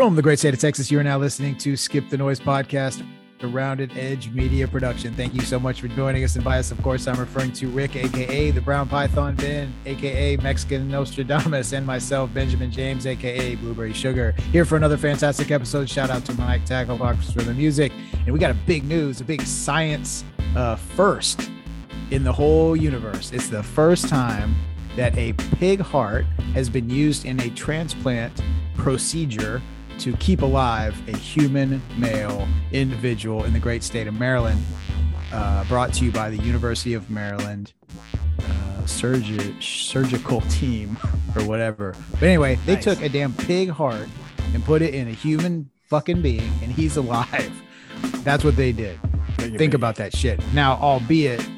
[0.00, 3.06] From the great state of Texas, you are now listening to Skip the Noise podcast,
[3.42, 5.12] a rounded edge media production.
[5.12, 6.36] Thank you so much for joining us.
[6.36, 10.38] And by us, of course, I'm referring to Rick, aka the Brown Python Ben, aka
[10.38, 15.86] Mexican Nostradamus, and myself, Benjamin James, aka Blueberry Sugar, here for another fantastic episode.
[15.86, 17.92] Shout out to Mike Tacklebox for the music.
[18.24, 20.24] And we got a big news, a big science
[20.56, 21.50] uh, first
[22.10, 23.32] in the whole universe.
[23.32, 24.54] It's the first time
[24.96, 26.24] that a pig heart
[26.54, 28.42] has been used in a transplant
[28.76, 29.60] procedure
[30.00, 34.62] to keep alive a human male individual in the great state of Maryland.
[35.32, 37.72] Uh, brought to you by the University of Maryland
[38.40, 40.96] uh, surgi- surgical team
[41.36, 41.94] or whatever.
[42.12, 42.84] But anyway, they Nice.
[42.84, 44.08] took a damn pig heart
[44.52, 47.52] and put it in a human fucking being, and he's alive.
[48.24, 48.98] That's what they did.
[49.38, 50.40] Think about that shit.
[50.52, 51.48] Now, albeit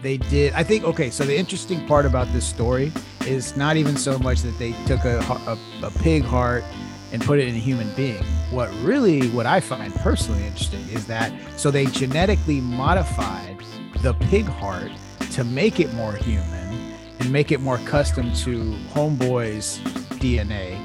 [0.00, 0.84] they did, I think.
[0.84, 2.90] Okay, so the interesting part about this story
[3.26, 6.64] is not even so much that they took a, a, a pig heart
[7.12, 8.22] and put it in a human being.
[8.50, 13.58] What really, what I find personally interesting is that so they genetically modified
[14.02, 14.90] the pig heart
[15.32, 19.78] to make it more human and make it more custom to Homeboy's
[20.18, 20.78] DNA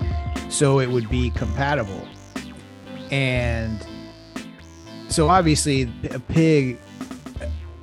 [0.51, 2.07] so it would be compatible.
[3.11, 3.85] And
[5.09, 6.79] so obviously a pig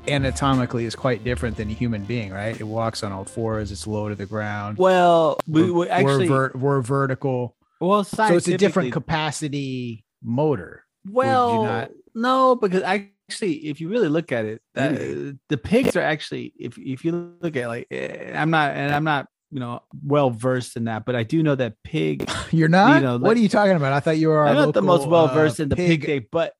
[0.06, 2.58] anatomically is quite different than a human being, right?
[2.58, 4.78] It walks on all fours, it's low to the ground.
[4.78, 7.54] Well, we, we actually, we're, ver- we're vertical.
[7.84, 10.84] Well, So it's a different capacity motor.
[11.08, 11.90] Well, not?
[12.14, 16.78] no, because actually, if you really look at it, that, the pigs are actually, if
[16.78, 20.76] if you look at like, eh, I'm not, and I'm not, you know, well versed
[20.76, 22.28] in that, but I do know that pig.
[22.50, 22.96] You're not?
[22.96, 23.92] You know, what are you talking about?
[23.92, 26.18] I thought you were I'm not the most well versed uh, in the pig day,
[26.20, 26.54] but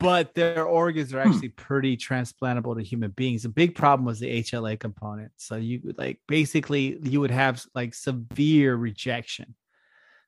[0.00, 3.42] but their organs are actually pretty transplantable to human beings.
[3.42, 5.30] The big problem was the HLA component.
[5.36, 9.54] So you like basically you would have like severe rejection.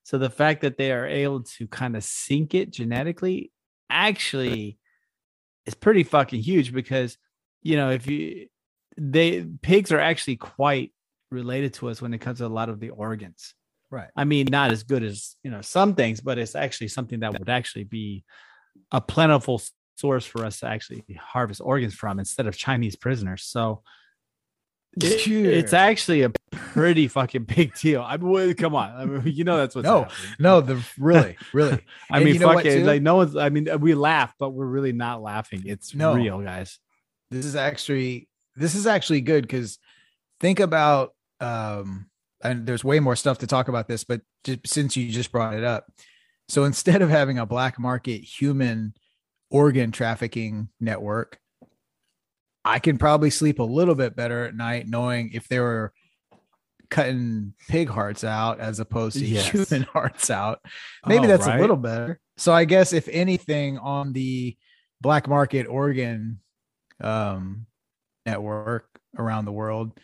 [0.04, 3.52] So the fact that they are able to kind of sync it genetically
[3.88, 4.78] actually
[5.66, 7.18] is pretty fucking huge because
[7.62, 8.48] you know if you
[8.96, 10.92] they pigs are actually quite
[11.30, 13.54] related to us when it comes to a lot of the organs.
[13.90, 14.08] Right.
[14.16, 17.38] I mean, not as good as you know some things, but it's actually something that
[17.38, 18.24] would actually be
[18.90, 19.60] a plentiful
[19.96, 23.44] source for us to actually harvest organs from instead of Chinese prisoners.
[23.44, 23.82] So
[25.00, 28.02] it- it's actually a pretty fucking big deal.
[28.02, 30.36] I mean, come on, I mean, you know that's what's No, happening.
[30.38, 31.80] No, the really, really.
[32.10, 32.84] I and mean, you know fuck it.
[32.84, 33.36] Like no one's.
[33.36, 35.62] I mean, we laugh, but we're really not laughing.
[35.66, 36.14] It's No.
[36.14, 36.78] real, guys.
[37.30, 39.78] this is actually this is actually good because
[40.40, 42.10] think about um
[42.44, 45.54] and there's way more stuff to talk about this but just, since you just brought
[45.54, 45.86] it up
[46.48, 48.92] so instead of having a black market human
[49.50, 51.38] organ trafficking network
[52.64, 55.92] i can probably sleep a little bit better at night knowing if they were
[56.90, 59.48] cutting pig hearts out as opposed to Yes.
[59.48, 60.60] human hearts out
[61.06, 61.58] maybe Oh, that's right?
[61.58, 64.56] a little better so i guess if anything on the
[65.00, 66.40] black market organ
[67.00, 67.66] um
[68.26, 68.86] network
[69.18, 69.98] around the world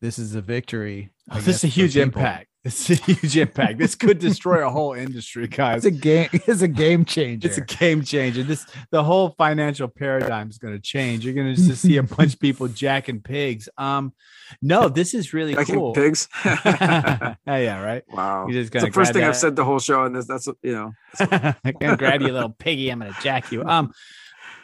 [0.00, 2.48] this is a victory Oh, this is a huge impact.
[2.76, 3.78] This is a huge impact.
[3.78, 5.84] This could destroy a whole industry, guys.
[5.84, 8.42] it's a game it's a game changer It's a game changer.
[8.42, 11.24] This the whole financial paradigm is going to change.
[11.24, 13.68] You're going to just see a bunch of people jacking pigs.
[13.78, 14.12] Um,
[14.60, 15.92] no, this is really Jacking cool.
[15.94, 16.28] pigs.
[16.44, 18.02] yeah, yeah, right.
[18.08, 18.48] wow.
[18.48, 20.26] You're just It's gonna the first grab thing I've said the whole show, and this,
[20.26, 20.92] that's you know.
[21.20, 22.90] I'm gonna grab you, little piggy.
[22.90, 23.62] I'm gonna jack you.
[23.64, 23.92] Um,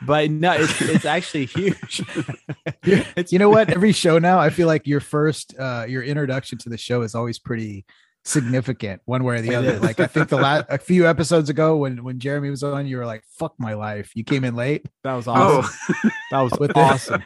[0.07, 2.03] but no, it's it's actually huge.
[3.33, 6.69] you know what every show now i feel like your first uh your introduction to
[6.69, 7.85] the show is always pretty
[8.25, 11.77] significant one way or the other like i think the last a few episodes ago
[11.77, 14.87] when when jeremy was on you were like fuck my life you came in late
[15.03, 15.71] that was awesome.
[16.05, 17.23] Oh, That was With awesome.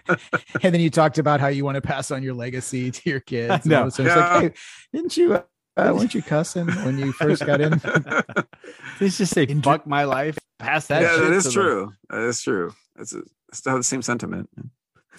[0.63, 3.21] and then you talked about how you want to pass on your legacy to your
[3.21, 4.41] kids all it's like Yeah.
[4.41, 4.53] hey
[4.93, 5.43] didn't you
[5.77, 7.81] uh, weren't you cussing when you first got in
[9.01, 10.39] Let's just say Inter- fuck my life.
[10.59, 11.03] Pass that.
[11.03, 11.93] yeah, shit that to is the- true.
[12.11, 12.73] That is true.
[12.99, 13.23] It's a,
[13.53, 14.49] still have the same sentiment.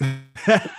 [0.00, 0.70] that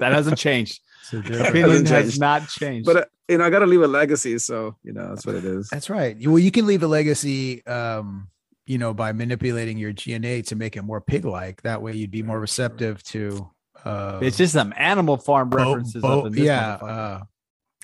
[0.00, 0.80] hasn't changed.
[1.04, 1.44] So Opinion
[1.86, 2.20] Hasn't changed.
[2.20, 2.86] not changed.
[2.86, 5.36] But uh, you know, I got to leave a legacy, so you know that's what
[5.36, 5.68] it is.
[5.68, 6.16] That's right.
[6.26, 8.28] Well, you can leave a legacy, um,
[8.66, 11.62] you know, by manipulating your DNA to make it more pig-like.
[11.62, 13.48] That way, you'd be more receptive to.
[13.84, 16.02] Uh, it's just some animal farm references.
[16.02, 16.78] bo- up in this yeah.
[16.80, 17.20] motherfucker.
[17.20, 17.24] Uh,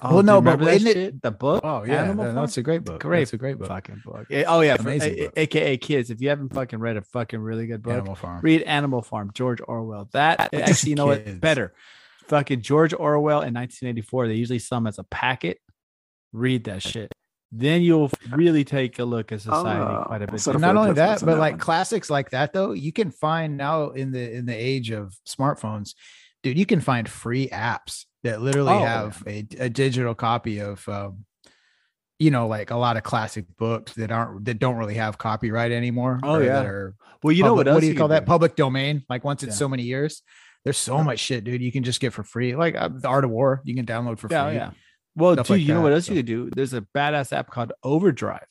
[0.04, 1.60] Oh, well, no, but remember that isn't it- the book.
[1.64, 2.44] oh yeah, Animal that- Farm?
[2.46, 3.00] that's a great book.
[3.00, 3.69] Great, it's a great book.
[3.69, 4.26] fucking book.
[4.31, 5.32] Eh, Oh yeah, for- Amazing eh, book.
[5.37, 6.10] aka kids.
[6.10, 8.40] If you haven't fucking read a fucking really good book, Animal Farm.
[8.43, 10.08] read Animal Farm, George Orwell.
[10.12, 11.31] That actually, you know kids.
[11.31, 11.40] what?
[11.40, 11.72] Better.
[12.26, 14.28] Fucking George Orwell in 1984.
[14.28, 15.58] They usually sell them as a packet.
[16.32, 17.12] Read that shit.
[17.55, 20.40] Then you'll really take a look at society uh, quite a bit.
[20.40, 21.60] sort of not only that, but that like one.
[21.60, 25.94] classics like that though, you can find now in the in the age of smartphones,
[26.43, 26.58] dude.
[26.58, 31.24] You can find free apps that literally Oh, have a, a digital copy of, um,
[32.19, 35.72] you know, like a lot of classic books that aren't that don't really have copyright
[35.72, 36.20] anymore.
[36.22, 36.62] Oh, yeah.
[36.62, 36.92] that
[37.22, 37.80] Well, you know public- what else?
[37.80, 38.26] do you, call can that?
[38.26, 39.04] Public domain.
[39.08, 39.58] Like once it's Yeah.
[39.58, 40.22] so many years,
[40.64, 41.60] there's so much shit, dude.
[41.60, 42.54] You can just get for free.
[42.54, 44.54] Like uh, the Art of War, you can download for Yeah, free.
[44.54, 44.70] yeah.
[45.16, 46.12] Well, dude, like you know what else so.
[46.12, 46.50] you could do?
[46.54, 48.46] There's a badass app called Overdrive,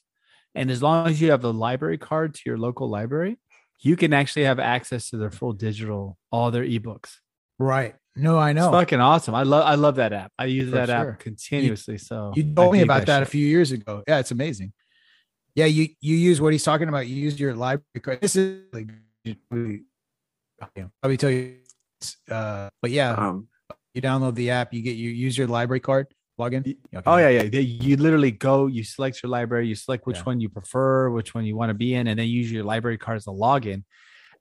[0.53, 3.39] and as long as you have the library card to your local library,
[3.79, 7.15] you can actually have access to their full digital, all their ebooks.
[7.57, 7.95] Right.
[8.15, 8.67] No, I know.
[8.67, 9.35] It's fucking awesome.
[9.35, 10.31] I love, I love that app.
[10.37, 11.11] I use For that sure.
[11.13, 11.97] app continuously.
[11.97, 14.03] so You I told me about that, a few years ago.
[14.07, 14.73] Yeah, it's amazing.
[15.55, 17.07] Yeah, you you use what he's talking about.
[17.07, 18.21] You use your library card.
[18.21, 18.89] This is like
[19.49, 19.81] really,
[20.63, 21.57] okay, let me tell you.
[22.29, 23.47] Uh, but yeah, Um,
[23.93, 24.73] you download the app.
[24.73, 26.07] You get you use your library card
[26.39, 26.61] login.
[26.61, 26.77] Okay.
[27.05, 27.43] Oh yeah, yeah.
[27.49, 30.23] They- You literally go, you select your library, you select which Yeah.
[30.23, 32.97] one you prefer, which one you want to be in, and then use your library
[32.97, 33.83] card as a login.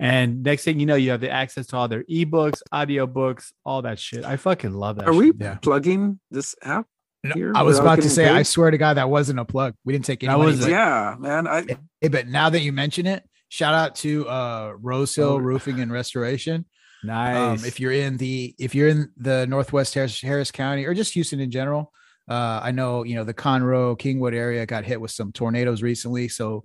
[0.00, 3.82] And next thing you know, you have the access to all their ebooks, audiobooks, all
[3.82, 4.24] that shit.
[4.24, 5.06] I fucking love that.
[5.08, 5.32] are we.
[5.38, 5.56] Yeah.
[5.56, 6.86] plugging this app?
[7.22, 9.44] No, here I was about to getting say, I swear to God, that wasn't a
[9.44, 9.74] plug.
[9.84, 10.46] We didn't take any That money.
[10.52, 10.64] wasn't.
[10.64, 11.46] but- Yeah, man.
[11.46, 11.64] I
[12.00, 15.36] Hey, but now that you mention it, shout out to uh Rose Hill Oh.
[15.36, 16.64] Roofing and Restoration.
[17.02, 17.60] Nice.
[17.62, 21.14] Um, if you're in the if you're in the Northwest Harris, Harris County or just
[21.14, 21.92] Houston in general,
[22.28, 26.28] uh, I know you know the Conroe Kingwood area got hit with some tornadoes recently.
[26.28, 26.64] So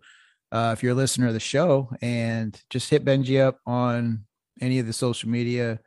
[0.55, 4.25] uh, if you're a listener of the show and just hit Benji up on
[4.61, 5.79] any of the social media,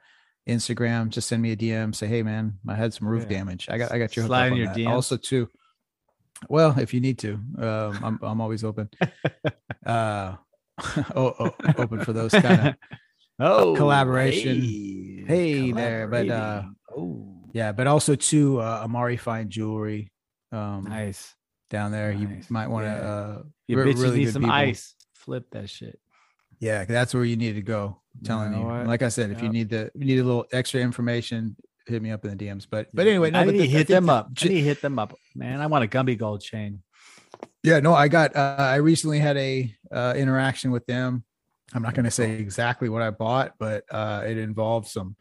[0.49, 1.95] Instagram, just send me a DM.
[1.95, 3.39] Say, hey man, I had some roof Yeah.
[3.39, 3.69] damage.
[3.71, 4.67] I got I got your Slide your.
[4.69, 4.89] DMs.
[4.91, 5.49] Also too.
[6.49, 8.89] Well, if you need to, um, I'm I'm always open.
[9.87, 10.37] Uh,
[11.17, 12.75] oh, oh, open for those kind of
[13.41, 14.61] oh collaboration.
[14.61, 16.63] hey, Hey there, but, uh,
[16.95, 20.13] oh Yeah, but also too uh, Amari Fine Jewelry
[20.53, 21.35] um nice.
[21.71, 22.13] Down there.
[22.13, 23.09] You might want to Yeah.
[23.11, 24.55] uh Your bitches really need some people.
[24.55, 24.95] ice.
[25.15, 25.99] Flip that shit.
[26.59, 28.01] yeah, that's where you need to go.
[28.19, 28.85] I'm telling know you.
[28.87, 31.55] Like I said, if you need the you need a little extra information,
[31.87, 32.67] hit me up in the DMs.
[32.69, 34.27] But but anyway, no, I need the- to I hit them the up.
[34.31, 35.61] I j- need to hit them up, man.
[35.61, 36.83] I want a Gumby gold chain.
[37.63, 41.25] Yeah, no, I got uh, I recently had a uh, interaction with them.
[41.75, 45.17] I'm not going to say exactly what I bought, but uh it involved some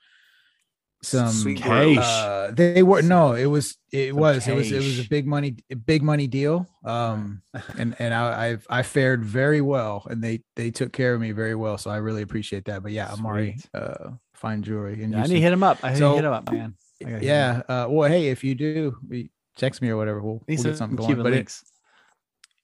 [1.07, 1.97] some Sweet cash.
[1.97, 5.25] uh they were no it was it Some was it was it was a big
[5.25, 5.55] money
[5.85, 7.41] big money deal um
[7.77, 11.31] and and I I've, I fared very well and they they took care of me
[11.31, 13.69] very well so I really appreciate that but yeah Amari Sweet.
[13.81, 15.79] uh fine jewelry and Yeah, I need to hit him up.
[15.83, 16.75] I need So- to hit him up, man.
[17.05, 20.43] I gotta yeah uh well hey if you do we text me or whatever we'll,
[20.47, 21.51] Need we'll get something going Cuban but it,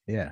[0.08, 0.32] yeah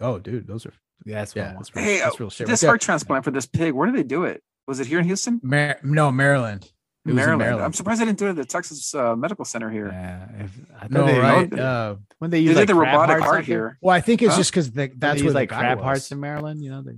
[0.00, 0.72] oh dude those are
[1.04, 1.58] yeah, that's what I yeah want.
[1.66, 3.74] that's real, hey, that's uh, real shit this But heart transplant for this pig.
[3.74, 4.42] Where did they do it?
[4.66, 5.40] Was it here in Houston?
[5.42, 6.75] Mar- no Maryland It was in
[7.14, 7.38] Maryland.
[7.38, 7.64] Maryland.
[7.64, 9.88] I'm surprised they didn't do it at the Texas uh, Medical Center here.
[9.88, 12.68] Yeah, if, I thought no they, right they- uh when they They use did like
[12.68, 13.78] the crab robotic heart out there, here.
[13.80, 14.38] well I think it's Huh?
[14.38, 16.62] just because that's that's where the like crab hearts in Maryland.
[16.62, 16.96] You know, they,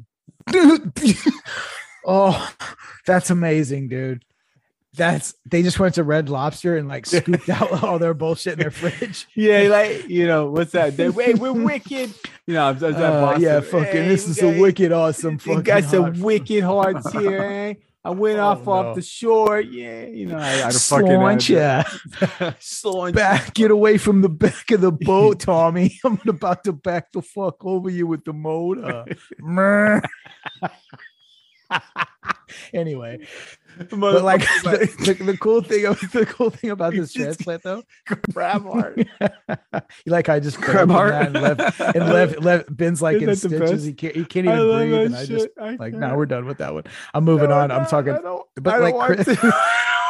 [0.53, 0.93] dude.
[2.07, 2.51] oh,
[3.07, 4.25] that's amazing, dude.
[4.97, 8.59] That's they just went to Red Lobster and like scooped out all their bullshit in
[8.59, 9.29] their fridge.
[9.35, 10.97] yeah, like you know what's that?
[10.97, 12.13] They, hey, we're wicked.
[12.47, 13.85] You know, I'm, I'm, I'm Uh, yeah, fucking.
[13.85, 15.37] Hey, this is a wicked awesome.
[15.37, 17.43] They Fucking got some wicked hearts here.
[17.43, 17.75] Eh?
[18.05, 18.73] I went Oh, off no.
[18.73, 19.61] off the shore.
[19.61, 21.51] Yeah, you know, I, I fucking uh, Slaunch,
[22.61, 23.15] Slaunch.
[23.15, 25.99] Back, get away from the back of the boat, Tommy.
[26.05, 29.05] I'm about to back the fuck over you with the motor.
[32.73, 33.27] Anyway,
[33.91, 37.83] but like the, the, the cool thing, the cool thing about this transplant though,
[38.33, 38.97] crab heart.
[38.97, 39.07] you
[40.07, 41.13] like I just Crab heart.
[41.13, 43.71] and left and left left Ben's like in Isn't the stitches.
[43.71, 43.87] best?
[43.87, 45.49] He can't he can't even breathe, and I just.
[45.61, 46.85] I like now we're done with that one.
[47.13, 47.71] I'm moving No, on.
[47.71, 48.17] I'm talking,
[48.55, 49.39] but like Chris-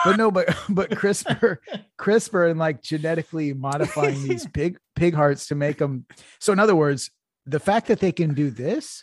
[0.04, 1.58] but no, but but CRISPR,
[1.98, 6.06] CRISPR, and like genetically modifying these pig pig hearts to make them.
[6.38, 7.10] So in other words,
[7.46, 9.02] the fact that they can do this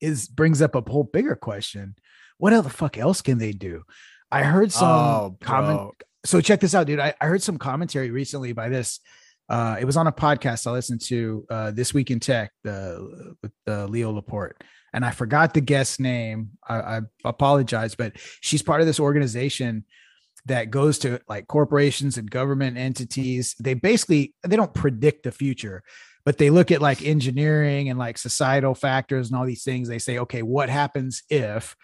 [0.00, 1.94] is brings up a whole bigger question.
[2.38, 3.82] What the fuck else can they do?
[4.30, 5.92] I heard some Oh, comment.
[6.24, 6.98] So check this out, dude.
[6.98, 9.00] I, I heard some commentary recently by this.
[9.48, 13.36] Uh, it was on a podcast I listened to uh, this week in tech, the
[13.42, 14.60] with uh, Leo Laporte,
[14.92, 16.50] and I forgot the guest name.
[16.68, 19.84] I, I apologize, but she's part of this organization
[20.46, 23.54] that goes to like corporations and government entities.
[23.60, 25.84] They basically they don't predict the future,
[26.26, 29.88] but they look at like engineering and like societal factors and all these things.
[29.88, 31.76] They say, okay, what happens if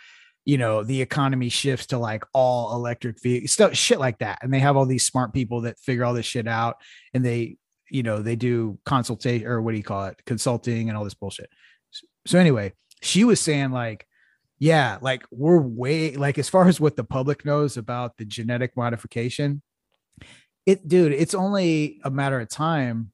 [0.45, 4.41] you know the economy shifts to like all electric vehicles stuff shit like that.
[4.43, 6.77] And they have all these smart people that figure all this shit out
[7.15, 7.57] and they
[7.89, 10.21] you know they do consultation or what do you call it?
[10.27, 11.49] consulting and all this bullshit.
[12.27, 14.07] So anyway she was saying like
[14.59, 18.77] yeah like we're way like as far as what the public knows about the genetic
[18.77, 19.63] modification
[20.67, 23.13] it dude it's only a matter of time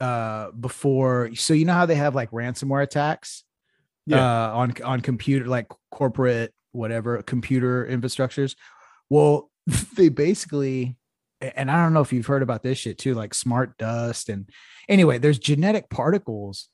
[0.00, 3.44] uh before so you know how they have like ransomware attacks
[4.06, 4.18] Yeah.
[4.18, 8.54] uh on on computer like corporate whatever computer infrastructures
[9.10, 9.50] well
[9.96, 10.96] they basically
[11.40, 14.28] and I don't know if you've heard about this shit too, like smart dust.
[14.28, 14.48] And
[14.88, 16.68] anyway, there's genetic particles.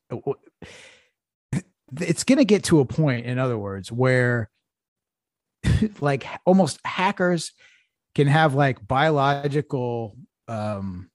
[2.01, 4.51] It's going to get to a point, in other words, where
[6.01, 7.53] like almost hackers
[8.15, 10.17] can have like biological
[10.49, 11.11] um,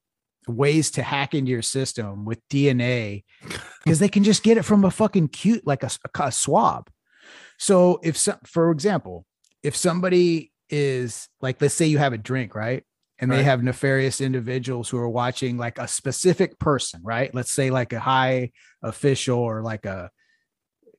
[0.49, 3.23] ways to hack into your system with DNA
[3.83, 5.89] because they can just get it from a fucking cute, like a,
[6.19, 6.89] a swab.
[7.57, 9.25] So if, so, for example,
[9.63, 12.83] if somebody is like, let's say you have a drink, right?
[13.19, 13.37] and right.
[13.37, 17.33] they have nefarious individuals who are watching like a specific person, right?
[17.35, 18.51] Let's say like a high
[18.81, 20.09] official or like a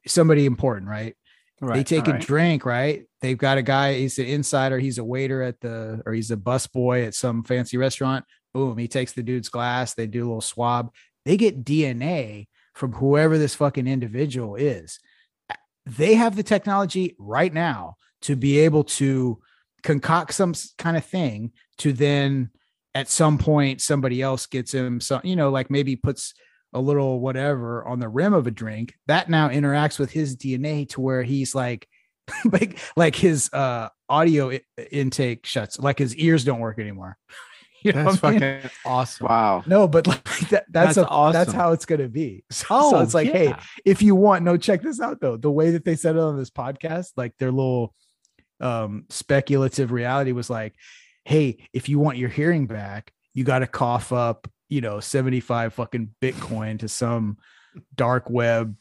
[0.06, 1.16] somebody important, right?
[1.60, 1.76] right.
[1.76, 2.22] They take All a right.
[2.22, 3.04] drink, right?
[3.22, 6.36] They've got a guy, he's an insider, he's a waiter at the or he's a
[6.36, 8.24] busboy at some fancy restaurant.
[8.52, 10.92] Boom, he takes the dude's glass, they do a little swab.
[11.24, 14.98] They get DNA from whoever this fucking individual is.
[15.86, 19.40] They have the technology right now to be able to
[19.82, 22.50] concoct some kind of thing to then
[22.94, 26.34] at some point somebody else gets him some you know like maybe puts
[26.72, 30.88] a little whatever on the rim of a drink that now interacts with his dna
[30.88, 31.88] to where he's like
[32.52, 34.58] like like his uh audio
[34.90, 37.16] intake shuts like his ears don't work anymore
[37.84, 38.70] you know that's fucking mean?
[38.84, 42.44] awesome wow no but like that, that's, that's a, awesome that's how it's gonna be
[42.50, 43.32] so, oh, so it's like yeah.
[43.32, 46.20] hey if you want no check this out though the way that they said it
[46.20, 47.94] on this podcast like their little
[48.60, 50.74] um, speculative reality was like,
[51.24, 55.74] hey, if you want your hearing back, you got to cough up, you know, 75
[55.74, 57.38] fucking Bitcoin to some
[57.94, 58.76] dark web,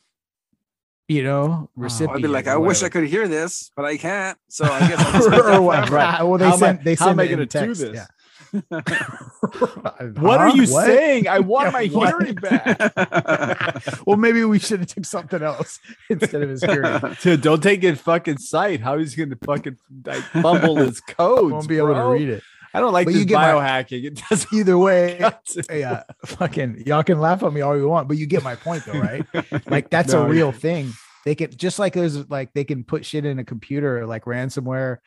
[1.08, 2.12] you know, recipient.
[2.12, 4.38] Oh, I'd be like, I wish I could hear this, but I can't.
[4.50, 5.90] So I guess i or what?
[5.90, 6.22] Right.
[6.24, 7.96] Well, they how send, they sent how am I going to do this?
[7.96, 8.06] Yeah.
[8.70, 10.86] what are you what?
[10.86, 11.28] saying?
[11.28, 13.86] I want my hearing back.
[14.06, 15.80] well, maybe we should have took something else
[16.10, 17.02] instead of his hearing.
[17.22, 18.82] Dude, don't take his fucking sight.
[18.82, 21.52] How he's going to fucking like, fumble his codes?
[21.52, 22.44] Won't be able to read it.
[22.74, 24.06] I don't like but this biohacking.
[24.06, 25.20] it does either way.
[25.72, 28.56] yeah, uh, fucking y'all can laugh at me all you want, but you get my
[28.56, 29.26] point though, right?
[29.70, 30.52] like that's no, a real yeah.
[30.60, 30.94] thing.
[31.26, 34.98] They can just like there's like they can put shit in a computer like ransomware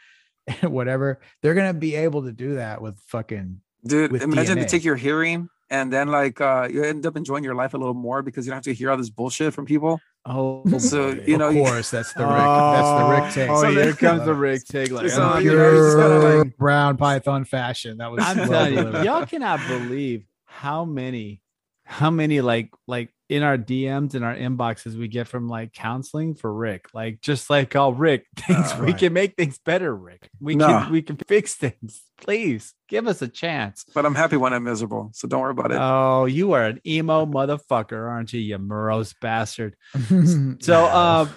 [0.62, 4.12] whatever, they're gonna be able to do that with fucking dude.
[4.12, 4.62] With imagine DNA.
[4.62, 7.78] to take your hearing and then like uh you end up enjoying your life a
[7.78, 10.00] little more because you don't have to hear all this bullshit from people.
[10.24, 12.36] Oh, so you know, of course, that's the Rick.
[12.36, 13.50] that's the Rick take.
[13.50, 17.98] Oh, so here comes the Rick take, like so, you know, like brown python fashion.
[17.98, 18.22] That was.
[18.22, 21.42] I'm telling you, y'all cannot believe how many,
[21.84, 26.34] how many like like in our DMs and our inboxes we get from like counseling
[26.34, 26.88] for Rick.
[26.92, 28.98] Like just like, oh Rick, things uh, we right.
[28.98, 30.28] can make things better, Rick.
[30.38, 30.66] We no.
[30.66, 32.02] can we can fix things.
[32.20, 33.86] Please give us a chance.
[33.94, 35.78] But I'm happy when I'm miserable, so don't worry about it.
[35.80, 39.76] Oh, you are an emo motherfucker, aren't you, you morose bastard?
[40.60, 41.30] so um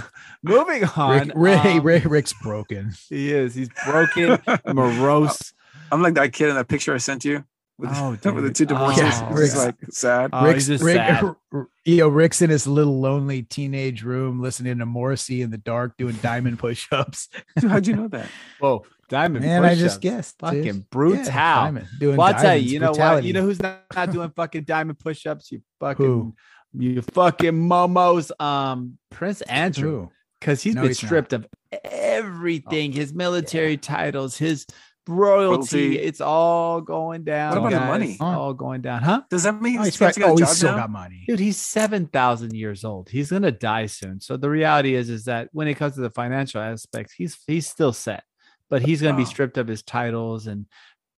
[0.42, 1.28] moving on.
[1.28, 2.92] Rick, Rick, um, Rick, Rick's broken.
[3.08, 5.54] He is, he's broken, morose.
[5.90, 7.44] I'm like that kid in that picture I sent you
[7.78, 9.22] with, oh, with the two divorces.
[9.22, 10.30] Oh, Rick's like sad.
[10.32, 11.34] Oh, Rick's, Rick, sad.
[11.84, 15.96] You know, Rick's in his little lonely teenage room listening to Morrissey in the dark
[15.96, 17.30] doing diamond push-ups.
[17.62, 18.28] how'd you know that?
[18.60, 19.46] Whoa, diamond.
[19.46, 20.38] Man, I just guessed.
[20.40, 20.90] Fucking dude.
[20.90, 21.24] brutal.
[21.24, 22.72] Yeah, doing well, I'll tell you.
[22.72, 23.24] You know what?
[23.24, 25.50] You know who's not, not doing fucking diamond push-ups?
[25.50, 26.04] You fucking.
[26.04, 26.34] Who?
[26.74, 28.38] You fucking momos.
[28.40, 30.08] Um, Prince Andrew.
[30.40, 31.44] Because he's no, been he's stripped not.
[31.44, 31.48] of
[31.84, 32.92] everything.
[32.92, 33.78] Oh, his military yeah.
[33.80, 34.66] titles, his
[35.08, 35.98] royalty.
[35.98, 37.50] It's all going down.
[37.50, 37.80] What about guys.
[37.80, 38.12] the money?
[38.12, 39.22] It's all going down, huh?
[39.30, 40.78] Does that mean oh, he's, got, oh, he's still now?
[40.78, 41.38] got money, dude?
[41.38, 43.08] He's seven thousand years old.
[43.08, 44.20] He's gonna die soon.
[44.20, 47.66] So the reality is, is that when it comes to the financial aspects, he's he's
[47.66, 48.24] still set,
[48.68, 50.66] but he's gonna be stripped of his titles and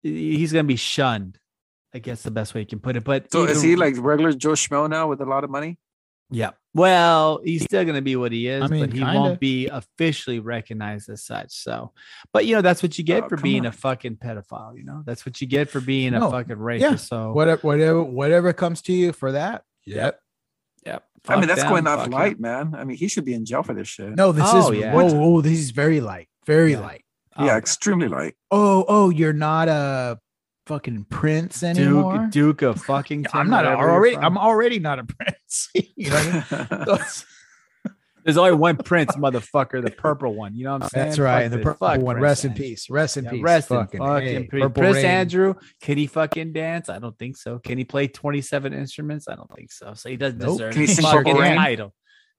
[0.02, 1.38] he's gonna be shunned.
[1.92, 3.04] I guess the best way you can put it.
[3.04, 5.78] But so is he like regular Joe Schmo now with a lot of money?
[6.30, 6.50] Yeah.
[6.72, 9.18] Well, he's still going to be what he is, I mean, but he kinda.
[9.18, 11.52] won't be officially recognized as such.
[11.52, 11.92] So,
[12.32, 13.66] but you know, that's what you get oh, for being on.
[13.66, 14.76] a fucking pedophile.
[14.76, 16.28] You know, that's what you get for being no.
[16.28, 16.90] a fucking rapist.
[16.90, 16.96] Yeah.
[16.96, 19.64] So, whatever, whatever, whatever comes to you for that.
[19.84, 20.20] Yep.
[20.86, 21.04] Yep.
[21.24, 22.42] Fuck I mean, that's them, going off light, him.
[22.42, 22.74] man.
[22.76, 24.14] I mean, he should be in jail for this shit.
[24.14, 24.94] No, this oh, is yeah.
[24.94, 26.80] whoa, whoa, this is very light, very yeah.
[26.80, 27.04] light.
[27.38, 28.34] Yeah, oh, extremely light.
[28.50, 30.18] Oh, oh, you're not a
[30.66, 32.18] fucking prince anymore.
[32.18, 33.26] Duke, Duke of fucking.
[33.32, 34.16] I'm not already.
[34.16, 35.68] I'm already not a prince.
[35.74, 36.98] you know I mean?
[38.22, 40.54] There's only one prince, motherfucker, the purple one.
[40.54, 41.06] You know what I'm saying?
[41.06, 41.42] That's right.
[41.44, 42.20] Fuck the purple fuck one.
[42.20, 42.90] Rest in peace.
[42.90, 43.42] Rest in yeah, peace.
[43.42, 44.64] Rest fucking, in fucking hey, peace.
[44.74, 45.06] Prince Rain.
[45.06, 46.90] Andrew, can he fucking dance?
[46.90, 47.58] I don't think so.
[47.58, 49.26] Can he play 27 instruments?
[49.26, 49.94] I don't think so.
[49.94, 50.58] So he doesn't nope.
[50.58, 51.56] deserve can he sing fucking Purple Rain?
[51.56, 51.94] title.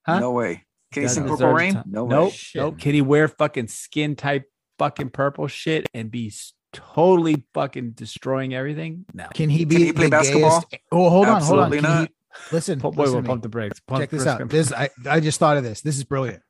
[0.06, 0.20] Huh?
[0.20, 0.66] No way.
[0.94, 1.82] Can he sing Purple Rain?
[1.88, 2.32] No nope.
[2.32, 2.38] way.
[2.56, 2.80] Nope.
[2.80, 4.46] Can he wear fucking skin type
[4.78, 6.32] fucking purple shit and be
[6.74, 9.06] totally fucking destroying everything?
[9.14, 9.28] No.
[9.34, 10.62] Can he be Can he play basketball?
[10.62, 10.80] Gayest?
[10.92, 12.06] Oh, hold on, Absolutely hold on.
[12.08, 12.14] Can
[12.50, 13.80] he, listen, boy, we'll pump the brakes.
[13.82, 14.48] Pump Check this out.
[14.50, 15.82] This I, I just thought of this.
[15.82, 16.42] This is brilliant.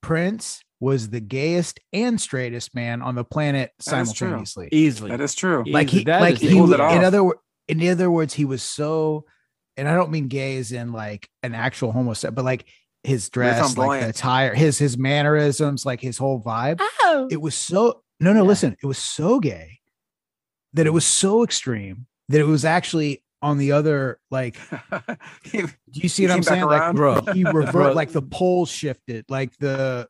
[0.00, 4.26] Prince was the gayest and straightest man on the planet That is true.
[4.28, 4.68] simultaneously.
[4.72, 5.10] Easily.
[5.10, 5.62] That is true.
[5.64, 5.74] Yeah.
[5.74, 6.96] Like he, That like he, He pulled w- it off.
[6.96, 9.24] in other wo- in other words, he was so,
[9.76, 12.66] and I don't mean gay as in like an actual homosexual, but like
[13.04, 16.80] his dress, like the attire, his his mannerisms, like his whole vibe.
[16.80, 17.28] Oh.
[17.30, 18.42] It was so no, no.
[18.42, 18.48] Yeah.
[18.48, 19.80] Listen, it was so gay
[20.72, 24.18] that it was so extreme that it was actually on the other.
[24.30, 24.56] Like,
[25.44, 25.68] He- do
[26.00, 26.64] you see what I'm saying?
[26.64, 27.20] Like, bro.
[27.34, 30.08] he revert, like the poles shifted, like the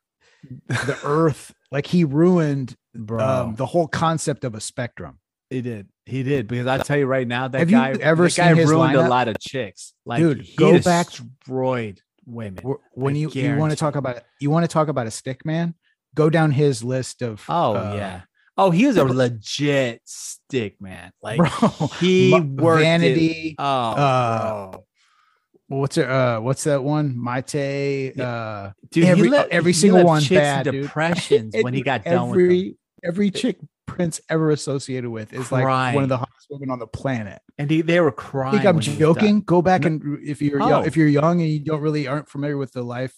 [0.67, 3.19] the earth, like he ruined Bro.
[3.25, 5.19] um, the whole concept of a spectrum.
[5.49, 5.87] He did.
[6.05, 8.95] He did because I tell you right now that Have guy ever that guy ruined
[8.95, 9.05] lineup?
[9.05, 9.93] a lot of chicks.
[10.05, 12.63] Like Dude, he go back- destroyed women.
[12.65, 15.11] Wh- when I you you want to talk about you want to talk about a
[15.11, 15.75] stick man
[16.15, 18.21] go down his list of Oh uh, yeah.
[18.57, 21.11] Oh, he was a legit stick man.
[21.21, 21.47] Like bro
[21.99, 24.77] he worked it- vanity Oh, uh,
[25.67, 30.07] what's it uh what's that one Mayte uh dude, every- he let, every single left
[30.07, 32.45] one bad, depressions when he got done with them.
[32.45, 35.65] every every chick prince ever associated with is like
[35.95, 38.61] one of the hottest women on the planet and he, they were crying I crying.
[38.61, 39.41] think I'm when he was joking.
[39.41, 40.67] Go back and if you're Oh.
[40.69, 43.13] young, if you're young and you don't really aren't familiar with the life,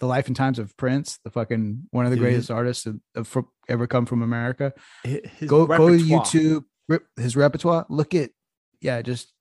[0.00, 3.00] the life and times of Prince, the fucking one of the Dude, greatest artists of,
[3.14, 4.72] of fro- ever come from America.
[5.04, 5.98] Hi- his go go to.
[5.98, 7.86] YouTube, rip his repertoire.
[7.88, 8.30] Look at
[8.80, 9.32] yeah, just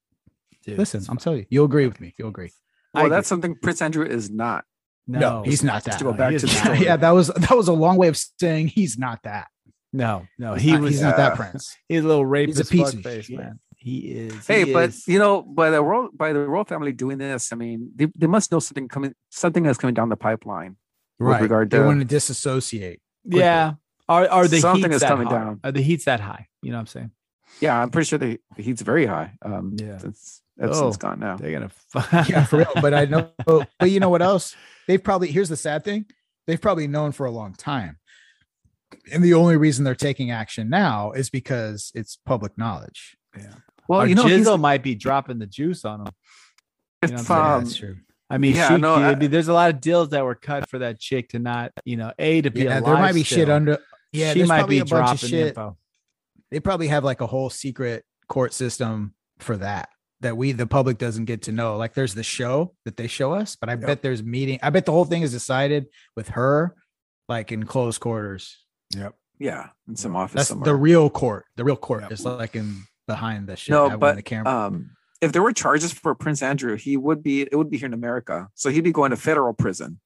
[0.65, 1.03] Dude, listen.
[1.09, 2.13] I'm telling you, you'll agree with me.
[2.17, 2.51] You'll agree.
[2.93, 3.35] I well, that's agree.
[3.43, 4.65] something Prince Andrew is not.
[5.07, 5.99] no, he's not that.
[5.99, 6.79] to go back to is the story.
[6.79, 9.47] yeah, that was that was a long way of saying he's not that.
[9.93, 10.53] no, no.
[10.55, 11.75] He's He not, was he's not that uh, Prince.
[11.87, 13.37] He's a little rapist He's a piece of fuckface, shit.
[13.37, 13.59] man.
[13.87, 14.45] He is.
[14.47, 15.07] Hey, he but is.
[15.07, 18.27] you know, by the royal by the royal family doing this, I mean, they, they
[18.27, 20.75] must know something coming, something that's coming down the pipeline.
[21.19, 22.99] with regard they to- want to disassociate.
[23.23, 23.39] quickly.
[23.41, 23.73] yeah.
[24.09, 25.37] Are are the Something heats is that coming high?
[25.37, 25.59] down.
[25.63, 26.47] Are the heats that high?
[26.61, 27.11] You know what I'm saying?
[27.61, 29.33] Yeah, I'm pretty sure the, the heat's very high.
[29.41, 29.97] Um, Yeah.
[29.99, 30.97] since Epstein's Oh.
[30.99, 31.35] gone now.
[31.37, 31.71] They're gonna.
[31.95, 32.71] F- yeah, for real.
[32.81, 33.29] But I know,
[33.79, 34.55] but you know what else?
[34.87, 36.05] They've probably here's the sad thing:
[36.45, 37.97] they've probably known for a long time,
[39.13, 43.17] and the only reason they're taking action now is because it's public knowledge.
[43.37, 43.55] yeah.
[43.87, 46.07] Well, Or you know, Jizzle might be dropping the juice on him.
[47.03, 47.97] you know um, That's true.
[48.29, 50.79] I mean, Yeah, she, no, I there's a lot of deals that were cut for
[50.79, 52.83] that chick to not, you know, a to be Yeah, alive.
[52.85, 53.79] there might be shit under.
[54.11, 55.47] Yeah, she might be a bunch of dropping shit.
[55.49, 55.77] info.
[56.51, 59.89] They probably have like a whole secret court system for that
[60.21, 61.77] that we the public doesn't get to know.
[61.77, 64.59] Like there's the show that they show us, but I bet there's meeting.
[64.63, 65.85] I bet the whole thing is decided
[66.15, 66.75] with her,
[67.29, 68.57] like in close quarters.
[68.95, 69.13] Yep.
[69.39, 70.65] yeah, in some office That's somewhere.
[70.65, 71.45] the real court.
[71.57, 72.11] The real court Yep.
[72.13, 73.71] is like in behind the shit.
[73.71, 74.51] no, that but the camera.
[74.51, 74.91] um,
[75.21, 77.41] if there were charges for Prince Andrew, he would be.
[77.41, 79.99] It would be here in America, so he'd be going to federal prison.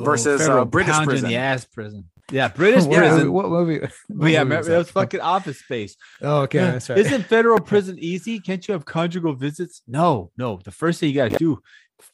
[0.00, 1.26] versus, uh, Federal British prison.
[1.26, 2.08] In the ass prison.
[2.30, 3.18] Yeah, British what, prison.
[3.18, 3.80] movie, what movie?
[4.08, 4.74] What yeah, movie remember, that?
[4.74, 5.96] it was fucking Office Space.
[6.22, 6.98] Oh, okay, that's right.
[6.98, 8.40] Isn't federal prison easy?
[8.40, 9.82] Can't you have conjugal visits?
[9.86, 10.58] No, no.
[10.64, 11.60] The first thing you got to do,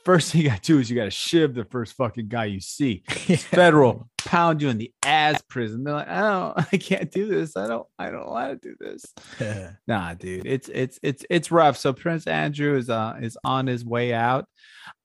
[0.05, 2.47] first thing you got to do is you got to shiv the first fucking guy
[2.47, 3.03] you see.
[3.09, 5.85] Federal pound you in the ass prison.
[5.85, 7.57] They're like, I don't, I can't do this.
[7.57, 9.05] I don't, I don't want to do this.
[9.87, 11.77] Nah, dude, it's it's it's it's rough.
[11.79, 14.47] So Prince Andrew is uh is on his way out.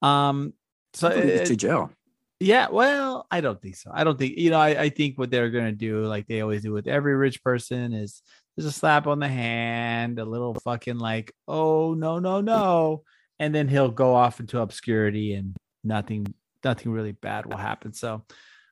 [0.02, 0.54] Um,
[0.94, 1.92] so it's to jail.
[2.40, 3.92] yeah, well, I don't think so.
[3.94, 4.60] I don't think you know.
[4.60, 7.94] I, I think what they're gonna do, like they always do with every rich person,
[7.94, 8.22] is
[8.56, 13.04] there's a slap on the hand, a little fucking like, oh no, no, no,
[13.40, 17.94] and then he'll go off into obscurity and nothing, nothing really bad will happen.
[17.94, 18.24] So,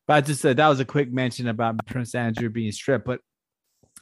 [0.08, 3.20] but I just said that was a quick mention about Prince Andrew being stripped, but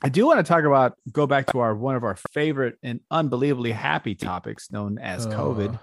[0.01, 3.01] I do want to talk about go back to our one of our favorite and
[3.11, 5.77] unbelievably happy topics known as COVID.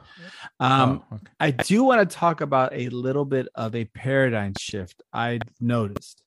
[0.59, 1.27] Um, Oh, okay.
[1.39, 6.23] I do want to talk about a little bit of a paradigm shift I noticed.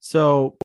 [0.00, 0.56] So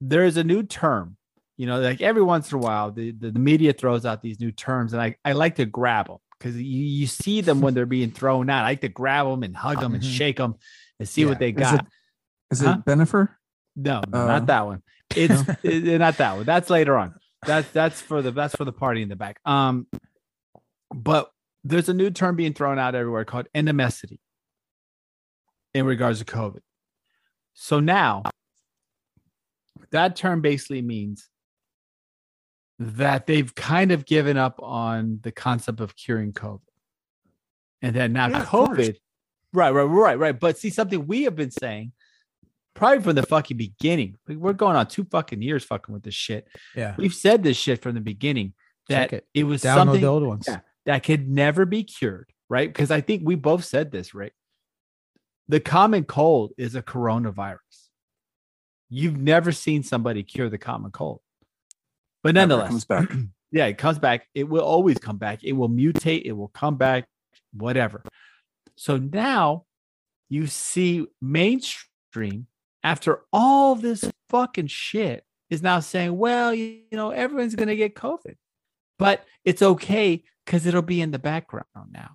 [0.00, 1.16] there's a new term,
[1.62, 4.40] you know, like every once in a while, the, the, the media throws out these
[4.40, 7.72] new terms, and I, I like to grab them because you, you see them when
[7.72, 8.64] they're being thrown out.
[8.64, 10.12] I like to grab them and hug them and Mhm.
[10.12, 10.56] shake them
[10.98, 11.28] and see Yeah.
[11.28, 11.74] what they Is got.
[11.82, 11.86] it-
[12.50, 12.78] Is Huh?
[12.80, 13.28] it Bennifer?
[13.76, 14.82] No, no, Uh, not that one.
[15.14, 16.44] It's it- not that one.
[16.46, 17.14] That's later on.
[17.46, 19.38] That's that's for the that's for the party in the back.
[19.44, 19.86] Um,
[20.92, 21.30] but
[21.62, 24.18] there's a new term being thrown out everywhere called endemicity
[25.74, 26.62] in regards to COVID.
[27.54, 28.24] So now
[29.92, 31.28] that term basically means
[32.96, 36.60] that they've kind of given up on the concept of curing COVID.
[37.82, 38.44] And then now Yeah.
[38.44, 38.96] COVID,
[39.52, 40.38] right, right, right, right.
[40.38, 41.92] But see, something we have been saying
[42.74, 44.18] probably from the fucking beginning.
[44.26, 46.46] we- We're going on two fucking years fucking with this shit.
[46.76, 46.94] Yeah.
[46.96, 48.54] We've said this shit from the beginning
[48.88, 49.26] that it.
[49.34, 49.44] it.
[49.44, 50.44] was Download something the old ones.
[50.48, 50.60] yeah.
[50.86, 52.68] that could never be cured, right?
[52.68, 54.32] Because I think we both said this, right?
[55.48, 57.58] The common cold is a coronavirus.
[58.88, 61.20] You've never seen somebody cure the common cold.
[62.22, 63.12] But nonetheless, comes back.
[63.52, 64.26] yeah, it comes back.
[64.34, 65.42] It will always come back.
[65.42, 66.22] It will mutate.
[66.24, 67.06] It will come back,
[67.52, 68.02] whatever.
[68.76, 69.64] So now
[70.28, 72.46] you see mainstream
[72.82, 77.76] after all this fucking shit, is now saying, well, you, you know, everyone's going to
[77.76, 78.36] get COVID,
[78.98, 82.12] but it's okay because it'll be in the background now.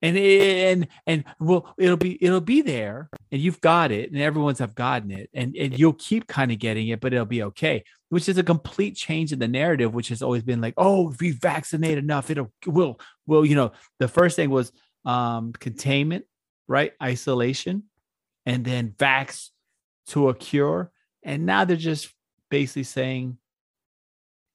[0.00, 4.58] And and and well, it'll be it'll be there, and you've got it, and everyone's
[4.58, 7.84] have gotten it, and and you'll keep kind of getting it, but it'll be okay.
[8.12, 11.18] Which is a complete change in the narrative, which has always been like, oh, if
[11.18, 13.72] we vaccinate enough, it'll will will you know.
[14.00, 14.70] The first thing was
[15.06, 16.26] um containment,
[16.68, 17.84] right, isolation,
[18.44, 19.48] and then vax
[20.08, 22.12] to a cure, and now they're just
[22.50, 23.38] basically saying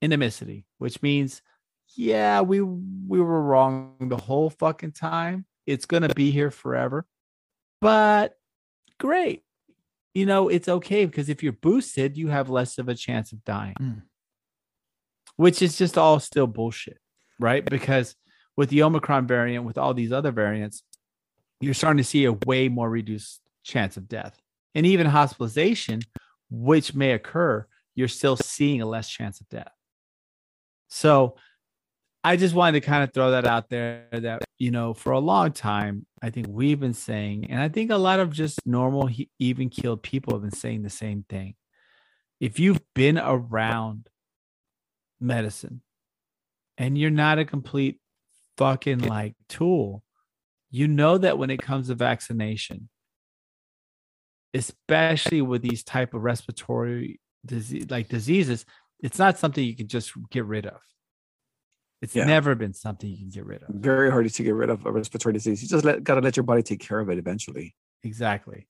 [0.04, 1.42] endemicity, which means
[1.96, 5.46] yeah, we we were wrong the whole fucking time.
[5.66, 7.06] It's gonna be here forever.
[7.80, 8.38] But
[9.00, 9.42] great.
[10.14, 13.44] You know, it's okay because if you're boosted, you have less of a chance of
[13.44, 13.76] dying.
[13.80, 14.02] Mm.
[15.36, 16.98] Which is just all still bullshit,
[17.38, 17.64] right?
[17.64, 18.16] Because
[18.56, 20.82] with the Omicron variant, with all these other variants,
[21.60, 24.36] you're starting to see a way more reduced chance of death.
[24.74, 26.00] And even hospitalization,
[26.50, 29.72] which may occur, you're still seeing a less chance of death.
[30.88, 31.36] So
[32.28, 35.18] I just wanted to kind of throw that out there that, you know, for a
[35.18, 39.08] long time, I think we've been saying, and I think a lot of just normal,
[39.38, 41.54] even keeled people have been saying the same thing.
[42.38, 44.10] If you've been around
[45.18, 45.80] medicine
[46.76, 47.98] and you're not a complete
[48.58, 50.02] fucking like tool,
[50.70, 52.90] you know that when it comes to vaccination,
[54.52, 58.66] especially with these type of respiratory disease like diseases,
[59.00, 60.78] it's not something you can just get rid of
[62.00, 62.24] it's yeah.
[62.24, 63.74] never been something you can get rid of.
[63.74, 65.62] Very hard to get rid of a respiratory disease.
[65.62, 67.74] You just let, gotta let your body take care of it eventually.
[68.04, 68.66] Exactly.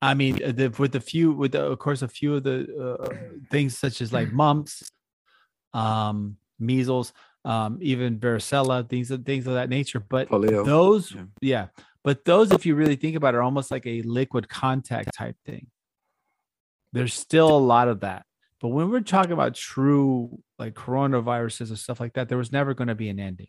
[0.00, 2.98] I mean, uh, the, with a few, with the, of course, a few of the
[3.00, 3.14] uh,
[3.50, 4.90] things such as like mumps,
[5.74, 7.12] um, measles,
[7.44, 10.00] um, even varicella, things of things of that nature.
[10.00, 10.64] But Polio.
[10.64, 11.22] those, yeah.
[11.40, 11.66] yeah,
[12.02, 15.36] but those, if you really think about it, are almost like a liquid contact type
[15.44, 15.68] thing.
[16.92, 18.26] There's still a lot of that.
[18.62, 22.74] But when we're talking about true like coronaviruses and stuff like that, there was never
[22.74, 23.48] going to be an ending.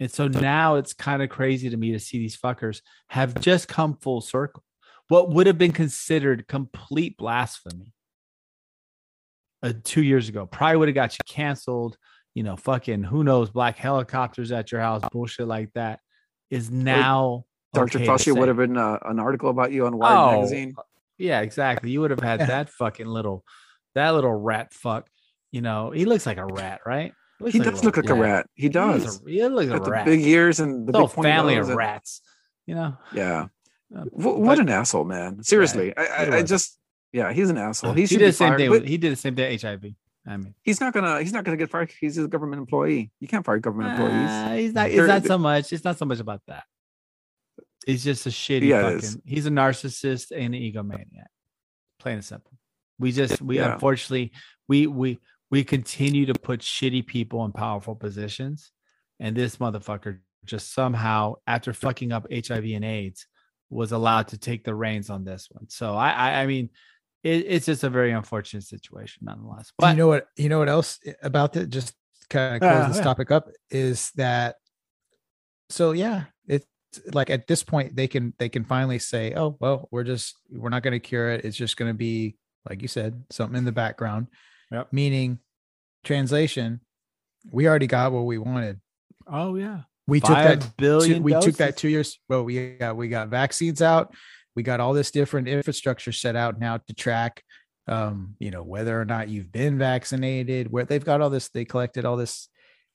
[0.00, 2.80] And so now it's kind of crazy to me to see these fuckers
[3.10, 4.64] have just come full circle.
[5.06, 7.94] What would have been considered complete blasphemy
[9.62, 11.96] uh, two years ago probably would have got you canceled.
[12.34, 16.00] You know, fucking who knows, black helicopters at your house, bullshit like that
[16.50, 17.44] is now.
[17.72, 17.98] Dr.
[17.98, 20.74] Okay Fauci would have been uh, an article about you on Wired oh, magazine.
[21.20, 21.90] Yeah, exactly.
[21.90, 23.44] You would have had that fucking little,
[23.94, 25.08] that little rat fuck.
[25.52, 27.12] You know, he looks like a rat, right?
[27.38, 28.46] He, like does look like a rat.
[28.54, 29.20] He does.
[29.26, 30.04] He, looks like a rat.
[30.04, 32.20] The big ears and the, the big family of and, rats.
[32.66, 32.96] You know.
[33.12, 33.46] Yeah.
[33.94, 35.42] Uh, what, what an asshole, man!
[35.42, 36.78] Seriously, I, I, I, just
[37.12, 37.92] yeah, he's an asshole.
[37.92, 38.70] He, he did the same thing.
[38.70, 39.58] With, he did the same thing.
[39.58, 39.84] HIV.
[40.26, 41.90] I mean, he's not gonna he's not gonna get fired.
[41.98, 43.10] He's a government employee.
[43.18, 44.30] You can't fire government employees.
[44.30, 44.90] Uh, he's not.
[44.90, 45.72] It's not so much.
[45.72, 46.64] It's not so much about that.
[47.86, 49.22] He's just a shitty yeah, fucking.
[49.24, 51.26] He's a narcissist and an egomaniac
[52.00, 52.52] plain and simple.
[52.98, 53.74] We just we yeah.
[53.74, 54.32] unfortunately
[54.68, 58.72] we we we continue to put shitty people in powerful positions,
[59.20, 63.26] and this motherfucker just somehow after fucking up HIV and AIDS
[63.68, 65.68] was allowed to take the reins on this one.
[65.68, 66.70] So I I, I mean.
[67.22, 69.74] It, it's just a very unfortunate situation, nonetheless.
[69.76, 70.28] But you know what?
[70.38, 71.68] You know what else about it?
[71.68, 71.92] Just
[72.30, 73.02] kind of close uh, this yeah.
[73.02, 74.56] topic up is that.
[75.68, 76.64] So yeah, it's
[77.12, 80.70] like at this point they can they can finally say oh well we're just we're
[80.70, 82.36] not going to cure it it's just going to be
[82.68, 84.26] like you said something in the background
[84.70, 84.88] yep.
[84.92, 85.38] meaning
[86.04, 86.80] translation
[87.50, 88.80] we already got what we wanted
[89.26, 92.72] oh yeah we Five took that billion two, we took that two years well we
[92.72, 94.14] got we got vaccines out
[94.56, 97.42] we got all this different infrastructure set out now to track
[97.86, 101.64] um you know whether or not you've been vaccinated where they've got all this they
[101.64, 102.48] collected all this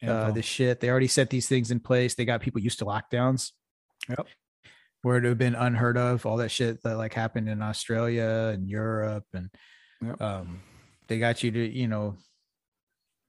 [0.08, 0.80] uh, this shit.
[0.80, 2.16] They already set these things in place.
[2.16, 3.52] They got people used to lockdowns.
[4.10, 4.28] Yep.
[5.02, 8.52] Where it would have been unheard of, all that shit that like happened in Australia
[8.54, 9.50] and Europe, and
[10.02, 10.20] yep.
[10.20, 10.62] um,
[11.08, 12.16] they got you to, you know.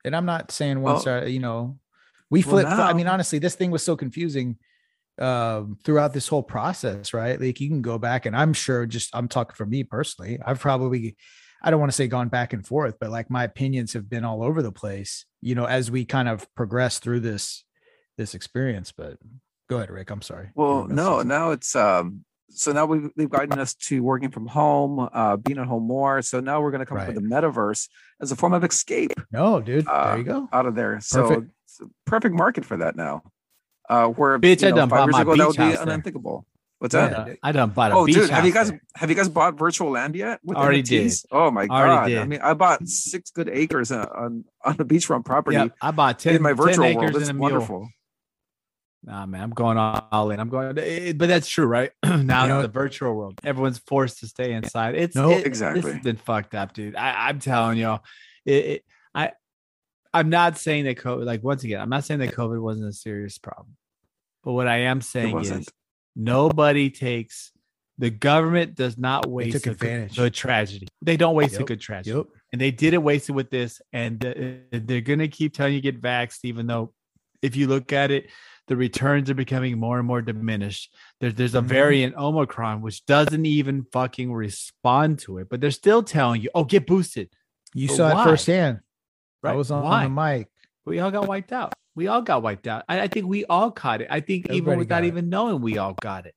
[0.04, 1.78] And I'm not saying one well, side, you know,
[2.30, 2.70] we flipped.
[2.70, 4.56] Well, I mean, honestly, this thing was so confusing
[5.20, 7.40] um, throughout this whole process, right?
[7.40, 10.60] Like you can go back, and I'm sure, just I'm talking for me personally, I've
[10.60, 11.16] probably,
[11.62, 14.24] I don't want to say gone back and forth, but like my opinions have been
[14.24, 17.64] all over the place, you know, as we kind of progress through this
[18.16, 18.92] this experience.
[18.96, 19.18] But
[19.68, 20.11] Go ahead, Rick.
[20.11, 20.50] I'm sorry.
[20.55, 25.09] Well, no, now it's um so now we've, they've gotten us to working from home,
[25.12, 26.22] uh, being at home more.
[26.22, 27.09] So now we're going to come right.
[27.09, 27.88] up with the metaverse
[28.20, 29.12] as a form of escape.
[29.31, 30.48] No, dude, uh, there you go.
[30.52, 31.00] Out of there.
[31.00, 31.50] So perfect.
[31.64, 33.22] it's a perfect market for that now.
[33.88, 36.46] Uh, where bitch, you know, I done five years ago that would be unthinkable.
[36.79, 37.29] What's that?
[37.29, 38.83] Yeah, I done bought a oh, dude, have you guys there.
[38.96, 40.40] have you guys bought virtual land yet?
[40.44, 41.22] With Already NFTs?
[41.22, 41.29] did.
[41.31, 42.09] Oh my god!
[42.09, 42.18] Did.
[42.18, 45.70] I mean, I bought six good acres on on, on the beachfront property.
[45.81, 47.16] I bought ten in my virtual world.
[47.16, 47.88] It's wonderful.
[49.04, 50.40] Nah, man, I'm going all in.
[50.40, 51.92] I'm going, eh, but that's true, right?
[52.04, 54.96] now you know, the virtual world, everyone's forced to stay inside.
[54.96, 55.92] It's no, it, exactly.
[55.92, 56.96] It's been fucked up, dude.
[56.96, 57.98] I, am telling you,
[58.44, 59.32] it, it, I,
[60.12, 61.24] I'm not saying that COVID.
[61.24, 63.76] Like once again, I'm not saying that COVID wasn't a serious problem,
[64.42, 65.68] but what I am saying is
[66.16, 67.52] nobody takes.
[67.98, 70.16] The government does not waste a advantage.
[70.16, 70.88] good tragedy.
[71.00, 71.62] They don't waste yep.
[71.62, 72.14] a good tragedy.
[72.14, 72.26] Yep.
[72.52, 73.80] And they didn't waste it with this.
[73.90, 74.35] And uh,
[74.70, 76.92] they're going to keep telling you get vaxxed, even though
[77.40, 78.28] if you look at it,
[78.68, 80.94] the returns are becoming more and more diminished.
[81.20, 81.68] There's there's a mm-hmm.
[81.68, 86.64] variant Omicron which doesn't even fucking respond to it, but they're still telling you, "Oh,
[86.64, 87.31] get boosted."
[87.74, 88.22] You but saw why?
[88.22, 88.81] it firsthand.
[89.42, 89.52] Right?
[89.52, 90.48] I was on, on, the mic.
[90.85, 91.74] We all got wiped out.
[91.94, 92.85] We all got wiped out.
[92.88, 94.09] I, I think we all caught it.
[94.11, 96.35] I think Everybody even without even knowing, we all got it.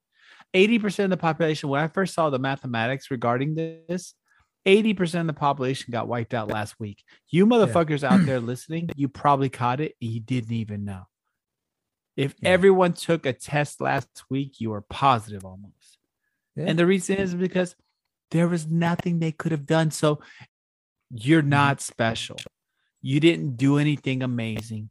[0.54, 1.70] Eighty percent of the population.
[1.70, 4.13] When I first saw the mathematics regarding this,
[4.65, 7.04] 80% of the population got wiped out last week.
[7.30, 8.13] You motherfuckers yeah.
[8.13, 11.04] out there listening, you probably caught it and you didn't even know.
[12.20, 12.50] If yeah.
[12.50, 15.98] everyone took a test last week, you were positive almost.
[16.54, 16.66] Yeah.
[16.68, 17.78] And the reason is because
[18.32, 19.90] there was nothing they could have done.
[19.90, 20.20] So
[21.10, 21.50] you're mm-hmm.
[21.50, 22.36] not special.
[23.02, 24.90] You didn't do anything amazing.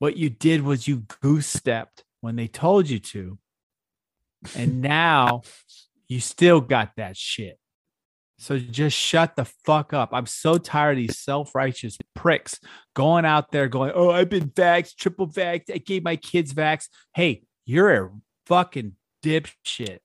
[0.00, 3.38] What you did was you goose stepped when they told you to.
[4.54, 5.40] And now
[6.08, 7.58] you still got that shit.
[8.40, 10.10] So just shut the fuck up.
[10.14, 12.58] I'm so tired of these self-righteous pricks
[12.94, 15.70] going out there going, "Oh, I've been vaxxed, triple vaxxed.
[15.74, 18.10] I gave my kids vax." Hey, you're a
[18.46, 19.98] fucking dipshit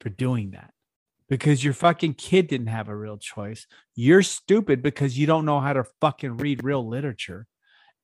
[0.00, 0.72] for doing that
[1.28, 3.66] because your fucking kid didn't have a real choice.
[3.94, 7.46] You're stupid because you don't know how to fucking read real literature,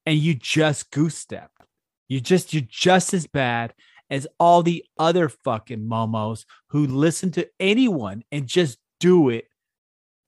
[0.04, 1.62] and you just goose stepped.
[2.08, 3.72] You just you're just as bad
[4.10, 9.46] as all the other fucking momos who listen to anyone and just do it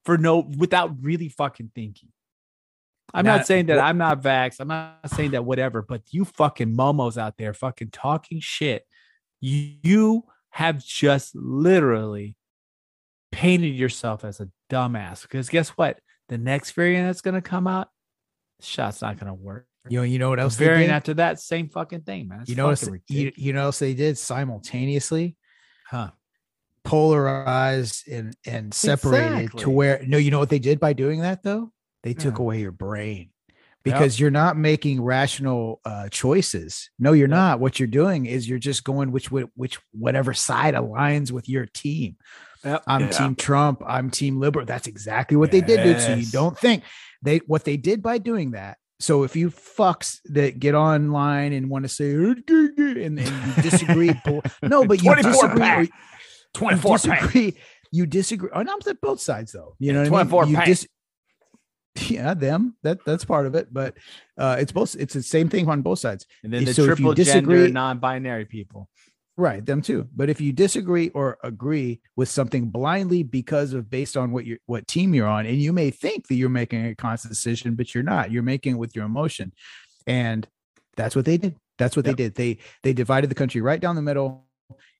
[0.04, 2.10] for no without really fucking thinking.
[3.12, 4.60] I'm not, not saying that I'm not vax.
[4.60, 8.86] I'm not saying that whatever, but you fucking momos out there fucking talking shit.
[9.40, 12.36] You, you have just literally
[13.32, 15.98] painted yourself as a dumbass because guess what?
[16.28, 17.88] The next variant that's going to come out,
[18.60, 19.66] shot's not going to work.
[19.88, 20.56] You know, you know what else?
[20.56, 22.42] The variant after that, same fucking thing, man.
[22.42, 22.74] It's you know,
[23.08, 25.36] you, you know, else they did simultaneously,
[25.86, 26.10] huh?
[26.84, 29.62] Polarized and and separated exactly.
[29.62, 31.70] to where no you know what they did by doing that though
[32.02, 32.42] they took yeah.
[32.42, 33.30] away your brain
[33.82, 34.20] because yep.
[34.20, 37.36] you're not making rational uh, choices no you're yep.
[37.36, 41.66] not what you're doing is you're just going which which whatever side aligns with your
[41.66, 42.16] team
[42.64, 42.82] yep.
[42.86, 45.60] i'm team trump i'm team liberal that's exactly what yes.
[45.60, 46.82] they did dude so you don't think
[47.22, 51.70] they what they did by doing that so if you fucks that get online and
[51.70, 54.12] want to say and, and you disagree,
[54.62, 55.90] no, but you disagree,
[56.54, 57.56] 24 you disagree,
[57.92, 58.50] you disagree.
[58.54, 59.76] And I'm at both sides though.
[59.78, 60.60] You know, 24 I mean?
[60.64, 60.86] dis-
[62.08, 62.76] yeah, them.
[62.82, 63.96] That that's part of it, but
[64.38, 64.94] uh, it's both.
[64.98, 66.26] It's the same thing on both sides.
[66.42, 68.88] And then the so triple disagree, gender, non-binary people,
[69.36, 69.64] right?
[69.64, 70.08] Them too.
[70.14, 74.58] But if you disagree or agree with something blindly because of based on what you
[74.66, 77.94] what team you're on, and you may think that you're making a conscious decision, but
[77.94, 78.30] you're not.
[78.30, 79.52] You're making it with your emotion,
[80.06, 80.46] and
[80.96, 81.56] that's what they did.
[81.76, 82.16] That's what yep.
[82.16, 82.34] they did.
[82.36, 84.46] They they divided the country right down the middle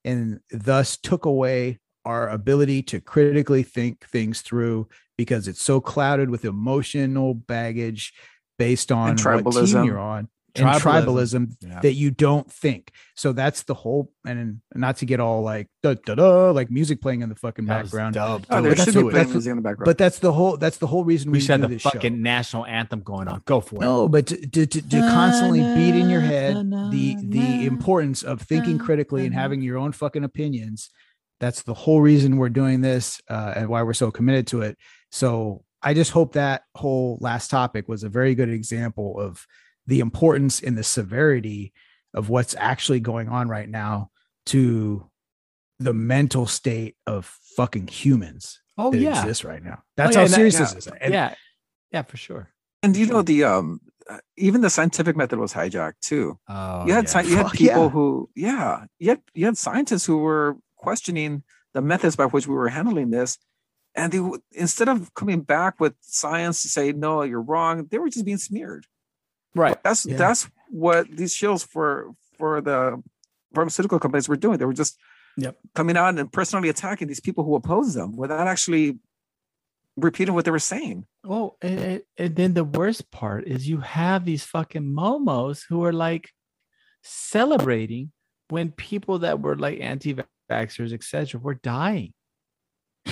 [0.05, 6.31] and thus took away our ability to critically think things through because it's so clouded
[6.31, 8.15] with emotional baggage
[8.59, 11.81] based on what team you're on and tribalism, tribalism yeah.
[11.81, 12.93] that you don't think.
[13.15, 17.01] So that's the whole, and not to get all like da da da, like music
[17.01, 18.17] playing in the fucking that background.
[18.17, 19.87] Oh, there should be music in the background.
[19.87, 20.57] But that's the whole.
[20.57, 22.23] That's the whole reason we, we should have the fucking show.
[22.23, 23.43] national anthem going on.
[23.45, 23.81] Go for it.
[23.81, 26.57] No, but to, to, to, to constantly beat in your head
[26.91, 30.91] the the importance of thinking critically and having your own fucking opinions.
[31.39, 34.77] That's the whole reason we're doing this uh, and why we're so committed to it.
[35.11, 39.47] So I just hope that whole last topic was a very good example of
[39.91, 41.73] the importance and the severity
[42.15, 44.09] of what's actually going on right now
[44.47, 45.05] to
[45.81, 47.27] the mental state of
[47.57, 48.61] fucking humans.
[48.79, 49.83] Oh yeah, exists right now.
[49.97, 50.93] That's oh, yeah, how serious that, this is.
[51.01, 51.35] And, yeah,
[51.93, 52.51] yeah, for sure.
[52.85, 56.39] And you know the um, uh, even the scientific method was hijacked too.
[56.49, 57.23] Oh, you had yeah.
[57.23, 57.89] you had people yeah.
[57.89, 61.43] who yeah, you had you had scientists who were questioning
[61.75, 63.39] the methods by which we were handling this,
[63.97, 64.21] and they
[64.53, 68.39] instead of coming back with science to say no, you're wrong, they were just being
[68.39, 68.87] smeared.
[69.55, 69.83] Right.
[69.83, 70.17] That's yeah.
[70.17, 73.03] that's what these shills for for the
[73.55, 74.59] pharmaceutical companies were doing.
[74.59, 74.99] They were just
[75.37, 75.57] yep.
[75.75, 78.99] coming out and personally attacking these people who oppose them without actually
[79.97, 81.07] repeating what they were saying.
[81.25, 85.93] Well, and, and then the worst part is you have these fucking momos who are
[85.93, 86.31] like
[87.03, 88.13] celebrating
[88.49, 92.15] when people that were like anti-vaxxers, etc., were dying.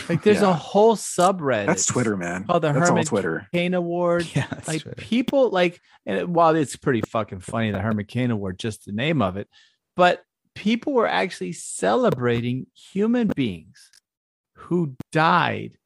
[0.08, 0.50] Like there's yeah.
[0.50, 1.66] a whole subreddit.
[1.66, 2.44] That's Twitter, man.
[2.48, 3.48] Oh, the that's Herman Twitter.
[3.52, 4.28] Cain Award.
[4.34, 4.94] Yeah, like Twitter.
[4.96, 9.22] people like, and while it's pretty fucking funny, the Herman Cain Award, just the name
[9.22, 9.48] of it,
[9.96, 10.22] but
[10.54, 13.90] people were actually celebrating human beings
[14.54, 15.78] who died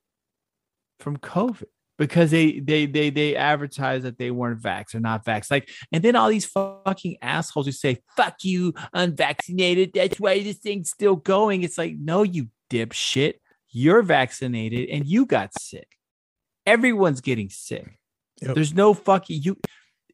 [0.99, 1.67] from COVID
[1.99, 5.51] because they they they they advertised that they weren't vax or not vax.
[5.51, 10.59] Like, and then all these fucking assholes who say "fuck you, unvaccinated." That's why this
[10.59, 11.63] thing's still going.
[11.63, 13.35] It's like, no, you dipshit.
[13.73, 15.89] You're vaccinated and you got sick.
[16.67, 17.99] Everyone's getting sick.
[18.41, 18.55] Yep.
[18.55, 19.57] There's no fucking you.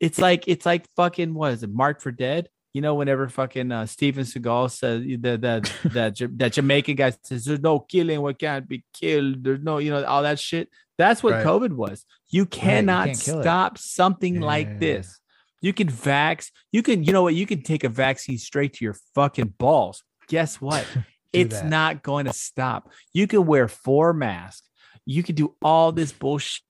[0.00, 1.70] It's like it's like fucking what is it?
[1.70, 2.48] Mark for Dead.
[2.74, 5.36] You know, whenever fucking uh, Steven Seagal says the
[5.92, 9.42] that Ja- that Jamaican guy says there's no killing what can't be killed.
[9.42, 10.68] There's no, you know, all that shit.
[10.98, 11.46] That's what Right.
[11.46, 12.04] COVID was.
[12.30, 13.42] You cannot kill it.
[13.42, 14.44] stop something Yeah.
[14.46, 15.18] like this.
[15.60, 16.50] You can vax.
[16.70, 17.34] You can, you know what?
[17.34, 20.04] You can take a vaccine straight to your fucking balls.
[20.28, 20.86] Guess what?
[21.32, 21.66] It's that.
[21.66, 22.90] not going to stop.
[23.12, 24.68] You can wear four masks.
[25.04, 26.62] You can do all this bullshit.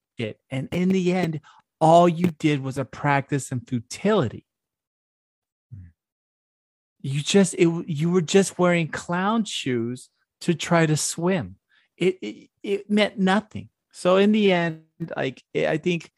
[0.51, 1.41] And in the end,
[1.81, 4.45] all you did was a practice in futility.
[5.73, 5.89] Hmm.
[7.01, 10.09] You just it, you were just wearing clown shoes
[10.41, 11.57] to try to swim.
[11.97, 13.69] It it, it meant nothing.
[13.93, 14.83] So in the end,
[15.17, 16.11] like I think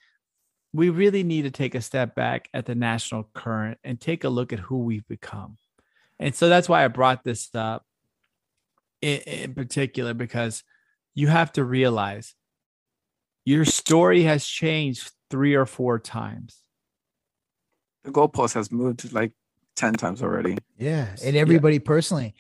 [0.72, 4.28] we really need to take a step back at the national current and take a
[4.28, 5.56] look at who we've become.
[6.18, 7.84] And so that's why I brought this up
[9.00, 10.62] in, in particular because
[11.14, 12.34] you have to realize
[13.44, 16.58] your story has changed three or four times.
[18.04, 19.32] The goalpost has moved like
[19.76, 20.58] 10 times already.
[20.78, 22.34] Yeah, and everybody personally.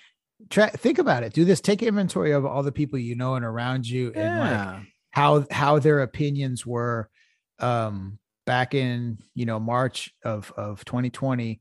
[0.48, 1.34] Try think about it.
[1.34, 1.60] Do this.
[1.60, 5.78] Take inventory of all the people you know and around you, and like how how
[5.78, 7.10] their opinions were
[7.58, 11.60] um back in you know March of of 2020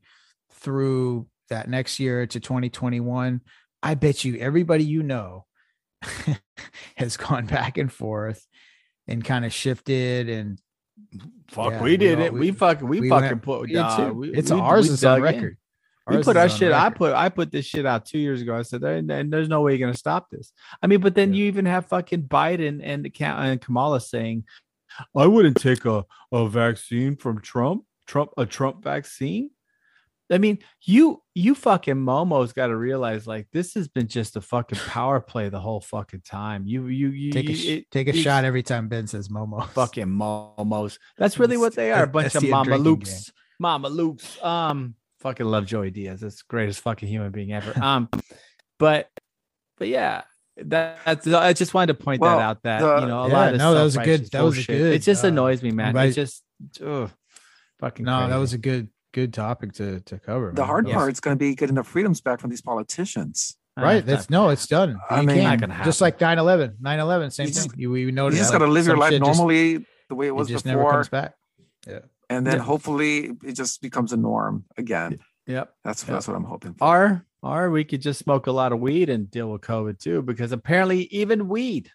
[0.52, 3.42] through that next year to 2021.
[3.82, 5.46] I bet you everybody you know
[6.96, 8.46] has gone back and forth
[9.06, 10.60] and kind of shifted and
[11.48, 12.32] Fuck, Yeah, we we did all- it.
[12.32, 13.60] We, we- fucking, we, we fucking went- put.
[13.62, 15.56] we nah, we- it's ours is on record.
[16.06, 16.72] we put our shit.
[16.72, 18.54] I put I put this shit out two years ago.
[18.56, 20.52] I said, there, and there's no way you're gonna stop this.
[20.82, 21.40] I mean, but then Yeah.
[21.40, 24.44] you even have fucking Biden and and Kamala saying,
[25.16, 27.84] I wouldn't take a, a vaccine from Trump.
[28.06, 29.50] Trump a Trump vaccine.
[30.32, 34.40] I mean, you you fucking Momo's got to realize like this has been just a
[34.40, 36.66] fucking power play the whole fucking time.
[36.66, 39.06] You you you Take a you- sh- it- take a it's- shot every time Ben
[39.06, 39.68] says Momo.
[39.70, 40.98] fucking momos.
[41.18, 42.04] That's really what they are.
[42.04, 43.32] A bunch That's of the mama drinking loops.
[43.58, 44.42] Mama loops.
[44.42, 46.20] Um, fucking love Joey Diaz.
[46.20, 47.72] That's the greatest fucking human being ever.
[47.82, 48.08] Um,
[48.78, 49.08] but
[49.78, 50.22] but yeah,
[50.58, 52.62] that, that's I just wanted to point Well, that out.
[52.62, 54.58] That the- you know a Yeah, lot of no, that was a good- that was
[54.58, 55.94] a good, It just uh, annoys me, man.
[55.94, 56.10] right.
[56.10, 56.44] It just
[56.84, 57.10] ugh,
[57.80, 58.04] fucking.
[58.04, 60.52] no, that was a good good topic to to cover.
[60.54, 60.66] The man.
[60.66, 60.94] hard Yes.
[60.96, 63.56] part is going to be getting the freedoms back from these politicians.
[63.76, 65.84] Ah, right it's that's no it's done I You mean- can't.
[65.84, 68.64] Just like 9-11 9-11 same You thing just- you, we You just that, got to
[68.66, 70.92] like, live your life shit just- normally the way it it was just never before,
[70.92, 71.34] comes back
[72.28, 72.62] and then Yeah.
[72.62, 75.18] hopefully it just becomes a norm again.
[75.46, 75.72] Yep.
[75.84, 76.14] That's Yeah.
[76.14, 76.84] that's what I'm hoping for.
[76.86, 80.20] Or or we could just smoke a lot of weed and deal with COVID too,
[80.22, 81.90] because apparently even weed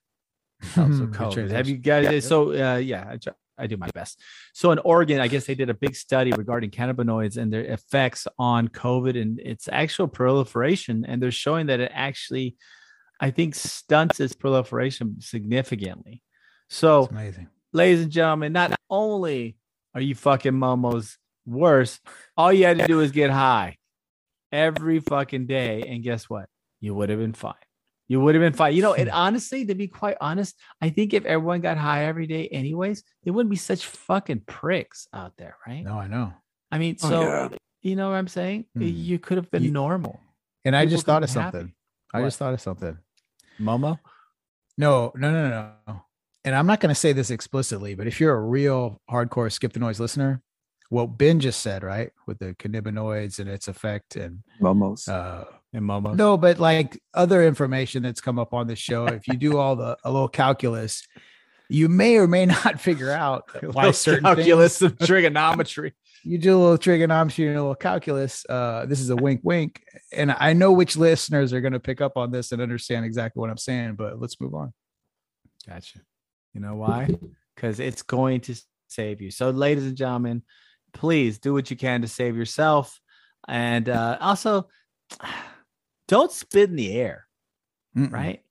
[0.61, 1.23] helps with Good COVID.
[1.23, 1.67] Have transition.
[1.67, 2.27] you guys?
[2.27, 3.15] So uh, yeah,
[3.57, 4.19] I, do my best.
[4.53, 8.27] So in Oregon, I guess they did a big study regarding cannabinoids and their effects
[8.37, 12.55] on COVID and its actual proliferation, and they're showing that it actually,
[13.19, 16.21] I think, stunts its proliferation significantly.
[16.69, 19.57] So It's amazing ladies and gentlemen, not only
[19.93, 21.99] are you fucking momos worse,
[22.35, 23.77] all you had to do is get high
[24.51, 25.83] every fucking day.
[25.83, 26.47] And guess what?
[26.79, 27.53] You would have been fine.
[28.07, 28.75] You would have been fine.
[28.75, 32.27] You know, and honestly, to be quite honest, I think if everyone got high every
[32.27, 35.83] day, anyways, there wouldn't be such fucking pricks out there, right?
[35.83, 36.31] no i know
[36.71, 37.49] I mean, Oh, so yeah.
[37.81, 38.65] you know what I'm saying?
[38.75, 38.81] Hmm.
[38.83, 40.19] You could have been You- normal.
[40.65, 41.57] and i just thought of be happy.
[41.57, 41.73] something
[42.13, 42.27] i What?
[42.27, 42.97] just thought of something
[43.59, 43.99] Momo?
[44.77, 46.01] no no no no no
[46.43, 49.73] and i'm not going to say this explicitly but if you're a real hardcore skip
[49.73, 50.41] the noise listener
[50.89, 55.07] what ben just said right with the cannabinoids and its effect and Momos.
[55.07, 56.15] uh And Momo.
[56.15, 59.75] No, but like other information that's come up on the show, if you do all
[59.75, 61.05] the a little calculus,
[61.67, 65.93] you may or may not figure out why certain calculus things, and trigonometry.
[66.23, 68.45] you do a little trigonometry and a little calculus.
[68.47, 69.83] Uh, this is a wink, wink,
[70.13, 73.41] and I know which listeners are going to pick up on this and understand exactly
[73.41, 73.95] what I'm saying.
[73.95, 74.71] But let's move on.
[75.67, 75.99] Gotcha.
[76.53, 77.09] You know why?
[77.53, 78.55] Because it's going to
[78.87, 79.29] save you.
[79.29, 80.43] So, ladies and gentlemen,
[80.93, 82.97] please do what you can to save yourself.
[83.45, 84.69] And uh, also,
[86.07, 87.27] don't spit in the air,
[87.95, 88.11] Mm-mm.
[88.11, 88.41] right?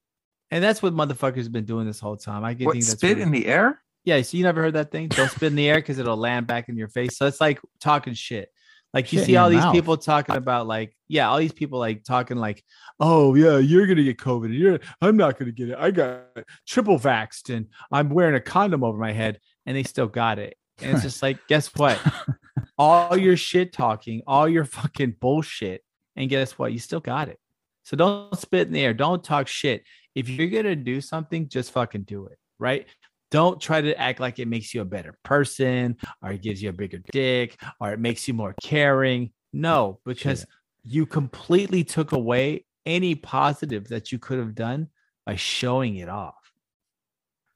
[0.50, 2.44] And that's what motherfuckers have been doing this whole time.
[2.44, 3.80] I get what spit in the air?
[4.04, 5.08] Yeah, so you never heard that thing?
[5.08, 7.16] Don't spit in the air because it'll land back in your face.
[7.16, 8.50] So it's like talking shit.
[8.92, 9.74] Like you Shit see all these mouth.
[9.74, 12.62] people talking about like, yeah, all these people like talking like,
[13.00, 14.56] oh yeah, you're gonna get COVID.
[14.56, 15.76] You're I'm not gonna get it.
[15.76, 16.22] I got
[16.64, 20.56] triple vaxxed and I'm wearing a condom over my head, and they still got it.
[20.80, 22.00] And it's just like, guess what?
[22.78, 25.82] all your shit talking, all your fucking bullshit
[26.16, 26.72] And guess what?
[26.72, 27.38] You still got it.
[27.84, 28.94] So don't spit in the air.
[28.94, 29.84] Don't talk shit.
[30.14, 32.38] If you're gonna do something, just fucking do it.
[32.58, 32.86] Right.
[33.30, 36.68] Don't try to act like it makes you a better person or it gives you
[36.68, 39.32] a bigger dick or it makes you more caring.
[39.52, 40.46] No, because
[40.82, 44.88] you completely took away any positive that you could have done
[45.26, 46.34] by showing it off.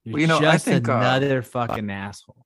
[0.05, 2.45] You're Well, you know, I just think, uh, another fucking asshole.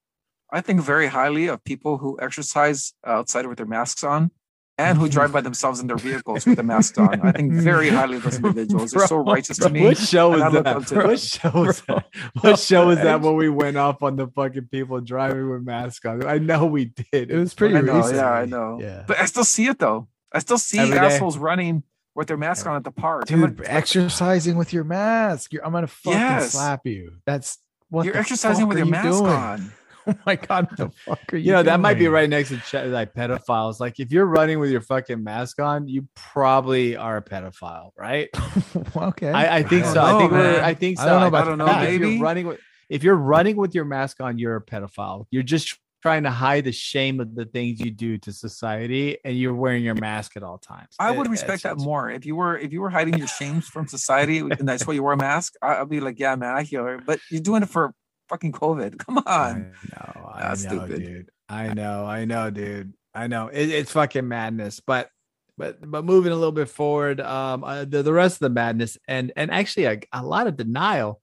[0.52, 4.30] I think very highly of people who exercise outside with their masks on
[4.78, 7.20] and who drive by themselves in their vehicles with the mask on.
[7.20, 8.90] I think very highly of those individuals.
[8.92, 9.84] They're so Bro, righteous to me.
[9.84, 10.86] What show and I was look that?
[10.88, 11.06] to them.
[11.08, 12.06] What show was that?
[12.40, 16.04] What show was that when we went off on the fucking people driving with masks
[16.06, 16.24] on?
[16.26, 17.30] I know we did.
[17.30, 18.16] It was pretty I know, recent.
[18.16, 18.78] yeah, I know.
[18.80, 19.04] Yeah.
[19.06, 20.08] But I still see it though.
[20.32, 21.04] I still see Every day.
[21.06, 21.82] assholes running
[22.14, 23.30] with their mask on at the park.
[23.30, 25.52] I'm Dude, like, exercising with your mask.
[25.52, 26.52] You're, I'm gonna fucking Yes.
[26.52, 27.12] slap you.
[27.26, 27.58] That's
[27.90, 29.30] what You're the exercising fuck with your you mask doing?
[29.32, 29.72] on.
[30.08, 31.46] Oh my god, what the fuck are you?
[31.46, 33.78] You know, that might be right next to ch- like pedophiles.
[33.78, 38.28] Like if you're running with your fucking mask on, you probably are a pedophile, right?
[38.96, 39.30] okay.
[39.30, 40.02] I, I think I so.
[40.02, 40.60] I think know, we're.
[40.60, 41.04] I think so.
[41.04, 41.84] I don't know about I don't know, that.
[41.84, 42.14] If maybe.
[42.14, 45.26] you're running with, if you're running with your mask on, you're a pedophile.
[45.30, 49.38] You're just trying to hide the shame of the things you do to society, and
[49.38, 50.96] you're wearing your mask at all times.
[50.98, 52.10] I would respect it's- that it's- more.
[52.10, 55.02] If you were if you were hiding your shames from society and that's why you
[55.04, 57.06] wear a mask, I, I'd be like, yeah, man, I hear it.
[57.06, 57.94] But you're doing it for
[58.32, 58.98] fucking COVID.
[59.06, 59.72] Come I on.
[59.90, 60.98] know, I That's know, stupid.
[61.04, 61.30] dude.
[61.48, 62.94] I know, I know, dude.
[63.14, 63.48] I know.
[63.48, 64.80] It, it's fucking madness.
[64.80, 65.10] But
[65.58, 68.96] but but moving a little bit forward, um, uh, the the rest of the madness
[69.06, 71.20] and and actually a, a lot of denial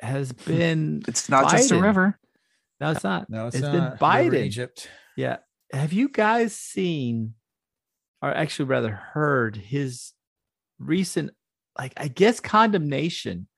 [0.00, 1.02] has been.
[1.08, 2.18] It's not just a river.
[2.80, 3.28] No, it's not.
[3.28, 3.72] no, it's, it's not.
[3.72, 4.44] been River Biden.
[4.44, 4.88] Egypt.
[5.16, 5.38] Yeah.
[5.72, 7.34] Have you guys seen,
[8.22, 10.12] or actually rather heard his
[10.78, 11.32] recent,
[11.76, 13.48] like, I guess, condemnation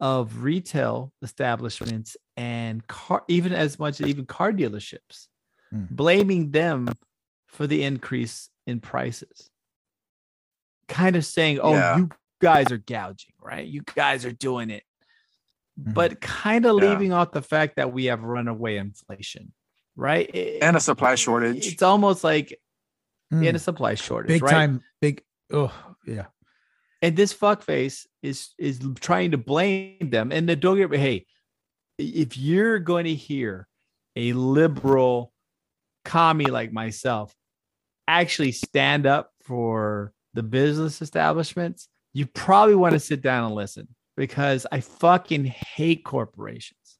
[0.00, 5.26] of retail establishments and car, even as much as even car dealerships,
[5.70, 5.84] Hmm.
[5.90, 6.88] blaming them
[7.46, 9.50] for the increase in prices?
[10.88, 11.96] Kind of saying, oh, Yeah.
[11.98, 12.08] you
[12.40, 13.66] guys are gouging, right?
[13.66, 14.84] You guys are doing it.
[15.78, 15.94] Mhm.
[15.94, 16.90] But kind of Yeah.
[16.90, 19.52] leaving out the fact that we have runaway inflation,
[19.96, 20.32] right?
[20.34, 21.66] It- And a supply shortage.
[21.66, 22.58] it's almost like
[23.32, 23.46] Mm.
[23.46, 24.50] in a supply shortage, big right?
[24.50, 24.82] time.
[25.00, 25.22] Big.
[25.52, 25.72] Oh
[26.06, 26.26] yeah.
[27.02, 30.32] And this fuckface is is trying to blame them.
[30.32, 31.26] And the don't get me, hey,
[31.98, 33.68] if you're going to hear
[34.16, 35.32] a liberal
[36.04, 37.34] commie like myself
[38.08, 43.86] actually stand up for the business establishments, you probably want to sit down and listen
[44.16, 46.98] because I fucking hate corporations.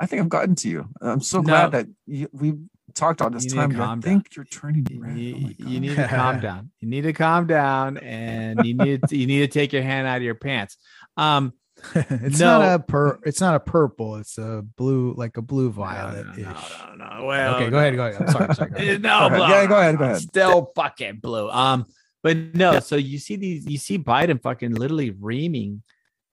[0.00, 0.88] I think I've gotten to you.
[1.00, 1.44] I'm so No.
[1.44, 2.54] glad that you, we
[2.94, 3.80] talked all this You time.
[3.80, 5.12] I think you're turning You, red.
[5.12, 6.70] Oh you need to calm down.
[6.80, 10.06] You need to calm down, and you need to, you need to take your hand
[10.06, 10.76] out of your pants.
[11.16, 11.52] Um,
[11.94, 12.60] it's No.
[12.60, 13.18] not a pur.
[13.24, 14.16] It's not a purple.
[14.16, 16.26] It's a blue, like a blue violet.
[16.38, 17.24] no, no, no, no.
[17.26, 17.96] Well, Okay, go ahead.
[17.96, 18.22] Go ahead.
[18.22, 18.54] I'm sorry.
[18.54, 19.02] sorry go ahead.
[19.02, 19.36] no, Go ahead.
[19.36, 20.16] blah, Yeah, go ahead, go ahead.
[20.18, 21.50] Still fucking blue.
[21.50, 21.84] Um,
[22.22, 22.80] but no.
[22.80, 25.82] So you see these, you see Biden fucking literally reaming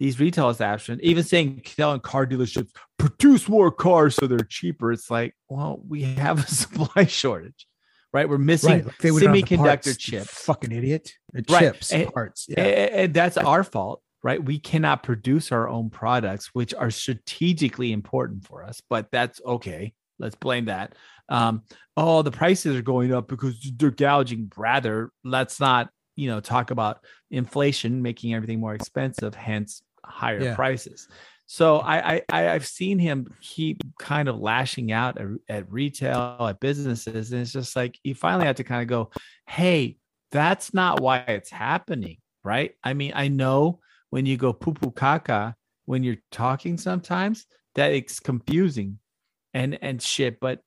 [0.02, 4.91] these retail establishments, even saying telling car dealerships produce more cars so they're cheaper.
[4.91, 7.68] It's like, well, we have a supply shortage,
[8.12, 8.28] right?
[8.28, 10.34] We're missing Right, like they would have the semiconductor chips.
[10.45, 11.14] Fucking idiot.
[11.34, 12.47] The Right, Chips, and- parts.
[12.49, 12.62] Yeah.
[12.64, 17.91] a- and that's our fault right we cannot produce our own products which are strategically
[17.91, 20.93] important for us but that's okay let's blame that
[21.30, 21.64] um
[21.97, 26.70] oh the prices are going up because they're gouging rather let's not you know talk
[26.70, 30.56] about inflation making everything more expensive hence higher Yeah.
[30.56, 31.08] prices.
[31.47, 36.62] So I, I i've seen him keep kind of lashing out at, at retail at
[36.62, 39.12] businesses and it's just like you finally have to kind of go
[39.47, 39.97] hey
[40.32, 42.72] that's not why it's happening right?
[42.86, 43.80] I mean i know
[44.12, 45.54] when you go poo poo caca
[45.86, 47.45] when you're talking sometimes
[47.76, 48.99] that it's confusing
[49.54, 50.62] and and shit but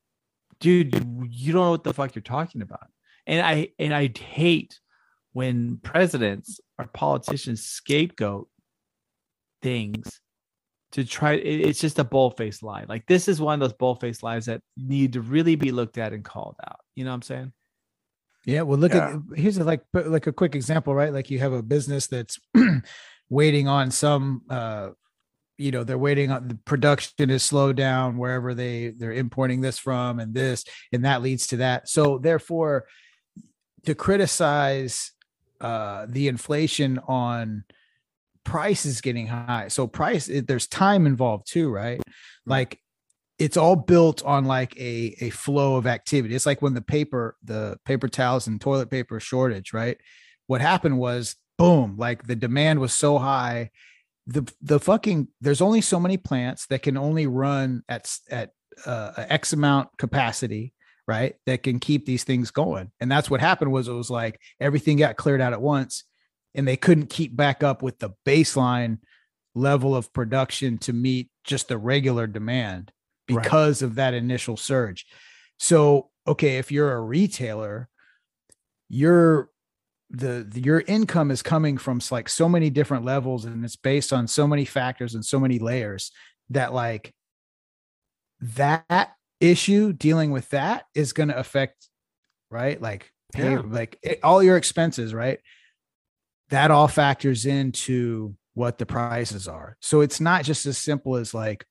[0.60, 0.94] dude
[1.30, 2.88] you don't know what the fuck you're talking about.
[3.26, 4.78] And i and i hate
[5.32, 8.48] when presidents or politicians scapegoat
[9.64, 10.20] things
[10.92, 14.22] to try it- it's just a bull-faced lie like this is one of those bull-faced
[14.22, 17.22] lies that need to really be looked at and called out you know what i'm
[17.34, 17.52] saying
[18.46, 19.16] Yeah, well, look Yeah.
[19.16, 21.14] at here's a, like like a quick example, right?
[21.18, 22.38] Like you have a business that's
[23.40, 24.90] waiting on some, uh,
[25.56, 29.78] you know, they're waiting on the production is slowed down wherever they they're importing this
[29.86, 30.58] from, and this
[30.92, 31.88] and that leads to that.
[31.88, 32.84] So therefore,
[33.86, 35.12] to criticize
[35.60, 37.64] uh, the inflation on
[38.44, 42.00] prices getting high, so price there's time involved too, right?
[42.46, 42.80] Like
[43.38, 46.34] it's all built on like a a flow of activity.
[46.34, 49.98] It's like when the paper, the paper towels and toilet paper shortage, right?
[50.46, 53.70] What happened was boom, like the demand was so high.
[54.26, 58.52] The the fucking there's only so many plants that can only run at at
[58.86, 60.72] uh, X amount capacity,
[61.06, 61.34] right?
[61.46, 62.92] That can keep these things going.
[63.00, 66.04] And that's what happened was it was like everything got cleared out at once
[66.54, 68.98] and they couldn't keep back up with the baseline
[69.54, 72.92] level of production to meet just the regular demand
[73.26, 73.88] because right.
[73.88, 75.06] of that initial surge.
[75.58, 77.88] So, okay, if you're a retailer,
[78.88, 79.50] your
[80.10, 84.12] the, the your income is coming from like so many different levels and it's based
[84.12, 86.12] on so many factors and so many layers
[86.50, 87.12] that like
[88.40, 91.88] that issue dealing with that is going to affect
[92.50, 93.62] right like pay yeah.
[93.66, 95.40] like it, all your expenses right
[96.54, 101.34] that all factors into what the prices are so it's not just as simple as
[101.34, 101.64] like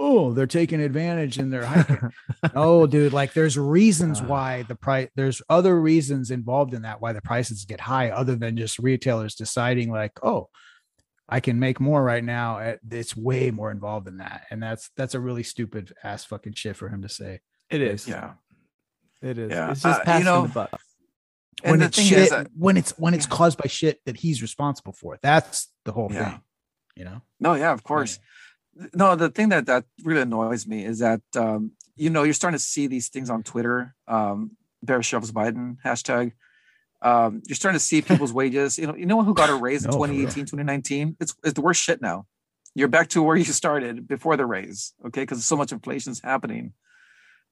[0.00, 2.10] oh they're taking advantage and they're hiking
[2.54, 7.12] oh dude like there's reasons why the price there's other reasons involved in that why
[7.12, 10.48] the prices get high other than just retailers deciding like oh
[11.28, 12.76] I can make more right now.
[12.90, 16.74] It's way more involved than that, and that's that's a really stupid ass fucking shit
[16.74, 17.40] for him to say.
[17.68, 18.08] It is.
[18.08, 18.32] Yeah.
[19.20, 19.50] It is.
[19.50, 19.72] Yeah.
[19.72, 20.80] It's just uh, passing you know, the buck.
[21.62, 25.18] When it's shit, that, when it's when it's caused by shit that he's responsible for.
[25.22, 26.30] That's the whole yeah.
[26.30, 26.40] thing.
[26.94, 27.22] You know?
[27.40, 28.18] No, yeah, of course.
[28.76, 28.86] Yeah.
[28.94, 32.56] No, the thing that that really annoys me is that um, you know, you're starting
[32.56, 33.94] to see these things on Twitter.
[34.06, 34.52] Um,
[34.82, 36.32] Bear shoves Biden hashtag.
[37.02, 38.78] Um, you're starting to see people's wages.
[38.78, 41.16] You know, you know who got a raise in no, 2018, 2019?
[41.20, 42.26] It's it's the worst shit now.
[42.74, 45.22] You're back to where you started before the raise, okay?
[45.22, 46.74] Because so much inflation's happening.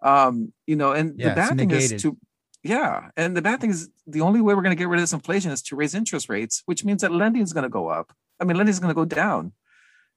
[0.03, 2.17] Um, you know, and yeah, the bad thing is to
[2.67, 5.03] yeah, and the bad thing is the only way we're going to get rid of
[5.03, 7.89] this inflation is to raise interest rates, which means that lending is going to go
[7.89, 8.13] up.
[8.41, 9.53] I mean, lending is going to go down.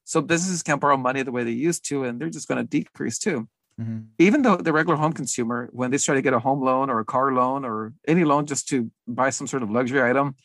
[0.04, 2.68] So businesses can't borrow money the way they used to, and they're just going to
[2.68, 3.47] decrease too.
[3.80, 4.00] Mm-hmm.
[4.18, 7.00] Even though the regular home consumer, when they try to get a home loan or
[7.00, 10.36] a car loan or any loan just to buy some sort of luxury item,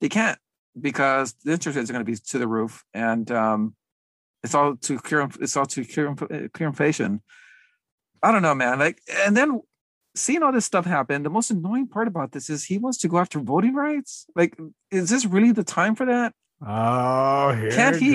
[0.00, 0.38] they can't
[0.78, 3.74] because the interest rates are going to be to the roof, and um,
[4.42, 6.14] it's all to cure it's all to cure,
[6.54, 7.22] cure inflation.
[8.22, 8.78] I don't know, man.
[8.78, 9.60] Like, and then
[10.16, 13.08] seeing all this stuff happen, the most annoying part about this is he wants to
[13.08, 14.26] go after voting rights.
[14.34, 14.56] Like,
[14.90, 16.32] is this really the time for that?
[16.66, 18.14] Oh, can't he?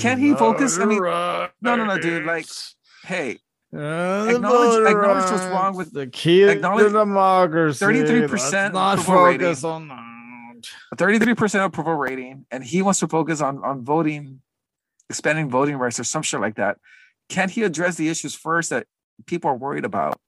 [0.00, 0.78] Can't he focus?
[0.78, 2.24] I mean, no, no, no, dude.
[2.24, 2.46] Like,
[3.04, 3.38] hey,
[3.76, 7.78] uh, acknowledge, acknowledge what's wrong with the key acknowledge democracy.
[7.78, 10.96] Thirty-three percent not focus rating, on that.
[10.96, 14.40] Thirty-three percent approval rating, and he wants to focus on on voting,
[15.10, 16.78] expanding voting rights or some shit like that.
[17.28, 18.86] Can't he address the issues first that
[19.26, 20.18] people are worried about.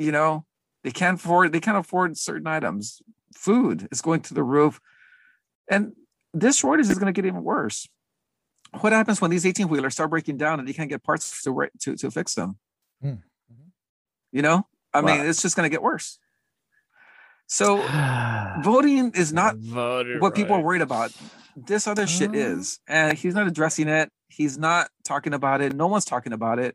[0.00, 0.46] You know,
[0.82, 3.02] they can't afford they can't afford certain items.
[3.34, 4.80] Food is going to the roof,
[5.70, 5.92] and
[6.32, 7.86] this shortage is going to get even worse.
[8.80, 11.70] What happens when these 18 wheelers start breaking down and you can't get parts to
[11.80, 12.56] to, to fix them?
[13.04, 13.20] Mm-hmm.
[14.32, 16.18] You know, I mean, it's just going to get worse.
[17.46, 17.82] So
[18.62, 21.12] voting is not Voted what people are worried about.
[21.56, 22.38] This other shit uh-huh.
[22.38, 24.10] is, and he's not addressing it.
[24.28, 25.74] He's not talking about it.
[25.74, 26.74] No one's talking about it.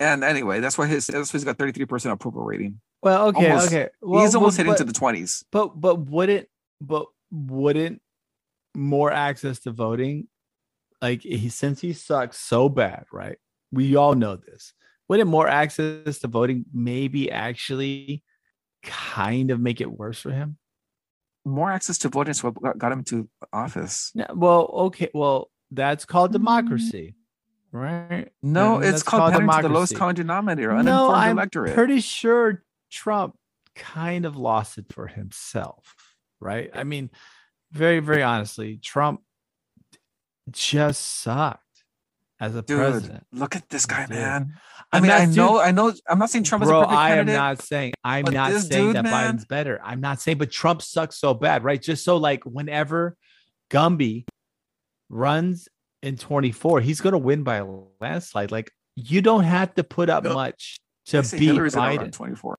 [0.00, 2.80] And anyway, that's why his that's why he's got 33% approval rating.
[3.02, 3.88] Well, okay, almost, okay.
[4.00, 5.44] Well, he's almost but, hitting to the 20s.
[5.50, 6.48] But but wouldn't
[6.80, 8.00] but wouldn't
[8.74, 10.28] more access to voting
[11.02, 13.38] like he since he sucks so bad, right?
[13.72, 14.72] We all know this.
[15.08, 18.22] Wouldn't more access to voting maybe actually
[18.82, 20.58] kind of make it worse for him?
[21.44, 24.12] More access to voting is what got him to office.
[24.14, 26.44] Yeah, well, okay, well, that's called mm-hmm.
[26.44, 27.14] democracy
[27.72, 28.28] right?
[28.42, 30.82] No, it's called, called to the lowest common denominator.
[30.82, 31.74] No, I'm electorate.
[31.74, 33.36] pretty sure Trump
[33.74, 35.94] kind of lost it for himself,
[36.40, 36.70] right?
[36.74, 37.10] I mean,
[37.72, 39.20] very, very honestly, Trump
[40.50, 41.62] just sucked
[42.40, 43.26] as a Dude, president.
[43.32, 44.16] Look at this guy, dude.
[44.16, 44.54] man.
[44.92, 45.92] I I'm mean, not, I know, I know.
[46.08, 47.34] I'm not saying Trump bro, is a perfect I candidate.
[47.34, 47.92] am not saying.
[48.04, 49.80] I'm not saying dude, that man, Biden's better.
[49.84, 51.80] I'm not saying, but Trump sucks so bad, right?
[51.80, 53.16] Just so like whenever
[53.70, 54.24] Gumby
[55.10, 55.68] runs
[56.02, 57.66] in 24, he's going to win by a
[58.00, 58.50] landslide.
[58.50, 62.12] Like you don't have to put up much to beat Hillary's Biden.
[62.12, 62.58] 24.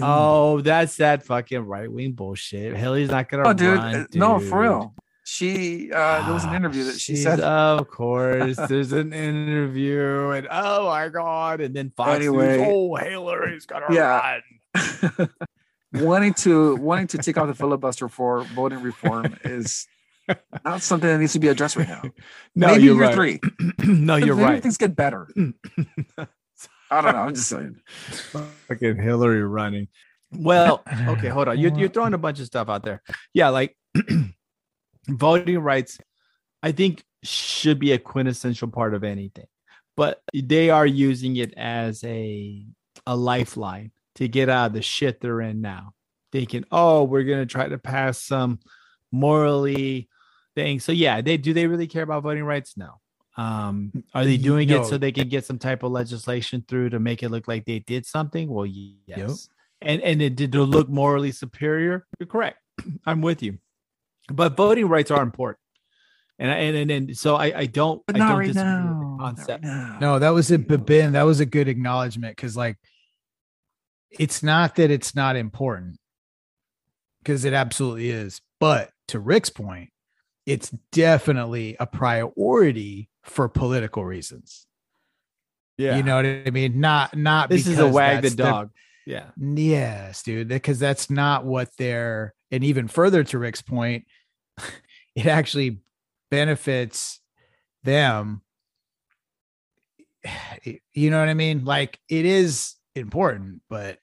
[0.00, 2.76] Oh, that's that fucking right wing bullshit.
[2.76, 3.48] Hillary's not gonna.
[3.48, 4.14] Oh, dude, run, dude.
[4.14, 4.94] no, for real.
[5.24, 7.40] She uh there was an interview that she said.
[7.40, 12.94] Of course, there's an interview, and oh my god, and then Fox anyway, News, oh
[12.94, 14.38] Hillary's gonna yeah.
[14.76, 15.28] run.
[15.92, 19.86] wanting to wanting to take out the filibuster for voting reform is
[20.64, 22.02] not something that needs to be addressed right now.
[22.54, 23.14] no, Maybe you're year right.
[23.14, 23.40] three.
[23.84, 24.62] no, you're Maybe right.
[24.62, 25.28] Things get better.
[26.90, 27.18] I don't know.
[27.18, 27.76] I'm just saying.
[28.68, 29.88] Fucking Hillary running.
[30.32, 31.58] Well, okay, hold on.
[31.58, 33.02] You're, you're throwing a bunch of stuff out there.
[33.32, 33.76] Yeah, like
[35.08, 35.98] voting rights,
[36.62, 39.46] I think should be a quintessential part of anything,
[39.96, 42.64] but they are using it as a
[43.06, 45.94] a lifeline to get out of the shit they're in now.
[46.30, 48.60] Thinking, oh, we're gonna try to pass some
[49.10, 50.08] morally
[50.58, 50.80] thing.
[50.80, 52.76] So yeah, they do they really care about voting rights?
[52.76, 53.00] No.
[53.36, 54.82] Um, are they doing No.
[54.82, 57.64] it so they can get some type of legislation through to make it look like
[57.64, 58.48] they did something?
[58.48, 59.48] Well, yes.
[59.80, 62.04] And and it did to look morally superior.
[62.18, 62.58] You're correct.
[63.06, 63.58] I'm with you.
[64.32, 65.60] But voting rights are important.
[66.40, 68.84] And and and, and so I I don't But I not don't right disagree with
[68.84, 69.16] the now.
[69.18, 69.64] Not concept.
[69.64, 69.98] right now.
[70.00, 71.12] No, that was a but Ben.
[71.12, 72.76] That was a good acknowledgement because, like,
[74.10, 75.96] it's not that it's not important
[77.22, 78.40] because it absolutely is.
[78.58, 79.90] But to Rick's point,
[80.48, 84.66] it's definitely a priority for political reasons.
[85.76, 85.98] Yeah.
[85.98, 86.80] You know what I mean?
[86.80, 88.70] Not not this is a wag the dog.
[89.06, 89.26] Yeah.
[89.36, 92.34] Yes, dude, because that's not what they're.
[92.50, 94.06] And even further to Rick's point,
[95.14, 95.80] it actually
[96.30, 97.20] benefits
[97.84, 98.42] them.
[100.92, 101.64] You know what I mean?
[101.64, 103.98] Like it is important, but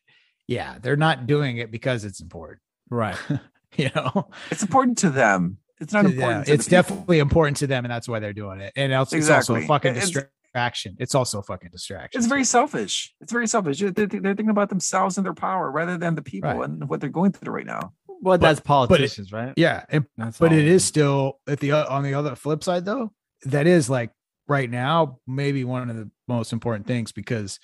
[0.47, 2.61] yeah, they're not doing it because it's important.
[2.89, 3.17] Right.
[3.77, 5.57] You know, It's important to them.
[5.82, 6.45] It's not Yeah, important.
[6.47, 6.84] to it's the people.
[6.95, 8.73] definitely important to them, and that's why they're doing it.
[8.76, 9.67] And it's, it's also a Exactly.
[9.67, 10.95] fucking It's- distraction.
[10.99, 12.17] It's also a fucking distraction.
[12.17, 13.13] It's very selfish.
[13.19, 13.80] It's very selfish.
[13.80, 16.69] They're, they're thinking about themselves and their power rather than the people Right.
[16.69, 17.93] and what they're going through right now.
[18.21, 19.53] Well, that's but it- politicians, right?
[19.57, 20.57] yeah, and That's but all.
[20.57, 23.11] it is still at the o- on the other flip side though
[23.43, 24.11] that is like
[24.47, 27.59] right now maybe one of the most important things because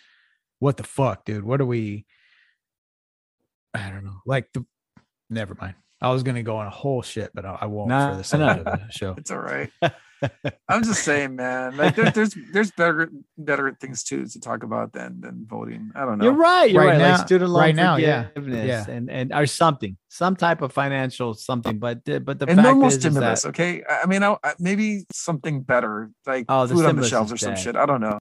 [0.59, 2.05] what the fuck dude what are we
[3.73, 4.65] i don't know like the
[5.29, 8.11] never mind i was gonna go on a whole shit but i, I won't Nah,
[8.11, 8.51] for the sake nah.
[8.57, 9.69] of the show It's all right.
[10.69, 11.75] I'm just saying, man.
[11.77, 15.91] Like there, there's there's better better things too to talk about than than voting.
[15.95, 16.25] I don't know.
[16.25, 16.69] You're right.
[16.69, 16.97] You're Right right.
[16.99, 18.85] now- like student loan right now, yeah, forgiveness yeah.
[18.93, 21.79] and and or something, some type of financial something.
[21.79, 23.81] But the- but the and fact normal is, is stimulus, that, okay?
[23.89, 27.31] I I mean, I, I- maybe something better, like Oh, the food on the shelves
[27.31, 27.59] or is some dead.
[27.63, 27.75] shit.
[27.75, 28.19] I don't know.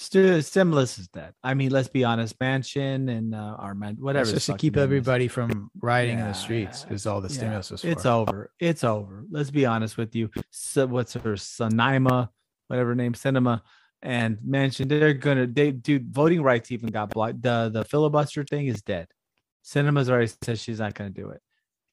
[0.00, 1.34] Stu- stimulus is dead.
[1.42, 2.38] I mean, let's be honest.
[2.38, 4.22] Manchin and uh, our man, whatever.
[4.22, 4.84] It's just to keep name is.
[4.84, 7.34] everybody from rioting in the streets yeah, is all the yeah.
[7.34, 8.52] stimulus was for It's over.
[8.60, 9.24] It's over.
[9.28, 10.30] Let's be honest with you.
[10.52, 12.28] So what's her Sanaima,
[12.68, 13.62] whatever name, Sinema,
[14.00, 14.88] and Manchin.
[14.88, 15.48] They're gonna.
[15.48, 16.14] They dude.
[16.14, 17.42] Voting rights even got blocked.
[17.42, 19.08] The the filibuster thing is dead.
[19.64, 21.42] Sinema's already said she's not gonna do it.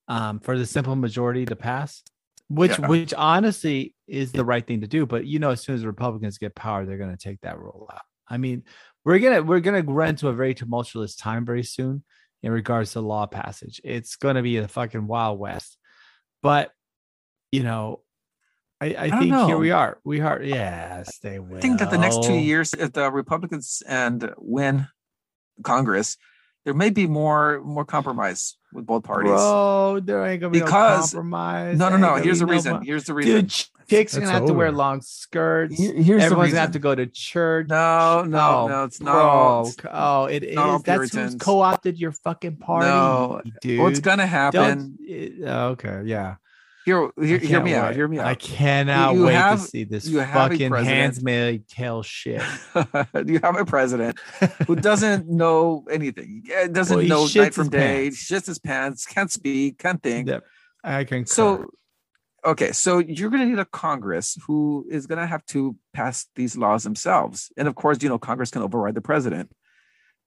[0.08, 2.04] Um, for the simple majority to pass,
[2.48, 2.88] which Yeah.
[2.88, 5.06] which honestly is the right thing to do.
[5.06, 7.90] But you know, as soon as the Republicans get power, they're gonna take that role
[7.92, 8.02] out.
[8.28, 8.64] I mean,
[9.04, 12.04] we're gonna we're gonna run into a very tumultuous time very soon
[12.44, 13.82] in regards to law passage.
[13.84, 15.78] It's gonna be a fucking wild west.
[16.42, 16.72] But
[17.52, 18.02] you know,
[18.82, 20.00] I, I, don't think here we are.
[20.04, 21.58] We are yes, they will.
[21.58, 24.88] I think that the next two years, if the Republicans and win
[25.64, 26.18] Congress,
[26.66, 29.32] there may be more more compromise with both parties.
[29.32, 31.78] Bro, there ain't gonna be Because- no compromise.
[31.78, 32.16] no, no, no.
[32.16, 32.74] Here's the no reason.
[32.74, 33.34] mo- Here's the reason.
[33.36, 35.78] Dude, ch- chicks are gonna That's have to wear long skirts.
[35.78, 36.56] Here- here's the Everyone's reason.
[36.56, 37.68] gonna have to go to church.
[37.70, 38.84] No, no, Oh, no.
[38.84, 39.14] It's not.
[39.14, 40.56] Bro, oh, it is.
[40.56, 43.42] not all That's who's co-opted your fucking party, No.
[43.62, 43.80] dude.
[43.80, 44.98] What's gonna happen?
[45.02, 46.36] It- okay, yeah.
[46.86, 47.96] Hear, hear, me out.
[47.96, 52.04] Hear me I cannot You wait have- to see this you fucking president- Handmaid's Tale
[52.04, 52.44] shit.
[53.26, 54.20] you have a president
[54.68, 56.44] who doesn't know anything.
[56.72, 58.04] Doesn't Well, know night from day.
[58.04, 58.24] pants.
[58.30, 59.06] Shits his pants.
[59.08, 59.80] Can't speak.
[59.80, 60.28] Can't think.
[60.28, 60.44] Yep,
[60.84, 61.26] I can.
[61.26, 61.66] So,
[62.46, 66.28] okay, so you're going to need a Congress who is going to have to pass
[66.36, 69.50] these laws themselves, and of course, you know, Congress can override the president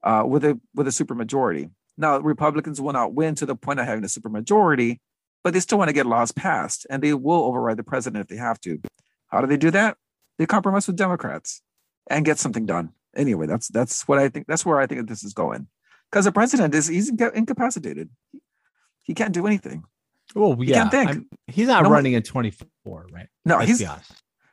[0.03, 1.71] uh, with a with a supermajority.
[1.97, 4.99] Now, Republicans will not win to the point of having a supermajority,
[5.49, 8.29] but they still want to get laws passed, and they will override the president if
[8.29, 8.79] they have to.
[9.29, 9.97] How do they do that?
[10.37, 11.63] They compromise with Democrats
[12.11, 12.91] and get something done.
[13.17, 14.47] Anyway, that's that's what I think.
[14.47, 15.67] That's where I think this is going,
[16.11, 18.11] because the president is he's incapacitated.
[19.05, 19.85] He can't do anything.
[20.37, 21.09] oh He yeah, can't think.
[21.09, 23.29] I'm- he's not No one- running in 24, right?
[23.47, 23.89] No, Let's he's.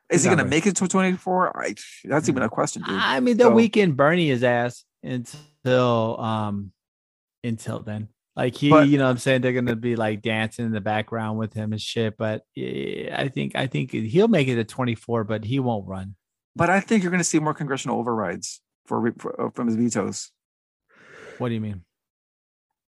[0.09, 1.61] Is he going to make it to 24?
[1.61, 1.75] I,
[2.05, 2.95] that's even a question, dude.
[2.97, 6.71] I mean, they'll So- weekend Bernie his ass until um
[7.43, 8.07] until then.
[8.36, 10.81] Like he, But- you know, what I'm saying they're gonna be like dancing in the
[10.81, 12.17] background with him and shit.
[12.17, 16.15] But I think I think he'll make it to 24, but he won't run.
[16.55, 19.75] But I think you're going to see more congressional overrides for, for uh, from his
[19.75, 20.31] vetoes.
[21.38, 21.83] What do you mean?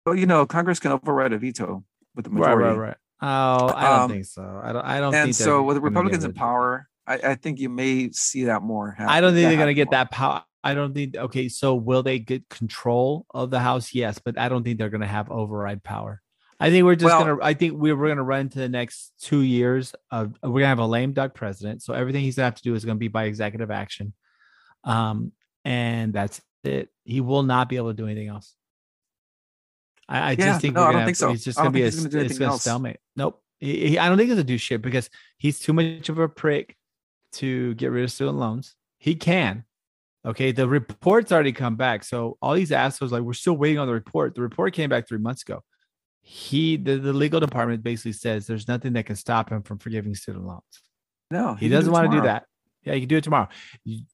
[0.05, 1.83] Well, you know, Congress can override a veto
[2.15, 2.63] with the majority.
[2.63, 2.79] right, right.
[2.89, 2.97] right.
[3.23, 4.61] Oh, I don't Um, think so.
[4.63, 4.85] I don't.
[4.85, 5.35] I don't And think.
[5.35, 8.93] so, with the Republicans in to power, I, I think you may see that more.
[8.93, 9.93] happen- I don't think they're gonna get more.
[9.93, 10.45] that power.
[10.67, 11.17] I don't think.
[11.17, 13.95] Okay, so will they get control of the House?
[13.95, 16.23] Yes, but I don't think they're gonna have override power.
[16.59, 17.39] I think we're just Well- gonna.
[17.43, 20.33] I think we're, we're gonna run into the next two years of.
[20.43, 21.83] We're gonna have a lame duck president.
[21.83, 24.13] So everything he's gonna have to do is gonna be by executive action,
[24.85, 25.33] um,
[25.65, 26.89] and that's it.
[27.05, 28.55] He will not be able to do anything else.
[30.09, 31.31] I, I Yeah, just think no, we're I don't think so.
[31.31, 32.63] He's just gonna be a, gonna do it's gonna else.
[32.63, 32.99] stalemate.
[33.17, 33.43] Nope.
[33.61, 36.29] He, he- I don't think he's gonna do shit because he's too much of a
[36.29, 36.77] prick
[37.33, 38.75] to get rid of student loans.
[38.99, 39.65] He can.
[40.27, 42.03] Okay, the report's already come back.
[42.03, 44.35] So all these assholes like we're still waiting on the report.
[44.35, 45.63] The report came back three months ago.
[46.21, 50.17] He the, the legal department basically says there's nothing that can stop him from forgiving
[50.17, 50.63] student loans.
[51.31, 52.45] No, He do doesn't it want to do that.
[52.83, 53.49] Yeah, you can do it tomorrow.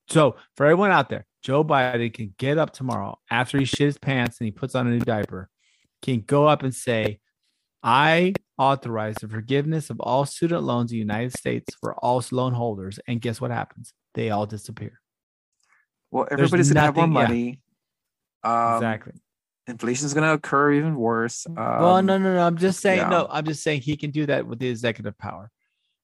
[0.08, 3.98] So for everyone out there, Joe Biden can get up tomorrow after he shit his
[3.98, 5.48] pants and he puts on a new diaper,
[6.00, 7.20] can go up and say,
[7.82, 12.54] I authorize the forgiveness of all student loans in the United States for all loan
[12.54, 12.98] holders.
[13.06, 13.92] And guess what happens?
[14.14, 15.01] They all disappear.
[16.12, 17.28] Well, everybody's gonna have more nothing- yeah.
[17.28, 17.60] money.
[18.44, 19.12] Um, exactly.
[19.84, 21.46] is gonna occur even worse.
[21.46, 22.46] Um, well, no, no, no.
[22.46, 23.08] I'm just saying, yeah.
[23.08, 25.50] no, I'm just saying he can do that with the executive power.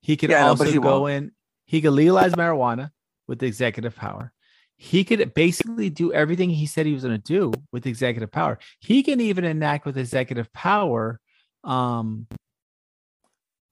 [0.00, 1.12] He can Yeah, I know, but also he go won't.
[1.12, 1.32] in,
[1.66, 2.90] he could legalize marijuana
[3.26, 4.32] with the executive power.
[4.76, 8.60] He could basically do everything he said he was going to do with executive power.
[8.78, 11.20] He can even enact with executive power
[11.64, 12.28] um,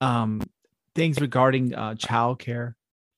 [0.01, 0.41] um,
[0.95, 2.73] things regarding uh, childcare,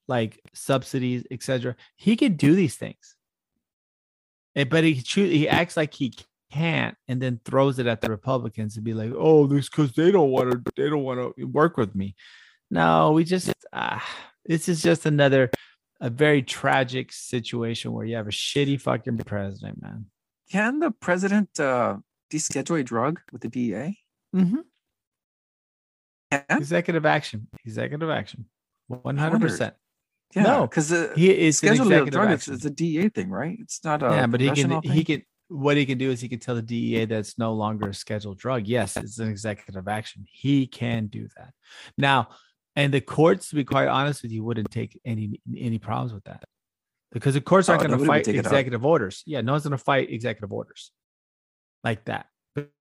[0.10, 1.76] like subsidies, etc.
[1.96, 3.16] He could do these things,
[4.56, 6.14] but he he acts like he
[6.52, 10.12] can't, and then throws it at the Republicans and be like, "Oh, this because they
[10.12, 12.16] don't want to, they don't want to work with me."
[12.72, 14.06] No, we just ah,
[14.46, 15.52] this is just another
[16.02, 20.06] a very tragic situation where you have a shitty fucking president, man.
[20.52, 21.98] Can the president uh,
[22.32, 24.00] deschedule a drug with the DEA?
[24.36, 24.62] Mm-hmm.
[26.32, 26.44] Can?
[26.50, 28.46] Executive action, executive action,
[28.88, 29.76] one hundred percent.
[30.36, 32.54] Yeah, No, because He is an scheduling a executive drug action.
[32.54, 33.58] is a DEA thing, right?
[33.60, 36.22] It's not a yeah, but he can congressional he can what he can do is
[36.22, 38.68] he can tell the DEA that's no longer a scheduled drug.
[38.68, 40.26] Yes, it's an executive action.
[40.32, 41.54] He can do that.
[41.98, 42.30] Now,
[42.76, 46.24] and the courts, to be quite honest with you, wouldn't take any any problems with
[46.26, 46.44] that.
[47.12, 48.46] Because the courts aren't Oh, going to fight take it up.
[48.46, 49.24] executive orders.
[49.26, 50.92] Yeah, no one's going to fight executive orders
[51.84, 52.28] like that.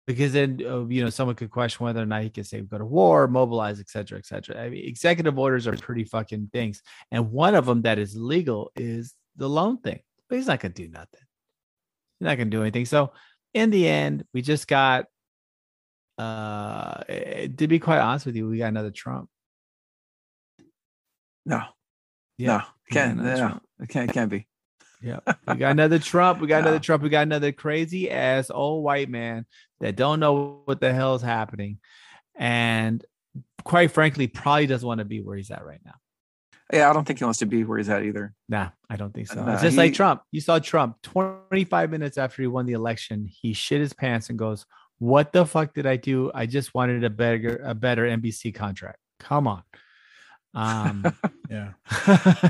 [0.07, 2.79] Because then, uh, you know, someone could question whether or not he could say go
[2.79, 4.57] to war, mobilize, et cetera, et cetera.
[4.63, 6.81] I mean, executive orders are pretty fucking things.
[7.11, 9.99] And one of them that is legal is the loan thing.
[10.29, 11.21] But he's not going to do nothing.
[12.21, 12.87] He's not going to do anything.
[12.87, 13.13] So
[13.53, 15.07] in the end, we just got,
[16.19, 19.29] uh, eh, to be quite honest with you, we got another Trump.
[21.45, 21.63] no,
[22.39, 22.59] Yeah.
[22.59, 23.63] no, can't, no, Trump.
[23.89, 24.47] can't, can't be.
[25.07, 25.21] Yeah.
[25.47, 26.41] We got another Trump.
[26.41, 27.03] We got another Trump.
[27.03, 29.47] We got another crazy ass old white man
[29.81, 31.79] that don't know what the hell is happening.
[32.35, 33.05] And
[33.65, 35.95] quite frankly, probably doesn't want to be where he's at right now.
[36.73, 38.35] Yeah, I don't think he wants to be where he's at either.
[38.49, 39.45] Nah, I don't think so.
[39.45, 40.23] Nah, it's just like Trump.
[40.33, 44.39] You saw Trump 25 minutes after he won the election, he shit his pants and
[44.39, 44.67] goes,
[44.99, 46.33] What the fuck did I do?
[46.35, 48.99] I just wanted a better a better NBC contract.
[49.21, 49.63] Come on.
[50.55, 51.15] Um
[51.51, 51.75] Yeah.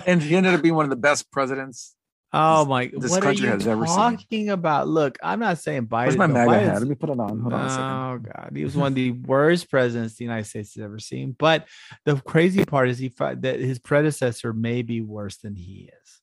[0.07, 1.95] And he ended up being one of the best presidents.
[2.33, 3.97] Oh this- my this what country are you has ever seen.
[3.97, 4.89] talking about?
[4.89, 6.07] Look, I'm not saying Biden.
[6.07, 6.79] Where's my MAGA Biden's- hat?
[6.81, 7.41] Let me put it on.
[7.41, 7.85] Hold on a second.
[7.85, 11.35] Oh God, he was one of the worst presidents the United States has ever seen.
[11.39, 11.67] But
[12.05, 16.21] the crazy part is he that his predecessor may be worse than he is.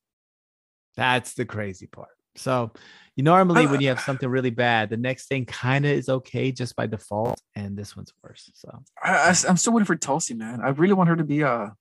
[0.95, 2.10] That's the crazy part.
[2.36, 2.72] So,
[3.16, 6.10] you normally when you have uh, something really bad, the next thing kind of is
[6.10, 8.49] okay just by default, and this one's worse.
[8.56, 10.62] So, I, am still waiting for Tulsi, man.
[10.62, 11.76] I really want her to be a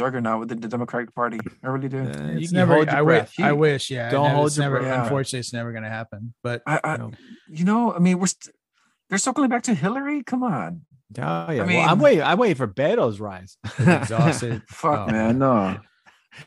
[0.00, 1.38] juggernaut within the Democratic Party.
[1.62, 1.98] I really do.
[1.98, 2.74] uh, you It's can never.
[2.74, 3.34] hold your I, wi- breath.
[3.38, 3.90] I He- wish.
[3.90, 4.10] Yeah.
[4.10, 5.02] Don't no, hold your never, breath.
[5.04, 6.34] Unfortunately, it's never going to happen.
[6.42, 7.10] But I, I No.
[7.48, 8.54] you know, I mean, we're st-
[9.08, 10.22] they're circling back to Hillary.
[10.22, 10.82] Come on,
[11.18, 12.22] Oh yeah, I well, I'm mean- waiting.
[12.22, 13.56] I'm waiting for Beto's rise.
[13.78, 14.62] exhausted.
[14.68, 15.78] fuck, Oh, man, no.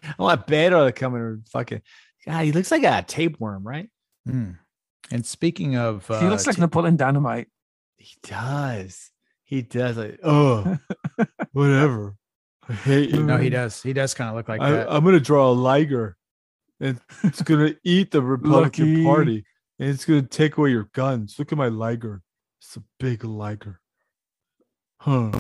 [0.04, 1.82] I want Beto to come in and fucking.
[2.26, 3.90] God, he looks like a tapeworm, right?
[4.26, 4.52] Hmm.
[5.12, 7.48] And speaking of, uh, he looks like t- Napoleon Dynamite.
[7.98, 9.12] He does.
[9.44, 9.98] He does.
[9.98, 10.78] Like, oh,
[11.52, 12.16] whatever.
[12.70, 13.24] I hate you.
[13.24, 13.82] no, he does.
[13.82, 14.92] He does kind of look like I, that.
[14.92, 16.16] I'm gonna draw a liger,
[16.80, 19.04] and it's gonna eat the Republican Lucky.
[19.04, 19.46] Party,
[19.80, 21.36] and it's gonna take away your guns.
[21.38, 22.22] Look at my liger.
[22.62, 23.82] It's a big liger.
[25.00, 25.32] Huh.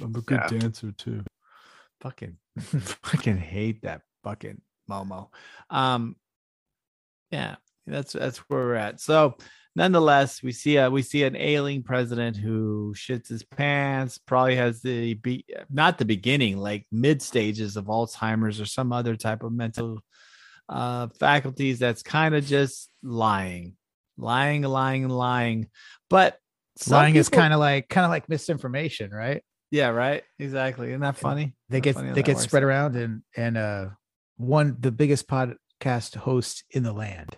[0.00, 0.58] I'm a good Yeah.
[0.58, 1.24] dancer too.
[2.00, 5.28] Fucking, fucking hate that fucking Momo.
[5.70, 6.16] Um,
[7.30, 7.56] yeah,
[7.86, 9.00] that's that's where we're at.
[9.00, 9.36] So,
[9.74, 14.18] nonetheless, we see a we see an ailing president who shits his pants.
[14.18, 19.16] Probably has the be not the beginning, like mid stages of Alzheimer's or some other
[19.16, 20.00] type of mental
[20.68, 21.78] uh faculties.
[21.78, 23.76] That's kind of just lying,
[24.16, 25.68] lying, lying, lying.
[26.08, 26.38] But
[26.88, 29.42] Lying is kind of like kind of like misinformation, right?
[29.70, 30.88] yeah, right, exactly.
[30.88, 31.54] Isn't that funny?
[31.68, 33.86] They Isn't get they get spread around, and and uh,
[34.36, 37.36] one the biggest podcast host in the land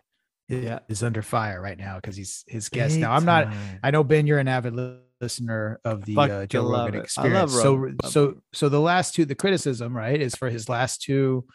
[0.48, 0.78] Yeah.
[0.88, 2.94] is under fire right now because he's his guest.
[2.94, 3.44] Big Now I'm not.
[3.46, 3.80] time.
[3.82, 4.74] I know Ben, you're an avid
[5.20, 7.04] listener of the uh, Joe Rogan it.
[7.04, 7.52] Experience.
[7.52, 11.46] So so so the last two, the criticism, right, is for his last two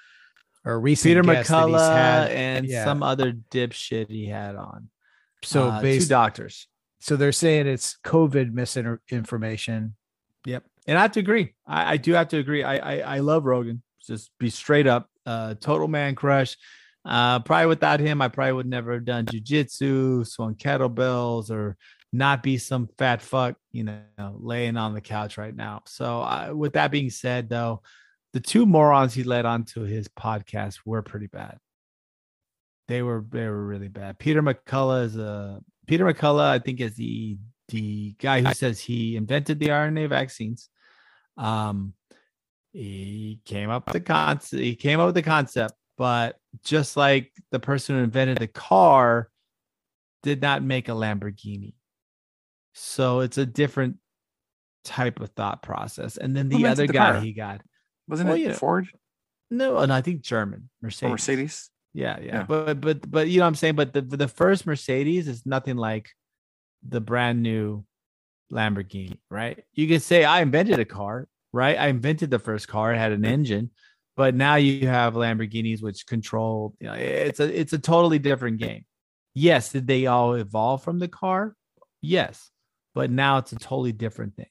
[0.66, 2.32] or recent Peter guests that he's McCullough had.
[2.32, 2.84] and yeah.
[2.86, 4.89] some other dipshit he had on.
[5.44, 6.68] So Uh, two doctors.
[7.00, 9.96] so they're saying it's COVID misinformation.
[10.46, 10.64] Yep.
[10.88, 11.54] And I have to agree.
[11.66, 12.64] I, I do have to agree.
[12.64, 13.82] I, I I love Rogan.
[14.06, 15.08] Just be straight up.
[15.26, 16.58] Uh total man crush.
[17.04, 21.78] Uh probably without him, I probably would never have done jujitsu, swung kettlebells, or
[22.14, 24.02] not be some fat fuck, you know,
[24.39, 25.82] laying on the couch right now.
[25.86, 27.82] So I, with that being said, though,
[28.34, 31.58] the two morons he led onto his podcast were pretty bad.
[32.88, 34.20] They were they were really bad.
[34.20, 37.38] Peter McCullough is a Peter McCullough, I think, is the
[37.70, 40.70] the guy who says he invented the RNA vaccines.
[41.38, 41.93] Um,
[42.74, 44.62] he came up with the concept.
[44.62, 49.30] He came up with the concept, but just like the person who invented the car,
[50.24, 51.76] did not make a Lamborghini.
[52.74, 53.97] So it's a different
[54.84, 56.18] type of thought process.
[56.18, 57.22] And then the other the guy car?
[57.22, 57.62] he got
[58.08, 58.54] Wasn't Well, it yeah.
[58.54, 58.88] Ford
[59.52, 61.08] no, oh, and I think German or Mercedes.
[61.08, 61.70] Oh, Mercedes?
[61.93, 62.43] Yeah, yeah, Yeah.
[62.47, 63.76] But but but you know what I'm saying.
[63.76, 66.10] But the the first Mercedes is nothing like
[66.82, 67.86] the brand new
[68.52, 69.64] Lamborghini, right?
[69.74, 71.78] You could say I invented a car, right?
[71.78, 72.91] I invented the first car.
[72.91, 73.70] It had an engine,
[74.16, 76.76] but now you have Lamborghinis which control.
[76.80, 78.86] You know, it's a it's a totally different game.
[79.34, 81.55] Yes, did they all evolve from the car?
[82.01, 82.49] Yes,
[82.93, 84.49] but now it's a totally different thing.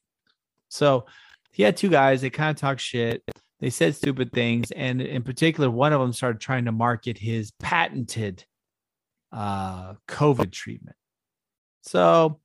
[0.69, 1.07] So
[1.53, 2.21] he had two guys.
[2.23, 3.23] They kind of talk shit
[3.61, 7.53] they said stupid things and in particular one of them started trying to market his
[7.53, 8.45] patented
[9.33, 10.97] uh covid treatment
[11.83, 12.41] so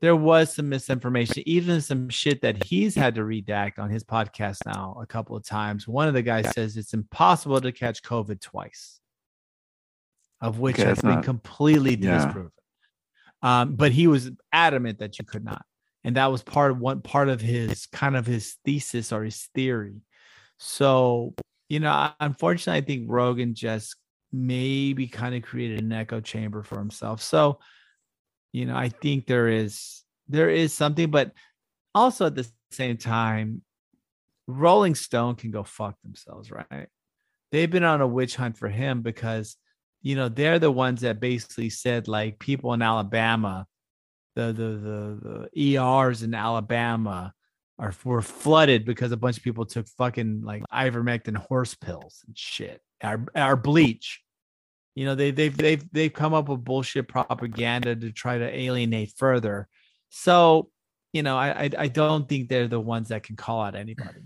[0.00, 4.58] there was some misinformation even some shit that he's had to redact on his podcast
[4.66, 5.86] now a couple of times.
[5.86, 8.98] One of the guys says it's impossible to catch covid twice
[10.40, 12.24] of which Okay, has been not- completely Yeah.
[12.24, 12.52] disproven.
[13.42, 15.64] Um but he was adamant that you could not.
[16.02, 19.48] And that was part of one part of his kind of his thesis or his
[19.54, 20.00] theory.
[20.58, 21.34] So,
[21.68, 23.96] you know, unfortunately, I think Rogan just
[24.32, 27.20] maybe kind of created an echo chamber for himself.
[27.22, 27.58] So,
[28.52, 31.32] you know, I think there is there is something, but
[31.94, 33.62] also at the same time,
[34.46, 36.88] Rolling Stone can go fuck themselves, right?
[37.52, 39.56] They've been on a witch hunt for him because,
[40.02, 43.66] you know, they're the ones that basically said like people in Alabama,
[44.36, 47.32] the the the, the ERs in Alabama
[47.78, 52.36] are were flooded because a bunch of people took fucking like ivermectin horse pills and
[52.36, 52.80] shit.
[53.02, 54.20] Our our bleach.
[54.94, 59.12] You know, they they've they've they've come up with bullshit propaganda to try to alienate
[59.16, 59.68] further.
[60.08, 60.70] So,
[61.12, 64.20] you know, I I, I don't think they're the ones that can call out anybody.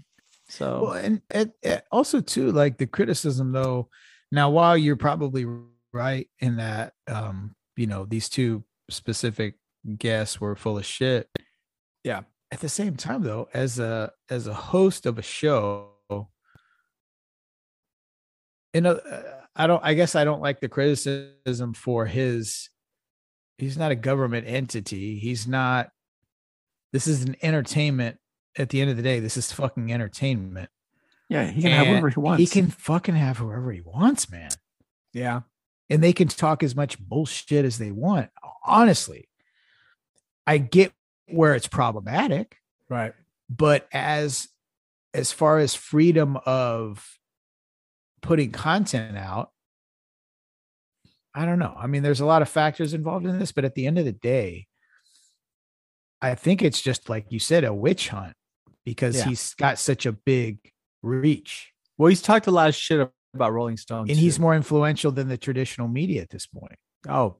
[0.49, 3.89] So Well, and, and, and also too, like the criticism though.
[4.31, 5.47] Now, while you're probably
[5.93, 9.55] right in that, um, you know, these two specific
[9.97, 11.29] guests were full of shit.
[12.03, 12.23] Yeah.
[12.51, 15.91] At the same time, though, as a as a host of a show,
[18.73, 19.01] you know,
[19.57, 19.83] I don't.
[19.85, 22.69] I guess I don't like the criticism for his.
[23.59, 25.19] He's not a government entity.
[25.19, 25.91] He's not.
[26.93, 28.19] This is an entertainment.
[28.57, 30.71] At the end of the day, this is fucking entertainment.
[31.29, 32.41] Yeah, he can have And whatever he wants.
[32.41, 34.51] He can fucking have whoever he wants, man.
[35.13, 35.41] yeah.
[35.91, 38.31] And they can talk as much bullshit as they want.
[38.65, 39.29] Honestly,
[40.47, 40.93] I get
[41.29, 42.57] where it's problematic,
[42.89, 43.13] Right.
[43.51, 44.49] but as
[45.13, 47.19] as far as freedom of
[48.25, 49.51] putting content out,
[51.35, 51.75] I don't know.
[51.77, 54.07] I mean, there's a lot of factors involved in this, but at the end of
[54.07, 54.67] the day,
[56.23, 58.33] I think it's just like you said, a witch hunt
[58.85, 59.25] because Yeah.
[59.27, 60.59] he's got such a big
[61.03, 61.73] reach.
[61.99, 64.09] Well, he's talked a lot of shit about Rolling Stone.
[64.09, 66.79] and he's more influential than the traditional media at this point.
[67.09, 67.37] oh,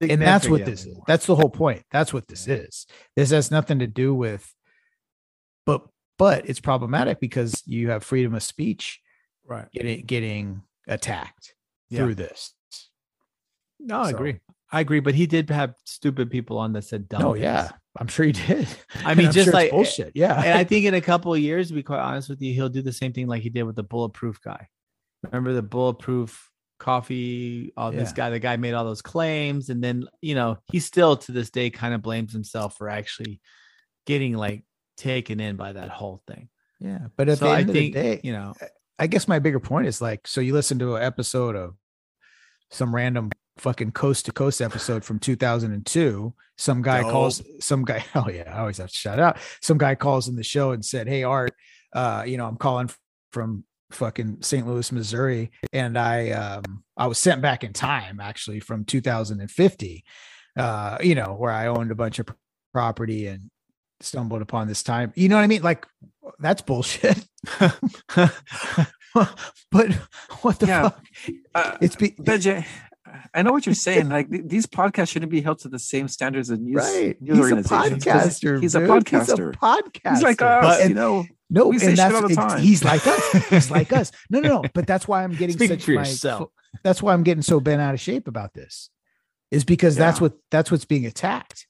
[0.00, 1.84] And that's what this is that's the whole point.
[1.90, 2.86] That's what this is.
[3.16, 4.52] This has nothing to do with,
[5.64, 5.86] but
[6.18, 9.00] but it's problematic because you have freedom of speech
[9.46, 9.70] right.
[9.72, 11.54] getting getting attacked
[11.90, 11.98] Yeah.
[12.00, 12.54] through this.
[13.80, 14.40] No, I So- agree.
[14.74, 17.22] I agree, but he did have stupid people on that said dumb.
[17.22, 17.42] Oh things.
[17.42, 18.66] yeah, I'm sure he did.
[19.04, 20.06] I mean, just sure like bullshit.
[20.08, 22.40] Eh, yeah, and I think in a couple of years, to be quite honest with
[22.40, 24.68] you, he'll do the same thing like he did with the bulletproof guy.
[25.24, 27.72] Remember the bulletproof coffee?
[27.76, 31.18] All this guy, the guy made all those claims, and then you know he still
[31.18, 33.42] to this day kind of blames himself for actually
[34.06, 34.64] getting like
[34.96, 36.48] taken in by that whole thing.
[36.80, 37.08] yeah.
[37.18, 38.66] But at so the end I of think the day, you know, eh,
[38.98, 41.74] I guess my bigger point is like, so you listen to an episode of
[42.70, 46.34] some random fucking coast to coast episode from 2002.
[46.56, 49.38] Some guy calls, some guy, oh yeah, I always have to shout out.
[49.60, 51.54] Some guy calls in the show and said, Hey, Art,
[51.92, 52.90] uh, you know, I'm calling
[53.30, 54.66] from fucking St.
[54.66, 55.50] Louis, Missouri.
[55.72, 60.04] And I, um, I was sent back in time actually from 2050,
[60.56, 62.26] uh, you know, where I owned a bunch of
[62.72, 63.50] property and
[64.04, 65.12] stumbled upon this time.
[65.16, 65.62] You know what I mean?
[65.62, 65.86] Like,
[66.38, 67.24] that's bullshit.
[69.70, 69.92] but
[70.42, 70.88] what the Yeah.
[70.88, 71.04] fuck?
[71.54, 72.64] Uh, It's be Benji,
[73.34, 74.08] I know what you're saying.
[74.08, 77.20] Like th- these podcasts shouldn't be held to the same standards as news, right.
[77.20, 78.04] news He's a organizations.
[78.04, 78.60] 'cause podcaster.
[78.62, 79.18] He's a podcaster.
[79.20, 80.10] He's a podcaster.
[80.14, 81.24] He's like us, But- you know.
[81.54, 82.60] No, We say and that's all the time.
[82.62, 83.32] he's like us.
[83.50, 84.10] He's like us.
[84.30, 84.64] No, no, no.
[84.72, 86.48] But that's why I'm getting Speak such for my, yourself.
[86.82, 88.88] That's why I'm getting so bent out of shape about this.
[89.50, 91.66] Is because that's what that's what's being attacked.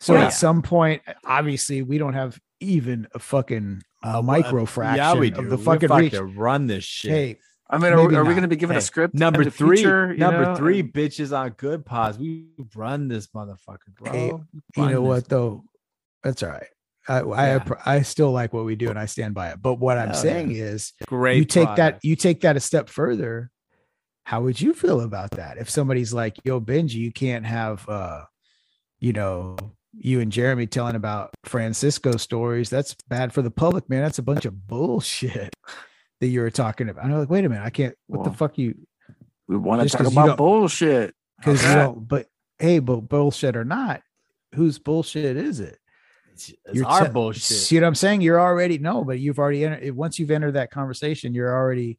[0.00, 0.26] So Yeah.
[0.26, 5.28] at some point, obviously, we don't have even a fucking a micro fraction yeah, we
[5.32, 5.48] of do.
[5.48, 6.14] the We fucking reach.
[6.36, 7.10] run this shit.
[7.10, 7.38] Hey,
[7.68, 9.14] I mean, are, are we going to be given Hey, a script?
[9.14, 10.54] number the three, future, number know?
[10.54, 12.18] three, And- bitches on good pause.
[12.18, 14.12] We run this motherfucker, bro.
[14.12, 14.42] Hey, you
[14.76, 15.00] know this.
[15.00, 15.64] what though?
[16.22, 16.66] That's all right.
[17.08, 17.58] I I, Yeah.
[17.60, 19.60] appr- I still like what we do and I stand by it.
[19.62, 20.64] But what I'm Hell saying yeah.
[20.64, 21.38] is Great.
[21.38, 23.50] you take that you take that a step further.
[24.24, 25.56] How would you feel about that?
[25.58, 28.24] If somebody's like, yo, Benji, you can't have uh,
[28.98, 29.56] you know,
[29.98, 32.68] you and Jeremy telling about Francisco stories.
[32.70, 34.02] That's bad for the public, man.
[34.02, 35.54] That's a bunch of bullshit
[36.20, 37.04] that you were talking about.
[37.04, 38.74] I'm like, wait a minute, I can't what the fuck you
[39.48, 41.14] we want to Just talk 'cause you about bullshit.
[41.38, 41.84] because How's you that?
[41.84, 42.26] don't but
[42.58, 44.02] hey, but bullshit or not,
[44.54, 45.78] whose bullshit is it?
[46.32, 47.42] It's, it's You're our te- bullshit.
[47.42, 48.20] See what I'm saying?
[48.22, 49.94] You're already no, but you've already entered.
[49.96, 51.98] Once you've entered that conversation, you're already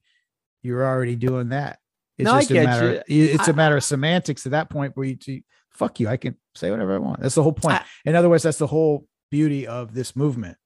[0.62, 1.80] you're already doing that.
[2.18, 3.04] It's No, I just a get matter.
[3.08, 5.41] It's a I- matter of semantics at that point where you to
[5.78, 6.07] fuck you.
[6.09, 7.21] I can say whatever I want.
[7.21, 7.75] That's the whole point.
[7.75, 10.57] I- In other words, that's the whole beauty of this movement.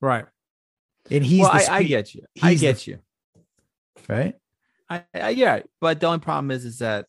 [0.00, 0.26] right.
[1.10, 2.22] And he's well, the I, I get you.
[2.42, 2.98] I he's the- get you.
[4.08, 4.34] right.
[4.90, 7.06] I, I yeah, but the only problem is is that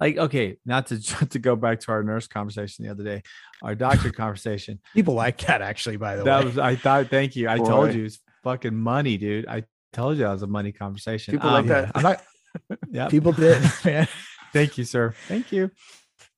[0.00, 1.00] like okay, not to
[1.30, 3.22] to go back to our nurse conversation the other day,
[3.62, 4.80] our doctor conversation.
[4.94, 5.96] People like that actually.
[5.96, 6.30] By the way.
[6.30, 7.48] That way, was I thought thank you.
[7.48, 7.64] I Boy.
[7.64, 9.46] told you it's fucking money, dude.
[9.48, 11.32] I told you that was a money conversation.
[11.32, 11.84] People like Um, that.
[11.86, 12.22] Yeah, I'm not.
[12.90, 13.08] Yeah.
[13.08, 14.06] People did, man.
[14.54, 15.14] Thank you, sir.
[15.28, 15.70] Thank you.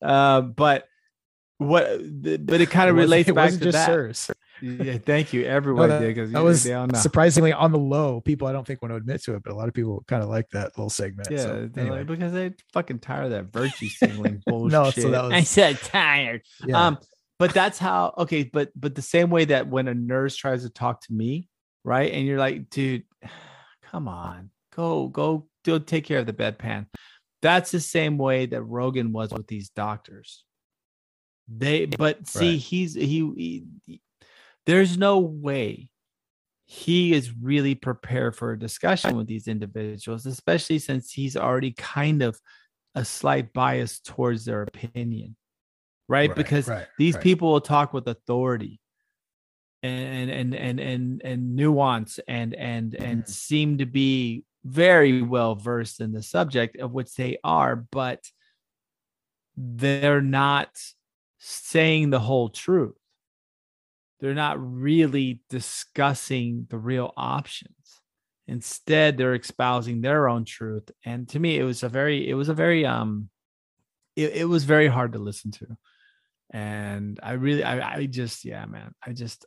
[0.02, 0.88] Uh, but
[1.58, 3.86] what but it kind of wasn't- relates back to just that.
[3.86, 4.30] sirs.
[4.62, 5.42] Yeah, thank you.
[5.42, 8.22] No, Everyone that, did that was they all surprisingly on the low.
[8.22, 10.22] People, I don't think want to admit to it, but a lot of people kind
[10.22, 11.28] of like that little segment.
[11.30, 11.98] Yeah, so, they're anyway.
[11.98, 14.72] like, because they're fucking tired of that virtue signaling bullshit.
[14.72, 16.40] No, so that I said tired.
[16.64, 16.86] yeah.
[16.86, 16.98] Um,
[17.38, 20.70] but that's how okay, but but the same way that when a nurse tries to
[20.70, 21.48] talk to me,
[21.84, 22.10] right?
[22.10, 23.04] And you're like, dude,
[23.90, 26.86] come on, go, go, do take care of the bedpan.
[27.46, 30.42] That's the same way that Rogan was with these doctors.
[31.46, 32.60] They but see, Right.
[32.60, 34.00] he's he, he
[34.66, 35.88] there's no way
[36.64, 42.20] he is really prepared for a discussion with these individuals, especially since he's already kind
[42.20, 42.36] of
[42.96, 45.36] a slight bias towards their opinion,
[46.08, 46.28] right?
[46.30, 47.22] Right, because right, these right.
[47.22, 48.80] people will talk with authority
[49.84, 53.28] and and and and and nuance and and and Mhm.
[53.28, 58.24] seem to be very well versed in the subject of which they are, but
[59.56, 60.70] they're not
[61.38, 62.96] saying the whole truth.
[64.20, 67.70] They're not really discussing the real options.
[68.48, 70.90] Instead they're espousing their own truth.
[71.04, 73.28] And to me it was a very it was a very um
[74.16, 75.66] it, it was very hard to listen to.
[76.50, 79.44] And i really I, I just yeah man i just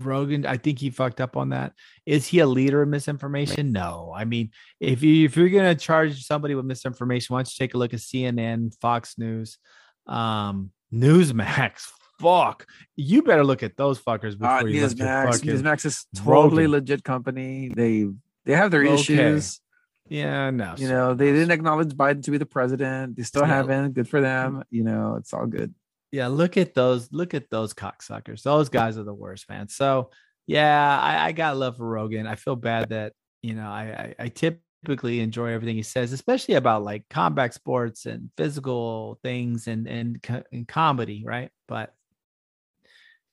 [0.00, 1.72] rogan i think he fucked up on that
[2.04, 4.50] is he a leader of misinformation no i mean
[4.80, 7.94] if you if you're gonna charge somebody with misinformation why don't you take a look
[7.94, 9.58] at cnn fox news
[10.06, 11.82] um newsmax
[12.18, 12.66] fuck
[12.96, 15.40] you better look at those fuckers before Uh, you look at Newsmax.
[15.44, 16.70] Newsmax is totally Rogan.
[16.72, 17.68] legit company.
[17.74, 18.08] They
[18.44, 18.94] they have their Okay.
[18.94, 19.60] issues.
[20.08, 23.16] yeah no You know, they didn't acknowledge Biden to be the president.
[23.16, 23.54] They still Yeah.
[23.56, 23.92] haven't.
[23.94, 24.64] Good for them.
[24.70, 25.72] You know, it's all good.
[26.12, 30.10] Yeah look at those look at those cocksuckers those guys are the worst man so
[30.46, 34.24] yeah i, I got love for rogan i feel bad that you know I, I
[34.24, 39.86] i typically enjoy everything he says especially about like combat sports and physical things and
[39.86, 41.94] and, and comedy right but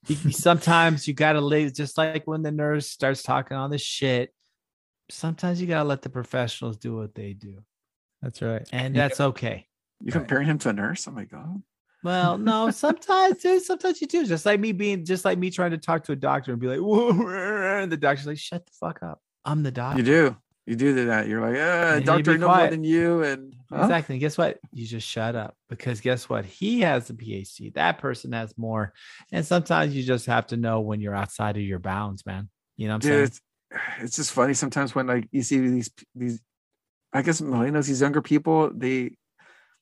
[0.32, 4.34] sometimes you gotta lay just like when the nurse starts talking all this shit
[5.10, 7.64] sometimes you gotta let the professionals do what they do
[8.22, 8.68] That's right.
[8.72, 9.68] and You that's okay
[10.02, 10.14] You Right.
[10.14, 11.08] comparing him to a nurse?
[11.08, 11.62] Oh my god.
[12.04, 14.26] Well, no, sometimes, dude, sometimes you do.
[14.26, 16.68] Just like me being, just like me trying to talk to a doctor and be
[16.68, 17.10] like, "Whoa,"
[17.82, 20.38] and the doctor's like, "Shut the fuck up, I'm the doctor." You do.
[20.68, 21.30] You do that.
[21.30, 23.24] You're like, uh, you doctor, know more than you.
[23.24, 23.84] And huh?
[23.84, 24.16] Exactly.
[24.16, 24.60] And guess what?
[24.74, 26.44] You just shut up because guess what?
[26.44, 27.74] He has the PhD.
[27.76, 28.94] That person has more.
[29.32, 32.50] And sometimes you just have to know when you're outside of your bounds, man.
[32.76, 33.24] You know what I'm dude, saying?
[33.24, 33.42] it's,
[34.02, 36.42] it's just funny sometimes when like you see these these,
[37.14, 39.16] I guess millennials, these younger people, they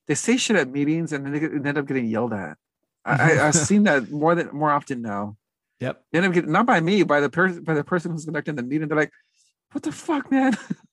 [0.06, 2.56] they say shit at meetings and then they, get, they end up getting yelled at.
[3.04, 5.36] I, I've seen that more than more often now.
[5.80, 6.02] Yep.
[6.10, 8.54] They end up getting not by me, by the person by the person who's conducting
[8.54, 8.88] the meeting.
[8.88, 9.12] They're like,
[9.72, 10.56] "What the fuck, man?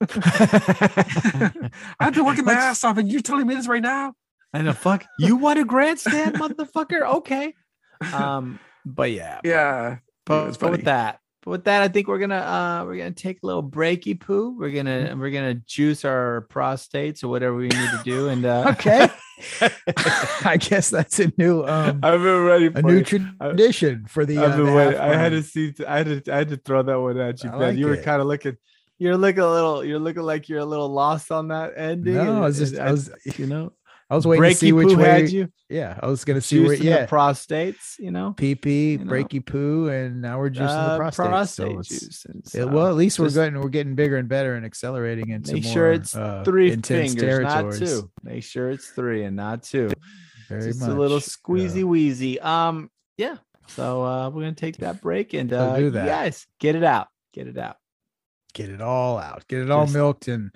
[1.98, 4.14] I've been working my Let's- ass off, and you're telling me this right now."
[4.52, 4.72] I know.
[4.72, 5.04] Fuck.
[5.18, 7.02] You want a grandstand, motherfucker?
[7.16, 7.54] Okay.
[8.12, 8.60] Um.
[8.84, 9.40] But yeah.
[9.42, 13.10] Yeah, but, but with that but with that i think we're gonna uh we're gonna
[13.12, 14.76] take a little breaky poo we're Mm-hmm.
[14.76, 19.08] gonna we're gonna juice our prostates or whatever we need to do and uh Okay.
[20.44, 24.38] I guess that's a new um i've been ready a new tradition for the.
[24.38, 24.98] Uh, the waiting.
[25.00, 25.74] I had to see.
[25.86, 26.32] I had to.
[26.32, 27.60] I had to throw that one at you, I Ben.
[27.60, 28.56] like you were kind of looking.
[28.98, 29.84] You're looking a little.
[29.84, 32.14] You're looking like you're a little lost on that ending.
[32.14, 32.76] No, and- I was just.
[32.78, 33.10] I was.
[33.36, 33.72] you know.
[34.10, 35.04] I was waiting to see Breaky which way.
[35.04, 35.48] had you.
[35.70, 36.74] Yeah, I was gonna see where.
[36.74, 38.32] Yeah, the prostates, you know.
[38.36, 39.10] pee you know.
[39.10, 41.26] breaky poo, and now we're juicing Uh, the prostate.
[41.26, 42.54] prostate so juice.
[42.54, 45.64] It- well, at least we're getting we're getting bigger and better and accelerating into Make
[45.64, 48.10] more sure it's uh, three fingers, not two.
[48.22, 49.88] Make sure it's three and not two.
[50.50, 50.90] Very Just much.
[50.90, 52.38] a little uh, squeezy wheezy.
[52.40, 53.38] Um, yeah.
[53.68, 56.06] So uh, we're gonna take that break and uh, do that.
[56.06, 57.08] guys get it out.
[57.32, 57.76] Get it out.
[58.52, 60.54] get it all out, get it all Just- milked and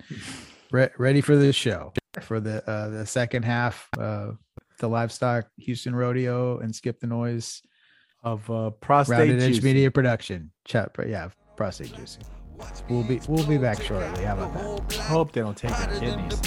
[0.71, 1.91] re- ready for the show
[2.23, 4.37] for the uh, the second half of
[4.79, 7.61] the livestock Houston rodeo and skip the noise
[8.23, 9.41] of uh, prostate Rounded.
[9.41, 10.51] Edge Media production.
[10.65, 12.23] Chat, yeah, prostate juicing.
[12.89, 14.25] We'll be we'll be back shortly.
[14.25, 14.53] How about
[14.89, 14.99] that?
[14.99, 16.39] I hope they don't take our kidneys.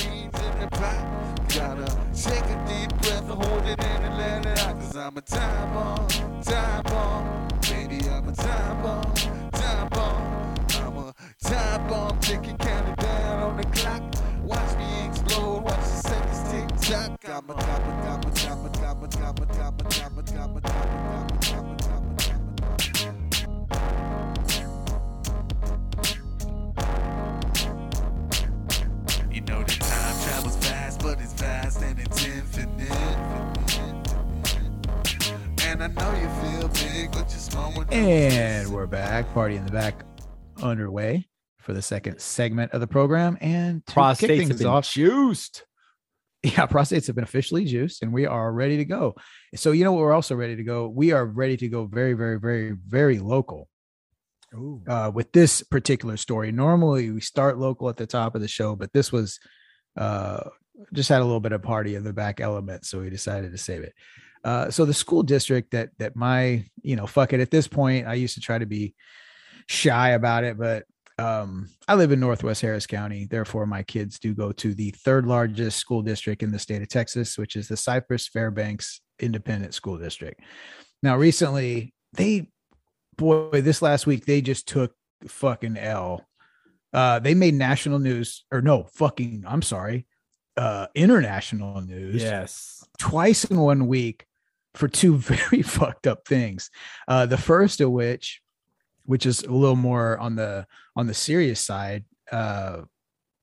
[11.41, 14.03] Time bomb, ticking, counting down on the clock.
[14.43, 15.22] Watch me
[16.93, 20.53] Got my got my got my got my got my got my got my got
[20.53, 20.61] my.
[29.33, 32.91] You know that time travels fast, but it's fast and it's infinite.
[35.63, 37.73] And I know you feel big, but you're small.
[37.91, 39.33] And we're back.
[39.33, 40.05] Party in the back
[40.63, 41.27] underway
[41.59, 43.39] for the second segment of the program.
[43.41, 44.93] And prostate things off.
[44.93, 45.65] juiced.
[46.45, 49.15] yeah, prostates have been officially juiced, and we are ready to go.
[49.55, 50.01] So you know what?
[50.01, 50.89] We're also ready to go.
[50.89, 53.69] We are ready to go very, very, very, very local.
[54.87, 56.53] uh, with this particular story.
[56.53, 59.41] Normally we start local at the top of the show, but this was
[59.97, 60.43] uh,
[60.93, 63.59] just had a little bit of party in the back element, so we decided to
[63.59, 63.95] save it.
[64.45, 68.07] Uh, so the school district that that my you know fuck it at this point,
[68.07, 68.95] I used to try to be
[69.69, 70.85] shy about it, but
[71.23, 75.27] um, I live in Northwest Harris County, therefore my kids do go to the third
[75.27, 79.99] largest school district in the state of Texas, which is the Cypress Fairbanks Independent School
[79.99, 80.41] District.
[81.03, 82.49] Now, recently they
[83.17, 84.95] boy, this last week they just took
[85.29, 86.27] fucking L.
[86.93, 90.07] Uh, they made national news, or no, fucking, I'm sorry,
[90.57, 92.85] uh, international news Yes.
[92.99, 94.27] twice in one week
[94.75, 96.71] for two very fucked up things.
[97.09, 98.43] Uh, the first of which,
[99.05, 102.83] which is a little more on the on the serious side, uh,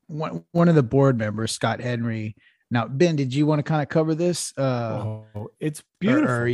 [0.07, 2.35] one one of the board members, Scott Henry.
[2.71, 4.53] Now, Ben, did you want to kind of cover this?
[4.57, 4.61] Uh,
[5.33, 6.29] oh, it's beautiful.
[6.29, 6.49] or-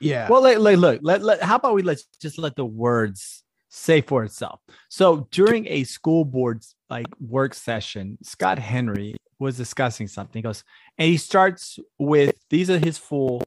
[0.00, 0.26] yeah.
[0.30, 4.00] Well, like, like, look, let, let, how about we let's just let the words say
[4.00, 4.60] for itself.
[4.88, 10.40] So during a school board's like work session, Scott Henry was discussing something.
[10.40, 10.64] He goes,
[10.98, 13.42] and he starts with these are his full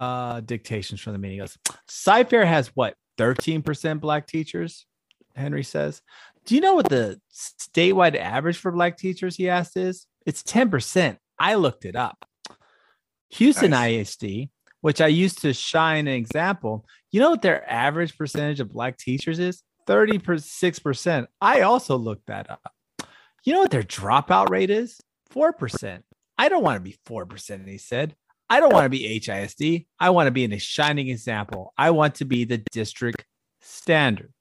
[0.00, 1.36] uh dictations from the meeting.
[1.36, 1.58] He goes,
[1.88, 4.86] Cyfair has what 13% black teachers,
[5.34, 6.00] Henry says.
[6.46, 9.36] Do you know what the statewide average for black teachers?
[9.36, 11.18] He asked is it's 10%.
[11.38, 12.24] I looked it up.
[13.30, 14.14] Houston Nice.
[14.14, 14.48] ISD,
[14.80, 18.96] which I used to shine an example, you know what their average percentage of black
[18.96, 19.62] teachers is?
[19.86, 21.26] 36%.
[21.40, 22.72] I also looked that up.
[23.44, 25.00] You know what their dropout rate is?
[25.34, 26.02] 4%.
[26.36, 28.14] I don't want to be 4%, he said.
[28.50, 29.86] I don't want to be HISD.
[30.00, 31.74] I want to be in a shining example.
[31.76, 33.24] I want to be the district
[33.60, 34.32] standard.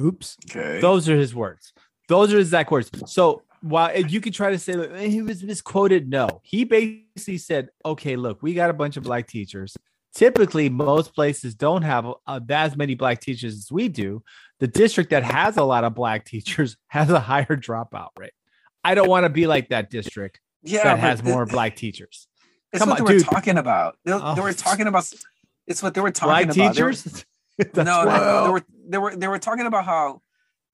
[0.00, 0.36] Oops.
[0.50, 0.80] Okay.
[0.80, 1.72] Those are his words.
[2.08, 2.90] Those are his exact words.
[3.06, 7.70] So while you could try to say that he was misquoted, no, he basically said,
[7.84, 9.76] "Okay, look, we got a bunch of black teachers.
[10.14, 14.22] Typically, most places don't have uh, as many black teachers as we do.
[14.60, 18.34] The district that has a lot of black teachers has a higher dropout rate.
[18.84, 22.26] I don't want to be like that district yeah, that has it- more black teachers.
[22.72, 23.28] It's Come what on, they were dude.
[23.28, 23.96] talking about.
[24.04, 24.34] They, Oh.
[24.34, 25.08] they were talking about.
[25.66, 26.74] It's what they were Black talking about.
[26.74, 27.24] They were- teachers.
[27.76, 30.20] no, they were they were they were talking about how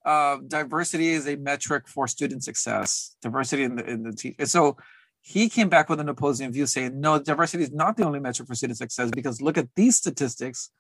[0.07, 3.15] uh, diversity is a metric for student success.
[3.21, 4.79] Diversity in the in the te- so
[5.21, 8.49] he came back with an opposing view, saying no, diversity is not the only metric
[8.49, 10.71] for student success because look at these statistics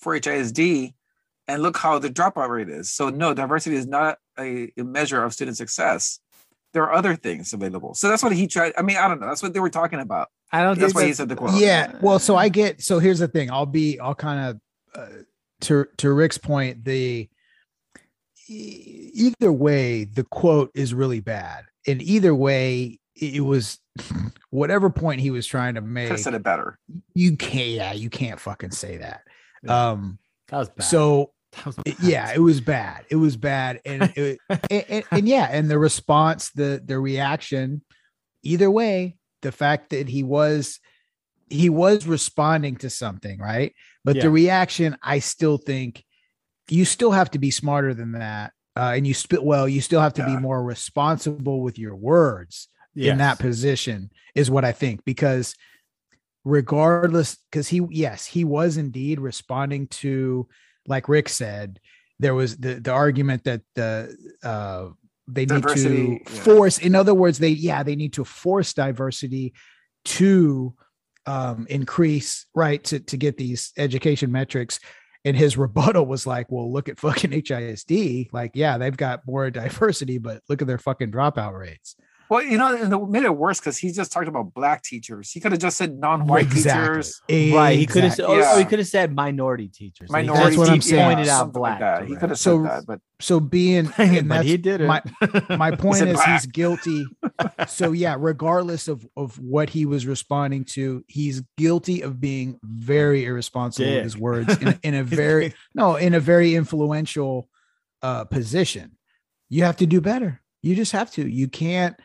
[0.00, 0.94] for HISD
[1.48, 2.92] and look how the dropout rate is.
[2.92, 6.20] So no, diversity is not a, a measure of student success.
[6.72, 7.94] There are other things available.
[7.94, 8.72] So that's what he tried.
[8.78, 9.26] I mean, I don't know.
[9.26, 10.28] That's what they were talking about.
[10.52, 11.60] I don't That's think why he said the quote.
[11.60, 11.96] Yeah.
[12.00, 12.80] Well, so I get.
[12.82, 13.50] So here's the thing.
[13.50, 13.98] I'll be.
[13.98, 14.60] I'll kind of.
[14.94, 15.08] Uh,
[15.62, 17.28] to to Rick's point, the
[18.48, 23.78] either way, the quote is really bad, and either way, it was
[24.50, 26.08] whatever point he was trying to Could make.
[26.08, 26.78] have said it better.
[27.14, 27.68] You can't.
[27.68, 29.22] Yeah, you can't fucking say that.
[29.62, 29.90] Yeah.
[29.90, 30.18] Um.
[30.48, 30.84] that was bad.
[30.84, 31.28] So That was
[31.84, 33.04] it- yeah, it was bad.
[33.10, 34.38] It was bad, and it,
[34.70, 37.82] and, and, and yeah, and the response, the the reaction,
[38.42, 40.78] either way, the fact that he was
[41.48, 43.74] he was responding to something, right?
[44.04, 44.22] But Yeah.
[44.22, 46.04] the reaction, I still think
[46.68, 49.68] you still have to be smarter than that, uh, and you spit well.
[49.68, 52.68] You still have to be more responsible with your words.
[52.96, 55.54] in that position is what I think because
[56.44, 60.48] regardless because he yes he was indeed responding to
[60.86, 61.80] like Rick said
[62.18, 64.88] there was the the argument that the uh
[65.26, 66.42] they need Diversity, to yeah.
[66.42, 69.54] force in other words they yeah they need to force diversity
[70.04, 70.74] to
[71.26, 74.78] um increase right to to get these education metrics.
[75.24, 79.50] And his rebuttal was like well look at fucking HISD like yeah they've got more
[79.50, 81.96] diversity but look at their fucking dropout rates
[82.30, 85.32] Well, you know, and it made it worse because he just talked about black teachers.
[85.32, 87.20] He could have just said non-white teachers.
[87.28, 87.76] Right.
[87.76, 88.36] He could have Exactly.
[88.36, 90.08] oh, oh, he could have said minority teachers.
[90.08, 91.04] He Minority That's what I'm saying.
[91.16, 92.00] pointed out something like black.
[92.00, 92.08] that.
[92.08, 94.86] He could have So- said that, but so being and but that's he did it.
[94.86, 95.02] my-
[95.56, 96.28] my point said is black.
[96.40, 97.04] he's guilty
[97.66, 103.26] so yeah regardless of of what he was responding to he's guilty of being very
[103.26, 107.46] irresponsible with his words in, in a very no in a very influential
[108.02, 108.92] uh position
[109.50, 111.96] you have to do better you just have to you can't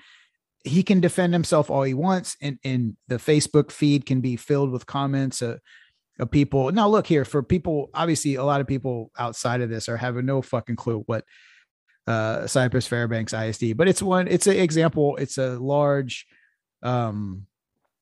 [0.65, 4.71] he can defend himself all he wants and and the facebook feed can be filled
[4.71, 5.57] with comments uh,
[6.19, 6.71] of people.
[6.71, 10.25] Now look here for people obviously a lot of people outside of this are having
[10.25, 11.23] no fucking clue what
[12.07, 16.27] uh cypress fairbanks isd but it's one it's an example it's a large
[16.83, 17.47] um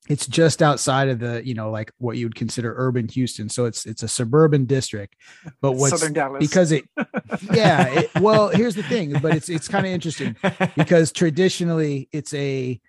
[0.09, 3.65] it's just outside of the you know like what you would consider urban houston so
[3.65, 5.15] it's it's a suburban district
[5.61, 6.39] but what's Southern Dallas.
[6.39, 6.85] because it
[7.53, 10.35] yeah it, well here's the thing but it's it's kind of interesting
[10.75, 12.79] because traditionally it's a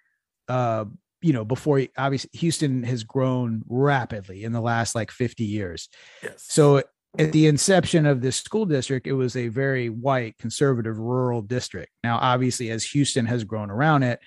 [0.49, 0.85] uh
[1.23, 5.89] you know before obviously houston has grown rapidly in the last like 50 years
[6.23, 6.45] yes.
[6.49, 6.83] so
[7.17, 11.93] at the inception of this school district it was a very white conservative rural district
[12.03, 14.19] now obviously as houston has grown around it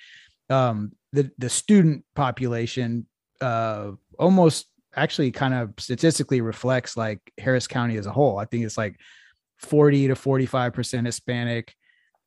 [0.49, 3.07] um the the student population
[3.41, 3.89] uh
[4.19, 8.37] almost actually kind of statistically reflects like harris county as a whole.
[8.37, 8.99] I think it's like
[9.57, 11.73] 40 to 45 percent hispanic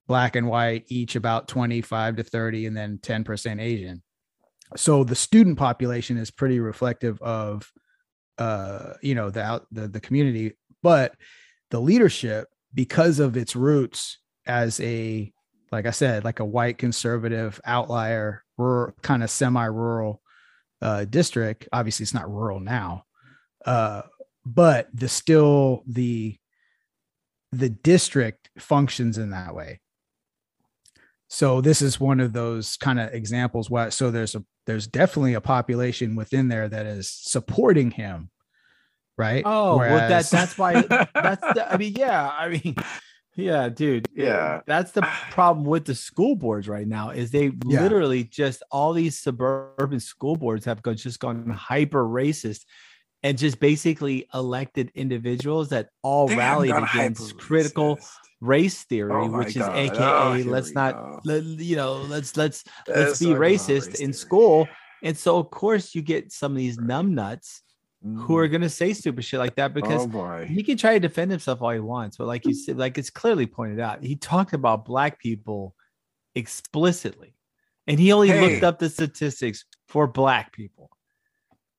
[0.09, 4.03] black and white each about 25 to 30 and then 10 percent asian.
[4.77, 7.71] So the student population is pretty reflective of
[8.39, 10.57] uh you know the the, the community.
[10.83, 11.15] But
[11.71, 15.33] the leadership because of its roots as a
[15.73, 20.21] like i said like a white conservative outlier rural, kind of semi-rural
[20.83, 21.69] uh district.
[21.73, 23.05] Obviously it's not rural now
[23.65, 24.03] uh
[24.45, 26.37] but the still the
[27.53, 29.81] the district functions in that way.
[31.29, 35.35] So this is one of those kind of examples why so there's a there's definitely
[35.35, 38.31] a population within there that is supporting him
[39.21, 39.43] right?
[39.45, 40.81] Oh, well, that that's why
[41.15, 42.75] that's the, I mean, yeah, I mean,
[43.36, 44.09] yeah, dude.
[44.15, 44.61] Yeah.
[44.66, 47.82] That's the problem with the school boards right now is they Yeah.
[47.82, 52.65] literally just all these suburban school boards have gone, just gone hyper racist
[53.23, 57.98] and just basically elected individuals that all rallied against critical
[58.40, 59.77] race theory, Oh which is God.
[59.77, 64.12] AKA Oh, let's not let, you know, let's let's Let's let's be racist in theory.
[64.15, 64.69] school.
[65.02, 67.61] And so of course you get some of these numbnuts
[68.02, 68.52] who are Mm.
[68.52, 70.47] gonna say stupid shit like that because oh boy.
[70.48, 73.10] he can try to defend himself all he wants, but like you said, like it's
[73.10, 75.74] clearly pointed out, he talked about black people
[76.35, 77.35] explicitly,
[77.86, 80.90] and he only looked up the statistics for black people.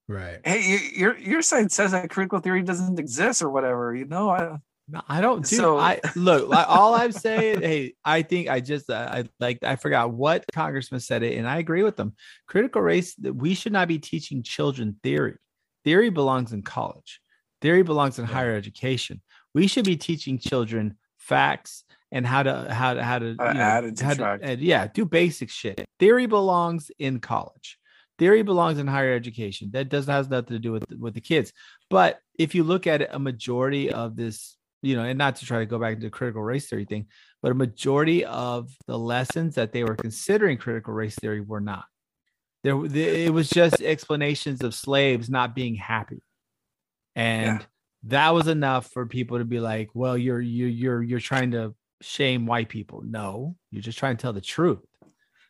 [0.08, 3.96] right Hey, you, your your side says that critical theory doesn't exist or whatever.
[3.96, 4.58] You know, I,
[4.88, 5.44] No, I don't.
[5.48, 6.50] Dude, So- I look.
[6.50, 10.44] Like, all I'm saying, hey, I think I just uh, I like I forgot what
[10.54, 12.14] congressman said it, and I agree with them.
[12.48, 13.16] Critical race.
[13.16, 15.38] that We should not be teaching children theory.
[15.84, 17.20] Theory belongs in college.
[17.62, 18.34] Theory belongs in Yeah.
[18.34, 19.22] higher education.
[19.54, 23.52] We should be teaching children facts and how to how to how to How to
[23.54, 25.86] you know, add and how to- yeah, do basic shit.
[26.00, 27.78] Theory belongs in college.
[28.20, 29.72] Theory belongs in higher education.
[29.72, 31.52] That doesn't has nothing to do with with the kids.
[31.90, 35.46] But if you look at it, a majority of this, you know, and not to
[35.46, 37.08] try to go back into critical race theory thing,
[37.42, 41.86] but a majority of the lessons that they were considering critical race theory were not.
[42.64, 46.22] There, the- it was just explanations of slaves not being happy,
[47.16, 47.66] and
[48.04, 51.74] that was enough for people to be like, "Well, you're you're you're you're trying to
[52.02, 54.80] shame white people." No, you're just trying to tell the truth.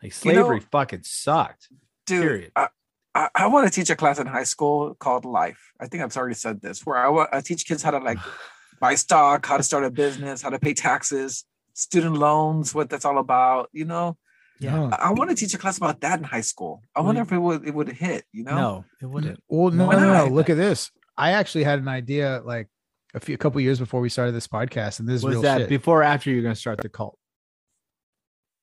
[0.02, 1.68] Like You know- slavery fucking sucked.
[2.08, 2.52] dude, Period.
[2.56, 2.68] I,
[3.14, 5.74] I, I want to teach a class in high school called Life.
[5.80, 8.18] I think I've already said this, where I, wa- I teach kids how to like
[8.80, 11.44] buy stock, how to start a business, how to pay taxes,
[11.74, 13.70] student loans, what that's all about.
[13.74, 14.18] You know,
[14.62, 14.90] Yeah.
[14.94, 16.82] I, I want to teach a class about that in high school.
[16.96, 18.26] I Well, wonder if it would it would hit.
[18.32, 19.40] You know, No, it wouldn't.
[19.50, 20.34] Well, no, no, no, no.
[20.34, 20.92] Look at this.
[21.18, 22.70] I actually had an idea like
[23.14, 25.42] a few a couple years before we started this podcast, and this is Was real
[25.42, 25.70] that shit.
[25.70, 27.18] before or after you're going to start the cult?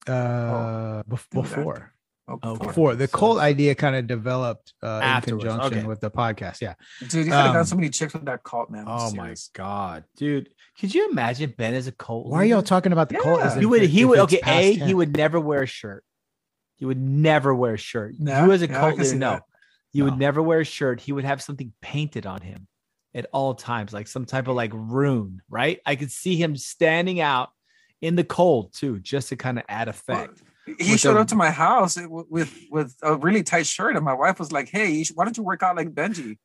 [0.07, 1.93] uh, bef- do it before,
[2.29, 2.67] Oh, Okay.
[2.67, 5.87] before the So- cult idea kind of developed uh, in conjunction okay.
[5.87, 6.61] with the podcast.
[6.61, 6.75] Yeah.
[7.01, 8.85] dude, you could have Um, gotten so many chicks with that cult, man.
[8.87, 10.51] I'm Oh my god, dude!
[10.79, 12.27] Could you imagine Ben as a cult?
[12.27, 13.41] Why are y'all talking about the cult?
[13.41, 13.47] Yeah.
[13.47, 13.83] as He would.
[13.83, 14.19] He would.
[14.21, 16.05] Okay, past a he would never wear a shirt.
[16.77, 18.15] He would never wear a shirt.
[18.19, 19.31] No, you as a yeah, cult leader, no.
[19.31, 19.43] that.
[19.93, 20.11] You No.
[20.11, 21.01] would never wear a shirt.
[21.01, 22.69] He would have something painted on him
[23.15, 25.81] at all times, like some type of like rune, right?
[25.87, 27.49] I could see him standing out
[28.03, 30.41] in the cold too, just to kind of add effect.
[30.78, 33.97] He showed a- up to my house eh, with with, with a really tight shirt,
[33.97, 36.36] and my wife was like, "Hey, should- why don't you work out like Benji?"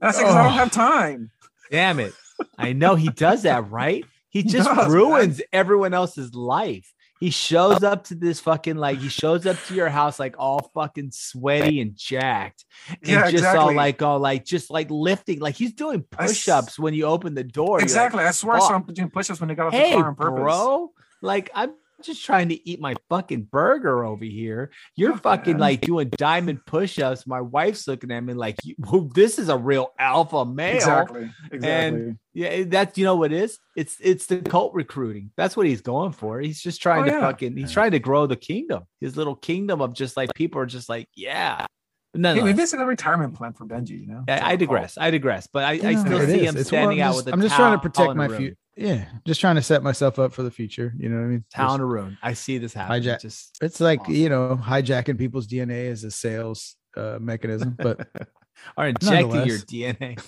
[0.00, 0.44] And I said, "'Cause I Oh.
[0.44, 1.30] don't have time."
[1.70, 2.14] Damn it.
[2.56, 4.04] I know he does that, right?
[4.30, 4.90] He He just does, man.
[4.90, 6.92] ruins everyone else's life.
[7.20, 10.70] He shows up to this fucking like he shows up to your house like all
[10.72, 12.64] fucking sweaty and jacked.
[12.88, 15.40] And Yeah, just all like all like just like lifting.
[15.40, 17.66] Like he's doing I s- push-ups when you open the door.
[17.66, 18.22] You're like, Exactly.
[18.22, 20.14] I swear I saw him doing push-ups when he got off hey, the car on
[20.14, 20.40] purpose.
[20.42, 20.92] bro.
[21.20, 21.72] Like I'm
[22.02, 24.70] just trying to eat my fucking burger over here.
[24.96, 27.26] You're Fuck, fucking like doing diamond push-ups.
[27.26, 30.76] My wife's looking at me like, well, this is a real alpha male.
[30.76, 31.30] Exactly.
[31.50, 31.68] Exactly.
[31.68, 33.58] And Yeah, that's you know what it is.
[33.76, 35.30] It's it's the cult recruiting.
[35.36, 36.40] That's what he's going for.
[36.40, 37.20] He's just trying Oh, to yeah.
[37.20, 37.56] fucking.
[37.56, 38.84] He's trying to grow the kingdom.
[39.00, 41.66] His little kingdom of just like people are just like yeah.
[42.14, 42.44] No, hey, no.
[42.46, 44.00] maybe it's a retirement plan for Benji.
[44.00, 44.24] You know.
[44.28, 44.96] I, I digress.
[44.98, 45.46] I digress.
[45.52, 46.40] But I, I Yeah, still it see is.
[46.40, 48.28] him It's- well, standing I'm out just- with a I'm just trying to protect my
[48.28, 48.56] future.
[48.76, 50.94] Yeah, just trying to set myself up for the future.
[50.96, 51.44] You know what I mean?
[51.52, 52.18] Town Just- to ruin.
[52.22, 53.02] I see this happen.
[53.02, 54.14] Hijack- Just It's like Awesome.
[54.14, 58.06] you know hijacking people's DNA as a sales uh, mechanism, but
[58.76, 60.18] are injecting your DNA.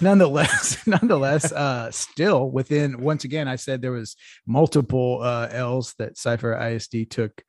[0.00, 3.00] nonetheless, nonetheless, uh, still within.
[3.00, 4.16] Once again, I said there was
[4.46, 7.42] multiple uh, L's that Cyfair ISD took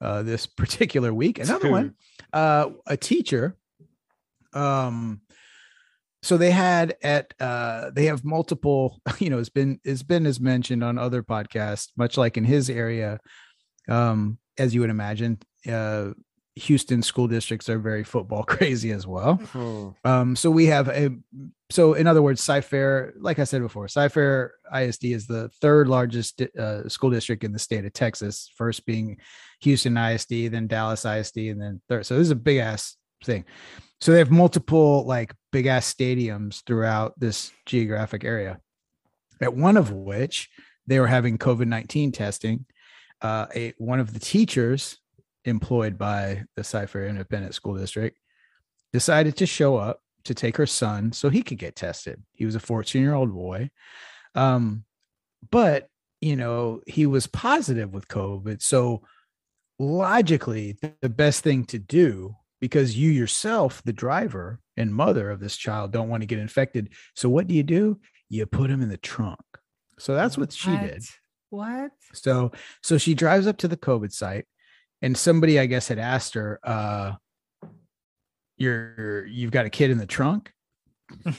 [0.00, 1.38] uh, this particular week.
[1.38, 1.94] Another one,
[2.32, 3.56] uh, a teacher.
[4.52, 5.20] Um,
[6.22, 9.00] so they had at uh, they have multiple.
[9.18, 12.68] You know, it's been it's been as mentioned on other podcasts, much like in his
[12.68, 13.18] area.
[13.88, 15.38] Um, as you would imagine,
[15.70, 16.10] uh,
[16.56, 19.38] Houston school districts are very football crazy as well.
[20.04, 21.10] Um, so we have a
[21.68, 26.40] so in other words, Cyfair, like I said before, Cyfair ISD is the third largest
[26.40, 28.50] uh, school district in the state of Texas.
[28.56, 29.18] First being
[29.60, 32.06] Houston ISD, then Dallas ISD, and then third.
[32.06, 33.44] So this is a big ass thing.
[34.00, 38.60] So they have multiple like big ass stadiums throughout this geographic area.
[39.40, 40.48] At one of which
[40.86, 42.64] they were having COVID nineteen testing.
[43.20, 44.98] Uh, a one of the teachers
[45.46, 48.18] employed by the Cyfair Independent School District
[48.92, 52.22] decided to show up to take her son so he could get tested.
[52.32, 53.70] He was a 14 year old boy.
[54.34, 54.84] Um,
[55.50, 55.88] but
[56.20, 58.62] you know, he was positive with COVID.
[58.62, 59.02] So
[59.78, 65.56] logically, the best thing to do, because you yourself, the driver and mother of this
[65.56, 66.90] child, don't want to get infected.
[67.14, 68.00] So what do you do?
[68.28, 69.40] You put him in the trunk.
[69.98, 71.04] So that's what she did.
[71.50, 71.92] What?
[72.12, 72.52] So
[72.82, 74.46] so she drives up to the COVID site,
[75.02, 77.12] and somebody I guess had asked her, uh,
[78.56, 80.52] "You're you've got a kid in the trunk?"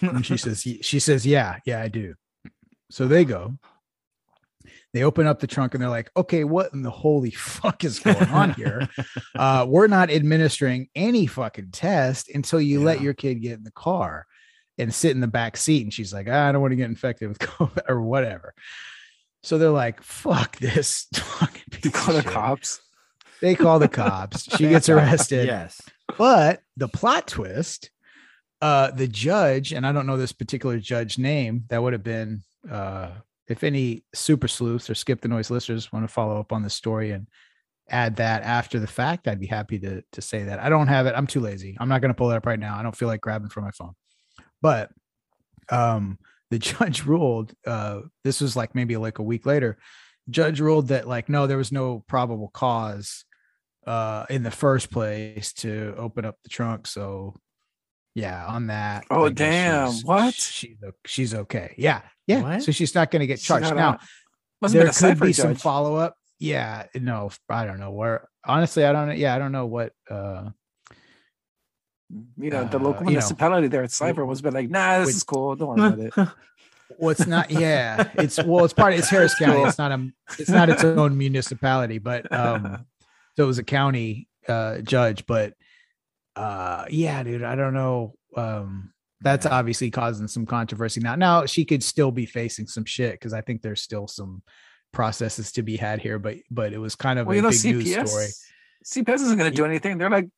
[0.02, 2.16] And she says, "She says, yeah, yeah, I do."
[2.90, 3.58] So they go.
[4.94, 8.00] They open up the trunk and they're like, "Okay, what in the holy fuck is
[8.00, 8.88] going on here?
[9.36, 13.72] Uh, we're not administering any fucking test until you let your kid get in the
[13.72, 14.26] car."
[14.80, 17.30] And sit in the back seat, and she's like, "I don't want to get infected
[17.30, 18.54] with COVID or whatever."
[19.44, 22.82] So they're like, fuck this fucking Call the cops.
[23.41, 24.43] They call the cops.
[24.55, 25.47] She gets arrested.
[25.47, 25.81] Yes.
[26.18, 27.91] But the plot twist,
[28.61, 32.43] uh, the judge, and I don't know this particular judge name, that would have been
[32.69, 33.11] uh
[33.47, 36.69] if any super sleuths or skip the noise listeners want to follow up on the
[36.69, 37.27] story and
[37.89, 40.59] add that after the fact, I'd be happy to to say that.
[40.59, 41.14] I don't have it.
[41.15, 41.77] I'm too lazy.
[41.80, 42.77] I'm not gonna pull it up right now.
[42.77, 43.93] I don't feel like grabbing for my phone.
[44.61, 44.91] But
[45.69, 46.18] um
[46.49, 49.77] the judge ruled uh this was like maybe like a week later
[50.30, 53.26] judge ruled that like no there was no probable cause
[53.86, 57.34] uh in the first place to open up the trunk so
[58.16, 59.91] yeah on that Oh, damn.
[59.91, 60.34] she's- What?
[60.34, 62.64] she's she's okay yeah yeah What?
[62.64, 63.99] so she's not going to get charged now out.
[64.62, 68.84] Must have there could cipher be some follow-up yeah no i don't know where honestly
[68.86, 70.49] i don't know yeah i don't know what uh
[72.38, 75.08] You know, the uh, local know, municipality there at Cyber was been like, nah, this
[75.08, 75.56] with- is cool.
[75.58, 76.34] Don't worry about it.
[76.97, 80.09] well it's not yeah it's well it's part Of, it's harris county it's not a
[80.39, 82.85] it's not its own municipality but um
[83.35, 85.53] so it was a county uh judge but
[86.35, 91.65] uh yeah dude i don't know um that's obviously causing some controversy now now she
[91.65, 94.41] could still be facing some shit because i think there's still some
[94.93, 97.49] processes to be had here but but it was kind of well, a you know,
[97.49, 98.27] big news story
[98.88, 99.97] CPS, CPS isn't going to do anything.
[99.97, 100.30] They're like,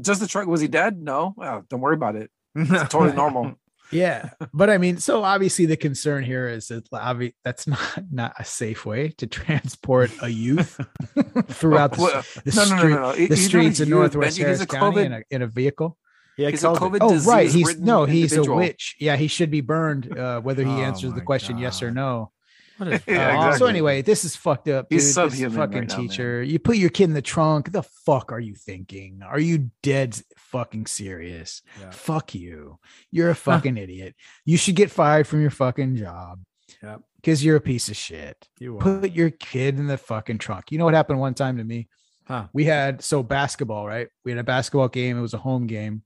[0.00, 0.46] just the truck.
[0.46, 1.00] Was he dead?
[1.00, 1.34] No.
[1.36, 2.30] Well, don't worry about it.
[2.54, 3.54] It's totally normal.
[3.90, 8.32] Yeah but i mean so obviously the concern here is that obvi- that's not not
[8.38, 10.78] a safe way to transport a youth
[11.48, 13.12] throughout the, Well, the no, no, no, street- no, no.
[13.12, 14.40] The he's streets in youth, northwest Benji.
[14.42, 15.96] harris He's a county in a, in a vehicle
[16.36, 18.58] Yeah, He's a COVID oh right he's no he's individual.
[18.58, 21.58] a witch yeah he should be burned uh whether he Oh answers the my question
[21.58, 22.30] yes or no
[22.78, 23.58] What is Yeah, exactly.
[23.58, 24.86] So anyway, this is fucked up.
[24.88, 25.30] He's dude.
[25.30, 26.08] This fucking right now, man.
[26.08, 26.42] teacher.
[26.42, 27.72] You put your kid in the trunk.
[27.72, 29.20] The fuck are you thinking?
[29.22, 31.62] Are you dead fucking serious?
[31.80, 31.90] Yeah.
[31.90, 32.78] Fuck you.
[33.10, 34.14] You're a fucking idiot.
[34.44, 36.40] You should get fired from your fucking job.
[36.82, 37.02] Yep.
[37.16, 38.48] Because you're a piece of shit.
[38.60, 38.80] You are.
[38.80, 40.70] Put your kid in the fucking trunk.
[40.70, 41.88] You know what happened one time to me?
[42.26, 42.46] Huh.
[42.52, 44.08] We had so basketball, right?
[44.24, 45.18] We had a basketball game.
[45.18, 46.02] It was a home game.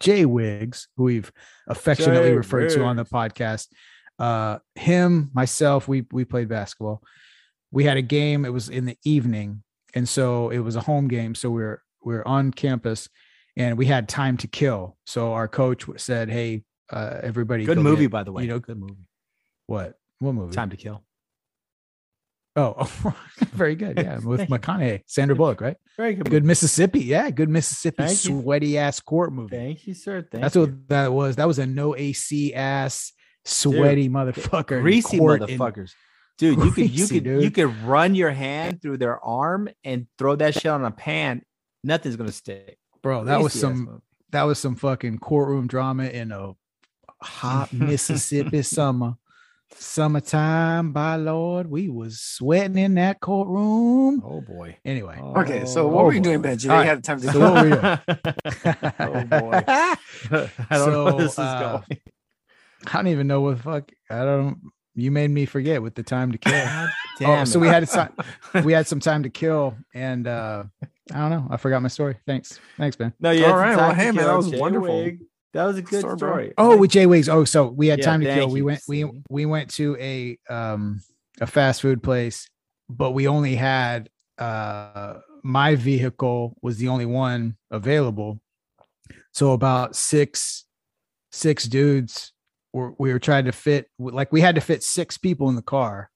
[0.00, 1.32] Jay Wiggs, who we've
[1.68, 3.68] affectionately Jay referred to on the podcast,
[4.22, 7.02] uh, him, myself, we we played basketball.
[7.72, 8.44] We had a game.
[8.44, 11.34] It was in the evening, and so it was a home game.
[11.34, 13.08] So we we're we we're on campus,
[13.56, 14.96] and we had time to kill.
[15.06, 18.44] So our coach said, "Hey, uh, everybody, Good go movie, by the way.
[18.44, 19.08] You know good movie.
[19.66, 19.94] what?
[20.20, 20.54] What movie?
[20.54, 21.02] Time to Kill.
[22.54, 22.88] Oh,
[23.38, 23.98] very good.
[23.98, 24.46] Yeah, with you.
[24.46, 25.76] McConaughey, Sandra Bullock, right?
[25.96, 26.30] Very good.
[26.30, 27.00] Good Mississippi.
[27.00, 28.40] Yeah, good Mississippi Thank you.
[28.40, 29.56] sweaty ass court movie.
[29.56, 30.22] Thank you, sir.
[30.30, 30.60] Thank That's you.
[30.60, 31.36] what that was.
[31.36, 33.12] That was a no AC ass
[33.44, 34.80] sweaty motherfucker.
[34.82, 35.92] greasy court in- motherfuckers.
[36.38, 37.42] Dude, you could you Greasy, could dude.
[37.44, 41.42] you could run your hand through their arm and throw that shit on a pan.
[41.84, 42.78] Nothing's gonna stick.
[43.02, 43.98] bro, that was Greasy ass some mother-
[44.30, 46.52] that was some fucking courtroom drama in a
[47.22, 49.14] hot Mississippi summer.
[49.74, 54.22] Summertime, by Lord, we was sweating in that courtroom.
[54.24, 54.76] Oh boy.
[54.84, 56.24] Anyway, Okay, so what Oh, were you boy.
[56.38, 56.68] doing, Benji?
[56.70, 56.86] All You right.
[56.86, 58.84] had time to So what were we doing?
[59.00, 59.64] oh boy.
[60.70, 62.00] I don't know where So, this is uh, going.
[62.86, 63.92] I don't even know what the fuck.
[64.10, 64.60] I don't.
[64.94, 66.52] You made me forget with the time to kill.
[66.54, 68.08] God oh, damn so we had some,
[68.64, 70.64] we had some time to kill, and uh
[71.12, 71.48] I don't know.
[71.50, 72.16] I forgot my story.
[72.26, 73.12] Thanks, thanks, man.
[73.20, 75.02] No, you All had well, hey, man, that was Jay wonderful.
[75.02, 75.20] Wig.
[75.52, 76.46] That was a good Story, story.
[76.56, 76.72] bro.
[76.72, 77.28] Oh, with Jay Wiggs.
[77.28, 78.36] Oh, so we had Yeah, time to kill.
[78.36, 78.82] thank We went.
[78.88, 81.00] We we went to a um
[81.40, 82.48] a fast food place,
[82.88, 88.40] but we only had uh my vehicle was the only one available.
[89.32, 90.64] So about six
[91.32, 92.31] six dudes
[92.72, 95.62] were we were trying to fit like we had to fit six people in the
[95.62, 96.10] car.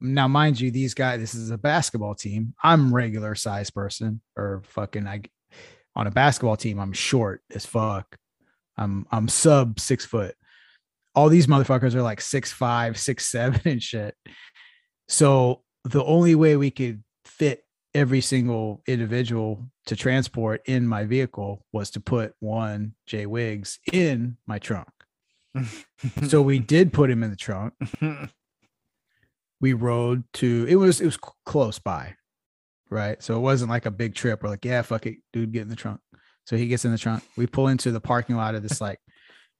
[0.00, 2.54] Now, mind you, these guys, this is a basketball team.
[2.62, 5.22] I'm regular size person or fucking I
[5.94, 8.16] on a basketball team, I'm short as fuck.
[8.76, 10.34] I'm I'm sub six foot.
[11.14, 14.14] All these motherfuckers are like six five, six seven, and shit.
[15.08, 17.64] So the only way we could fit
[17.94, 24.38] every single individual to transport in my vehicle was to put one Jay Wiggs in
[24.46, 24.88] my trunk.
[26.26, 27.74] So we did put him in the trunk.
[29.60, 32.16] We rode to it was it was close by,
[32.90, 33.22] right?
[33.22, 34.42] So it wasn't like a big trip.
[34.42, 36.00] We're like, yeah, fuck it, dude, get in the trunk.
[36.46, 37.22] So he gets in the trunk.
[37.36, 38.98] We pull into the parking lot of this like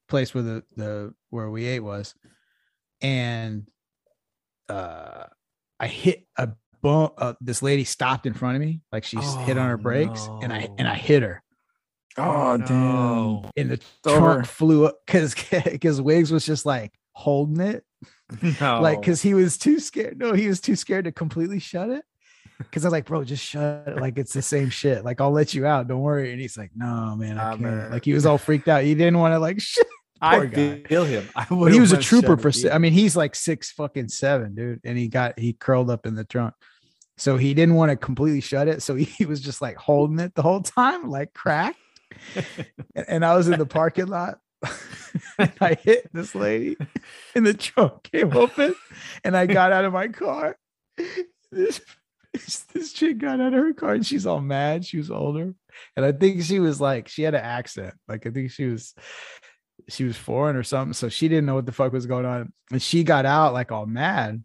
[0.09, 2.15] place where the the where we ate was,
[3.01, 3.69] and
[4.69, 5.25] uh,
[5.79, 6.51] I hit a
[6.83, 7.15] bump.
[7.19, 9.83] Uh, this lady stopped in front of me, like she s hit on her Oh,
[9.83, 11.43] brakes, and I and I hit her.
[12.19, 12.69] Oh, damn.
[12.69, 13.51] no.
[13.57, 14.19] And the over.
[14.19, 15.35] trunk flew up because
[15.65, 17.85] because Wiggs was just like holding it,
[18.61, 18.81] No.
[18.81, 20.19] like because he was too scared.
[20.19, 22.05] No, he was too scared to completely shut it.
[22.59, 23.97] Because I was like, bro, just shut it.
[24.01, 25.05] Like it's the same shit.
[25.05, 25.89] Like I'll let you out.
[25.89, 26.31] Don't worry.
[26.33, 27.61] And he's like, no, man, I Ah, can't.
[27.63, 27.91] man.
[27.91, 28.85] Like he was all freaked out.
[28.85, 29.87] He didn't want to like shit.
[30.21, 30.83] I poor guy.
[30.87, 31.29] feel him.
[31.35, 32.49] I But he was a trooper for.
[32.51, 34.81] it I mean, he's like six fucking seven, dude.
[34.85, 36.55] And he got he curled up in the trunk.
[37.19, 38.83] So he didn't want to completely shut it.
[38.83, 41.79] So he was just like holding it the whole time, like cracked.
[42.95, 44.39] And, I was in the parking lot.
[45.39, 46.77] and I hit this lady
[47.35, 48.75] and the trunk came open
[49.25, 50.57] and I got out of my car.
[51.51, 51.81] This,
[52.73, 54.85] this chick got out of her car and she's all mad.
[54.85, 55.55] She was older.
[55.97, 57.95] And I think she was like, she had an accent.
[58.09, 58.95] Like I think she was
[59.89, 60.93] she was foreign or something.
[60.93, 62.53] So she didn't know what the fuck was going on.
[62.71, 64.43] And she got out like all mad.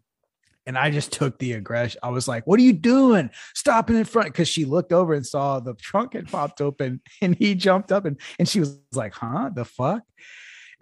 [0.68, 1.98] And I just took the aggression.
[2.02, 3.30] I was like, what are you doing?
[3.54, 4.34] Stopping in front.
[4.34, 8.04] Cause she looked over and saw the trunk had popped open and he jumped up
[8.04, 9.48] and, and she was like, huh?
[9.54, 10.02] The fuck?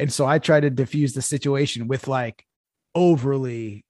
[0.01, 2.45] And so I tried to diffuse the situation with like
[2.97, 3.85] overly,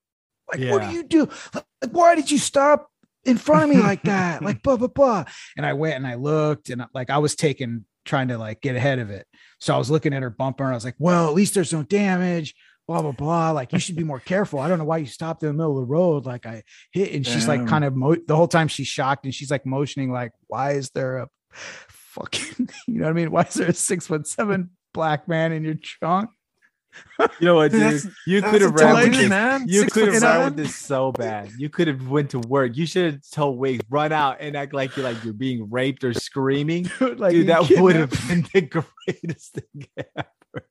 [0.53, 1.31] like, what do you do?
[1.55, 2.91] Like, why did you stop
[3.25, 4.43] in front of me like that?
[4.43, 5.25] like, blah, blah, blah.
[5.57, 8.77] And I went and I looked and like I was taking, trying to like get
[8.77, 9.27] ahead of it.
[9.61, 11.73] So I was looking at her bumper and I was like, well, at least there's
[11.73, 12.55] no damage.
[12.89, 13.51] Blah blah blah.
[13.51, 14.61] Like you should be more careful.
[14.61, 16.25] I don't know why you stopped in the middle of the road.
[16.25, 19.35] Like I hit, and she's like kind of mo- the whole time she's shocked and
[19.35, 23.31] she's like motioning, like, why is there a fucking, you know what I mean?
[23.33, 26.31] Why is there a six foot seven black man in your trunk?
[27.19, 27.81] You know what, dude?
[27.83, 29.29] That's- you could have ran with this.
[29.67, 31.51] You could have ran with this so bad.
[31.59, 32.77] You could have went to work.
[32.77, 36.05] You should have told Wiggs run out and act like you're like you're being raped
[36.05, 36.85] or screaming.
[37.01, 40.67] Dude, like Dude, that would have been the greatest thing ever.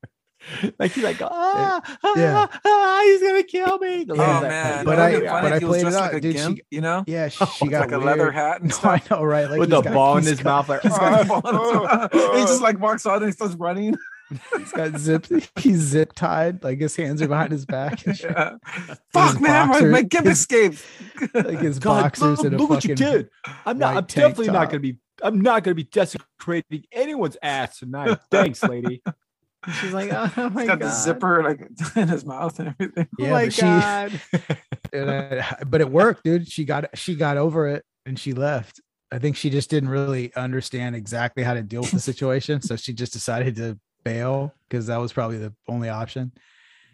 [0.80, 2.48] Like he's like, ah, ah, Yeah.
[2.66, 4.04] ah, he's gonna kill me.
[4.04, 4.28] The Oh Yeah.
[4.28, 6.40] lady's like, man, But I- funny but I played it dressed out, like a dude,
[6.40, 8.90] she- you know, Yeah, she, she got like a leather hat and No.
[8.90, 9.50] I know, right?
[9.50, 12.80] Like with the got- ball in his got- mouth, like he's got- he just like
[12.80, 13.96] walks out and he starts running.
[14.58, 15.28] He's got zip.
[15.60, 16.64] He's zip tied.
[16.64, 18.04] Like his hands are behind his back.
[18.06, 18.56] Yeah.
[19.14, 20.84] Fuck, man, my, boxer- my gimp his- escaped.
[21.34, 23.30] Like his God, boxers look, and a look what you did.
[23.66, 23.98] I'm not.
[23.98, 24.98] I'm definitely not gonna be.
[25.22, 28.18] I'm not gonna be desecrating anyone's ass tonight.
[28.32, 29.02] Thanks, lady.
[29.66, 30.88] And She's like, oh my He's got god.
[30.88, 33.08] the zipper like in his mouth and everything.
[33.20, 34.22] Oh Yeah, my but she- god.
[34.94, 36.48] and I- but it worked, dude.
[36.48, 38.82] She got she got over it and she left.
[39.12, 42.76] I think she just didn't really understand exactly how to deal with the situation, so
[42.76, 46.32] she just decided to bail because that was probably the only option.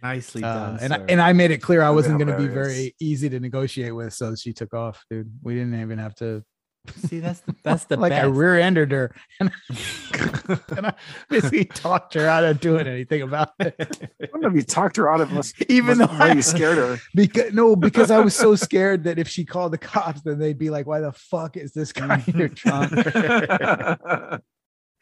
[0.03, 0.79] Nicely Uh, done.
[0.81, 3.39] and I, and I made it clear I wasn't going to be very easy to
[3.39, 5.31] negotiate with, so she took off, dude.
[5.43, 6.43] We didn't even have to.
[6.87, 9.51] See that's the, that's the like I rear-ended her, and,
[10.75, 10.93] and I
[11.29, 13.75] basically talked her out of doing anything about it.
[14.21, 15.53] I don't know if you talked her out of us.
[15.69, 16.97] Even though I you scared her.
[17.13, 20.57] because no, because I was so scared that if she called the cops, then they'd
[20.57, 22.91] be like, "Why the fuck is this guy in your trunk?"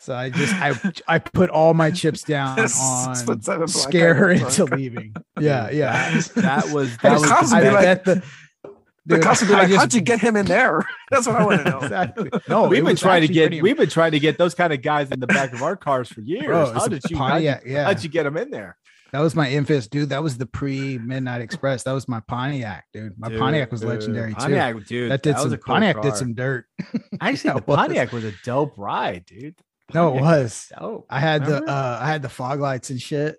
[0.02, 0.74] So I just I
[1.08, 5.14] I put all my chips down on what type of black scare her into leaving.
[5.38, 6.22] Yeah, yeah.
[6.36, 8.24] That, was that was I bet the,
[9.10, 10.81] The cops would like, just- "How'd you get him in there?"
[11.11, 11.80] That's what I want to know.
[11.80, 12.30] exactly.
[12.48, 15.11] No, we've been trying to get we've been trying to get those kind of guys
[15.11, 16.45] in the back of our cars for years.
[16.45, 17.18] Bro, how did you?
[17.18, 17.84] Pontiac, how'd, you, yeah.
[17.86, 18.77] how'd you get them in there?
[19.11, 20.10] That was my infamous dude.
[20.10, 21.81] That was the pre Midnight Express.
[21.84, 23.18] That was my Pontiac, dude.
[23.18, 24.40] My Pontiac was Dude, legendary too.
[24.40, 25.11] Pontiac, dude.
[25.11, 26.03] that did was some cool Pontiac car.
[26.03, 26.65] did some dirt.
[27.19, 27.76] Actually, That the.
[27.76, 29.56] Pontiac was a dope ride, dude.
[29.95, 30.72] No, it was.
[30.80, 31.07] dope.
[31.10, 33.38] I had the uh I had the fog lights and shit.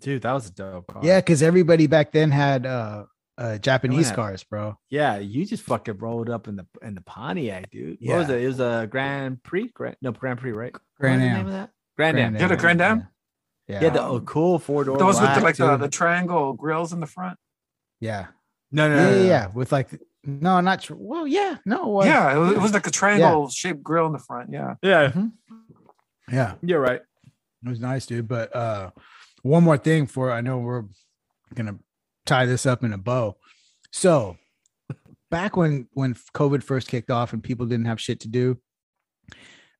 [0.00, 0.22] dude.
[0.22, 1.02] That was a dope car.
[1.04, 3.04] Yeah, because everybody back then had uh
[3.38, 4.76] uh Japanese had- cars, bro.
[4.90, 5.16] yeah.
[5.18, 7.98] You just fucking rolled up in the in the Pontiac, dude.
[8.00, 8.34] What was Yeah.
[8.34, 8.42] it?
[8.42, 10.74] It was a Grand Prix, Grand, no Grand Prix, right?
[10.98, 11.36] Grand what was the Am.
[11.38, 11.70] name of that?
[11.96, 12.34] Grand, Am.
[12.34, 13.08] You had a Grand Am?
[13.68, 13.80] Yeah.
[13.82, 14.96] Yeah, the oh, cool four door.
[14.98, 17.38] Those with the, like the, the triangle grills in the front.
[18.00, 18.26] yeah.
[18.72, 19.28] no, no, Yeah, no, yeah, no, no.
[19.28, 19.46] yeah.
[19.54, 19.88] With like
[20.24, 20.96] no, not sure.
[20.98, 22.06] Well, yeah, no, it was.
[22.06, 24.50] Yeah, it was, it was like a triangle shaped grill in the front.
[24.52, 24.74] Yeah.
[24.82, 25.12] yeah.
[26.30, 26.54] yeah.
[26.62, 27.00] You're right.
[27.64, 28.28] It was nice, dude.
[28.28, 28.90] But uh
[29.42, 30.84] one more thing for I know we're
[31.54, 31.78] gonna
[32.28, 33.36] tie this up in a bow.
[33.90, 34.36] So
[35.30, 38.58] back when when COVID first kicked off and people didn't have shit to do,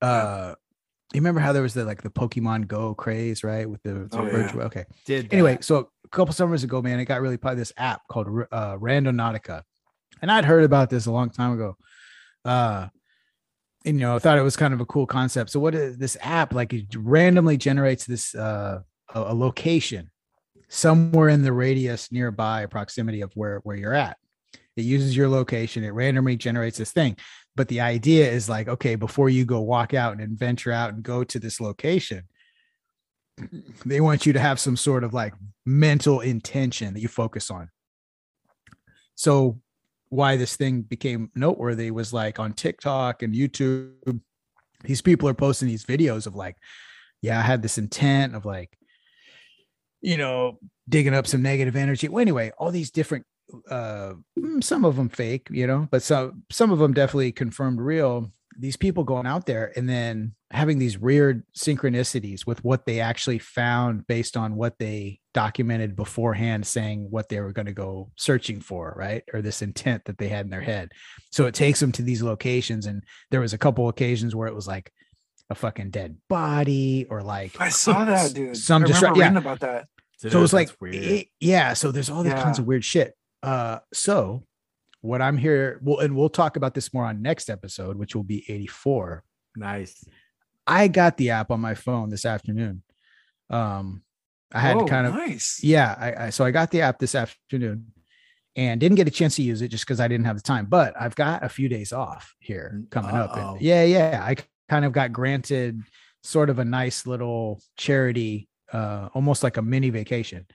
[0.01, 0.55] uh
[1.13, 3.67] you remember how there was the like the Pokemon Go craze, right?
[3.67, 4.31] With the, Oh, yeah.
[4.31, 4.85] virtual okay.
[5.05, 5.63] Did Anyway, that.
[5.63, 7.55] so a couple summers ago, man, it got really popular.
[7.61, 9.63] This app called uh, Randonautica,
[10.21, 11.75] and I'd heard about this a long time ago.
[12.45, 12.87] Uh,
[13.85, 15.49] and, you know, I thought it was kind of a cool concept.
[15.49, 16.53] So, what is this app?
[16.53, 18.81] Like, it randomly generates this uh,
[19.15, 20.11] a, a location
[20.69, 24.17] somewhere in the radius nearby proximity of where where you're at.
[24.77, 25.83] It uses your location.
[25.83, 27.17] It randomly generates this thing.
[27.55, 31.03] But the idea is like, okay, before you go walk out and venture out and
[31.03, 32.23] go to this location,
[33.85, 35.33] they want you to have some sort of like
[35.65, 37.69] mental intention that you focus on.
[39.15, 39.59] So
[40.07, 44.21] why this thing became noteworthy was like on TikTok and YouTube,
[44.83, 46.55] these people are posting these videos of like,
[47.21, 48.78] yeah, I had this intent of like,
[50.01, 52.07] you know, digging up some negative energy.
[52.07, 53.25] Well, anyway, all these different
[53.69, 57.79] uh mm, some of them fake, you know, but some some of them definitely confirmed
[57.79, 58.31] real.
[58.57, 63.39] These people going out there and then having these weird synchronicities with what they actually
[63.39, 68.59] found based on what they documented beforehand, saying what they were going to go searching
[68.59, 69.23] for, right?
[69.33, 70.91] Or this intent that they had in their head.
[71.31, 74.55] So it takes them to these locations, and there was a couple occasions where it
[74.55, 74.91] was like
[75.49, 78.55] a fucking dead body or like I saw that, dude.
[78.57, 79.23] Some I remember distra- yeah.
[79.23, 79.87] reading about that.
[80.17, 80.95] so it's like weird.
[80.95, 84.43] it- yeah so there's all these kinds of weird shit uh so
[84.99, 88.23] what i'm here well and we'll talk about this more on next episode which will
[88.23, 89.23] be 84
[89.55, 90.03] nice.
[90.67, 92.83] i got the app on my phone this afternoon
[93.49, 94.03] um
[94.53, 95.61] i had oh, kind of nice.
[95.63, 97.93] yeah I, I so i got the app this afternoon
[98.57, 100.65] and didn't get a chance to use it just because i didn't have the time
[100.65, 103.51] but i've got a few days off here coming up uh-oh.
[103.53, 104.35] and yeah yeah i
[104.69, 105.81] kind of got granted
[106.23, 110.45] sort of a nice little charity uh almost like a mini vacation.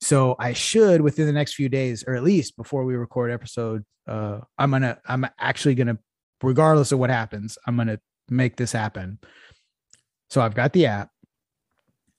[0.00, 3.84] So i should within the next few days or at least before we record episode
[4.06, 5.98] uh i'm gonna i'm actually gonna
[6.42, 7.98] regardless of what happens i'm gonna
[8.28, 9.18] make this happen.
[10.30, 11.10] So i've got the app.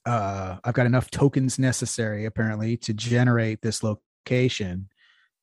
[0.06, 4.88] Uh i've got enough tokens necessary apparently to generate this location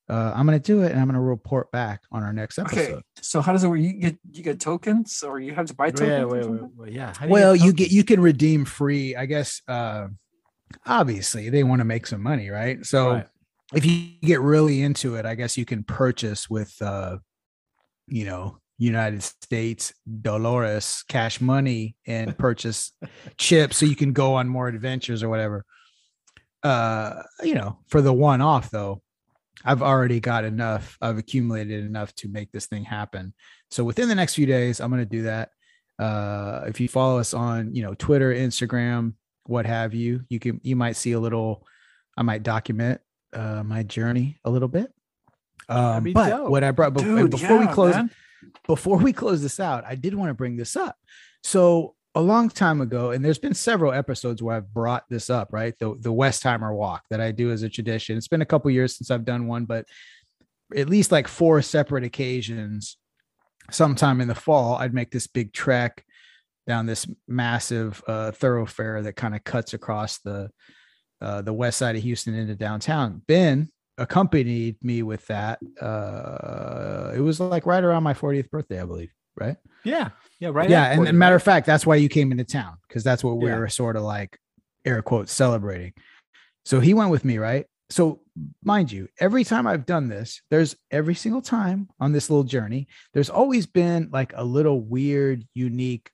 [0.10, 2.78] uh i'm gonna do it and i'm gonna report back on our next episode.
[2.78, 2.86] Okay.
[2.92, 3.80] episode So how does it work?
[3.80, 6.10] You get you get tokens or you have to buy tokens?
[6.10, 7.14] Yeah, or wait, wait, wait, yeah.
[7.18, 7.74] How do well you tokens?
[7.80, 10.08] get you can redeem free i guess uh
[10.86, 13.28] obviously they want to make some money right so Right.
[13.74, 17.18] if you get really into it i guess you can purchase with uh
[18.08, 22.92] you know united states dolores cash money and purchase
[23.38, 25.64] chips so you can go on more adventures or whatever
[26.64, 29.02] uh you know for the one off though
[29.66, 33.34] i've already got enough i've accumulated enough to make this thing happen
[33.72, 35.50] so within the next few days i'm going to do that
[36.00, 39.14] uh if you follow us on you know twitter instagram
[39.48, 40.26] what have you.
[40.30, 41.66] You can you might see a little.
[42.18, 43.02] I might document
[43.34, 44.92] uh, my journey a little bit.
[45.68, 46.50] Um, be but dope.
[46.50, 48.12] what I brought Dude, before we close man.
[48.68, 50.96] before we close this out, I did want to bring this up.
[51.44, 55.50] So a long time ago, and there's been several episodes where I've brought this up,
[55.52, 55.78] right?
[55.78, 58.18] The the Westheimer walk that I do as a tradition.
[58.18, 59.86] It's been a couple years since I've done one, but
[60.76, 62.98] at least like four separate occasions,
[63.70, 66.04] sometime in the fall, I'd make this big trek
[66.66, 70.50] down this massive uh, thoroughfare that kind of cuts across the
[71.22, 73.22] uh, the west side of Houston into downtown.
[73.28, 75.60] Ben accompanied me with that.
[75.82, 79.12] Uh, it was like right around my 40th birthday, I believe.
[79.38, 79.58] Right.
[79.84, 80.10] Yeah.
[80.40, 80.50] Yeah.
[80.54, 80.70] Right.
[80.70, 80.92] yeah.
[80.92, 83.48] And, and matter of fact, that's why you came into town because that's what we
[83.50, 83.58] Yeah.
[83.60, 84.38] were sort of like
[84.86, 85.94] air quotes celebrating.
[86.66, 87.66] So he went with me, right?
[87.90, 88.22] So
[88.64, 92.88] mind you, every time I've done this, there's every single time on this little journey,
[93.14, 96.10] there's always been like a little weird, unique,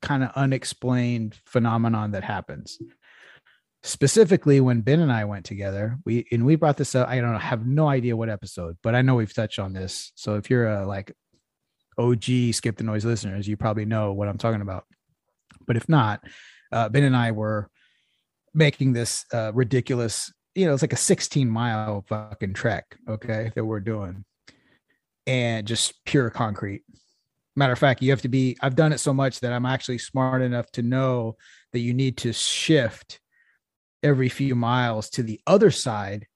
[0.00, 2.78] kind of unexplained phenomenon that happens.
[3.82, 7.08] Specifically, when Ben and I went together, we and we brought this up.
[7.08, 10.12] I don't know, have no idea what episode, but I know we've touched on this.
[10.16, 11.14] So if you're a like
[11.98, 14.84] OG Skip the Noise listeners, you probably know what I'm talking about.
[15.66, 16.22] But if not,
[16.72, 17.68] uh, Ben and I were
[18.54, 23.64] making this uh, ridiculous, you know, it's like a 16 mile fucking trek, okay, that
[23.64, 24.24] we're doing,
[25.26, 26.82] and just pure concrete.
[27.56, 29.98] Matter of fact, you have to be, I've done it so much that I'm actually
[29.98, 31.36] smart enough to know
[31.72, 33.20] that you need to shift
[34.02, 36.26] every few miles to the other side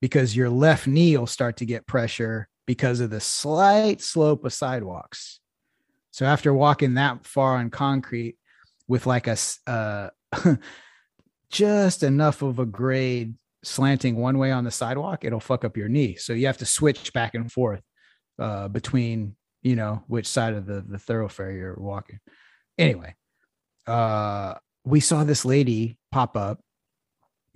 [0.00, 4.52] because your left knee will start to get pressure because of the slight slope of
[4.52, 5.40] sidewalks.
[6.12, 8.36] So after walking that far on concrete
[8.86, 9.36] with like a
[9.66, 10.10] uh,
[11.50, 13.34] just enough of a grade
[13.64, 16.14] slanting one way on the sidewalk, it'll fuck up your knee.
[16.14, 17.82] So you have to switch back and forth
[18.38, 22.20] uh, between you know which side of the the thoroughfare you're walking.
[22.78, 23.16] Anyway,
[23.88, 26.60] uh, we saw this lady pop up.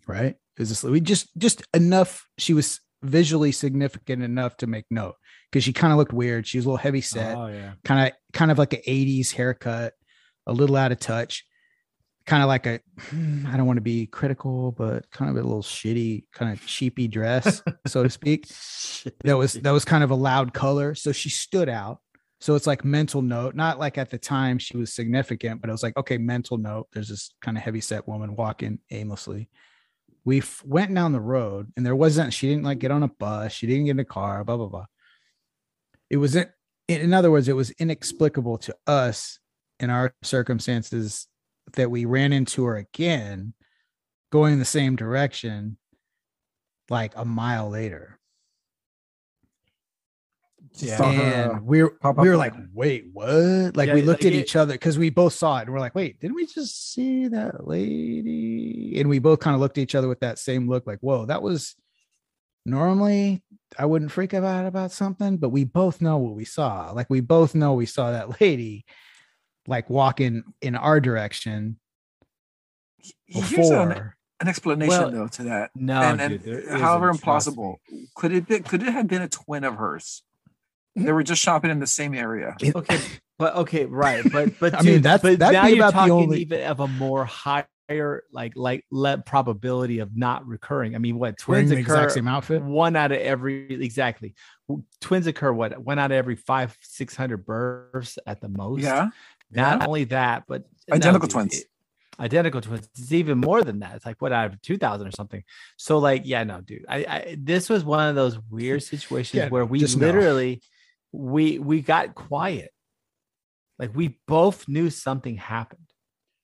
[0.08, 0.34] Right?
[0.58, 2.26] Is this we just just enough?
[2.36, 5.14] She was visually significant enough to make note
[5.50, 6.46] because she kind of looked weird.
[6.46, 7.72] She was a little heavy set Oh yeah.
[7.84, 9.94] kind of kind of like an 80s haircut,
[10.46, 11.44] a little out of touch,
[12.26, 15.62] kind of like a hmm, don't want to be critical, but kind of a little
[15.62, 18.46] shitty, kind of cheapy dress, so to speak.
[19.24, 21.98] That was that was kind of a loud color, so she stood out.
[22.40, 25.72] So it's like mental note, not like at the time she was significant, but it
[25.72, 26.88] was like okay, mental note.
[26.92, 29.48] There's this kind of heavy set woman walking aimlessly.
[30.24, 32.32] We f- went down the road, and there wasn't.
[32.32, 33.52] She didn't like get on a bus.
[33.52, 34.44] She didn't get in a car.
[34.44, 34.86] Blah blah blah.
[36.10, 36.46] It was in,
[36.88, 39.38] in other words, it was inexplicable to us
[39.80, 41.26] in our circumstances
[41.74, 43.54] that we ran into her again
[44.30, 45.76] going the same direction
[46.90, 48.18] like a mile later.
[50.76, 53.76] Just saw her, uh, And we're pop we were like, wait, what?
[53.76, 55.72] Like Yeah, we looked like at it- each other because we both saw it and
[55.72, 58.94] we're like, wait, didn't we just see that lady?
[58.98, 61.26] And we both kind of looked at each other with that same look, like, whoa,
[61.26, 61.76] that was
[62.66, 63.42] normally
[63.78, 66.90] I wouldn't freak out about something, but we both know what we saw.
[66.92, 68.84] Like we both know we saw that lady
[69.66, 71.78] like walking in our direction
[73.26, 74.16] Here's an, before.
[74.40, 75.70] an explanation Well, though to that.
[75.74, 77.76] No, and, and dude, however isn't, implausible
[78.14, 80.22] could it be could it have been a twin of hers
[80.96, 82.98] they were just shopping in the same area Okay,
[83.38, 85.92] but okay, right, but but I mean, dude, that's- but that'd now be you're about
[85.94, 87.66] the talking only- even of a more higher
[88.32, 90.94] like like let probability of not recurring.
[90.94, 92.62] I mean, what twins the occur exact same outfit.
[92.62, 94.34] one out of every exactly
[95.00, 98.82] twins occur what one out of every five six hundred births at the most.
[98.82, 99.10] yeah
[99.50, 99.86] Not yeah.
[99.86, 101.58] only that, but no, Identical dude, twins.
[101.60, 101.66] it-
[102.20, 102.88] identical twins.
[102.96, 103.96] It's even more than that.
[103.96, 105.42] It's like what out of two thousand or something.
[105.76, 106.86] So like, yeah, no, dude.
[106.88, 110.54] I, I this was one of those weird situations Yeah, where we literally.
[110.62, 110.68] no.
[111.14, 112.70] We we got quiet.
[113.78, 115.80] Like we both knew something happened.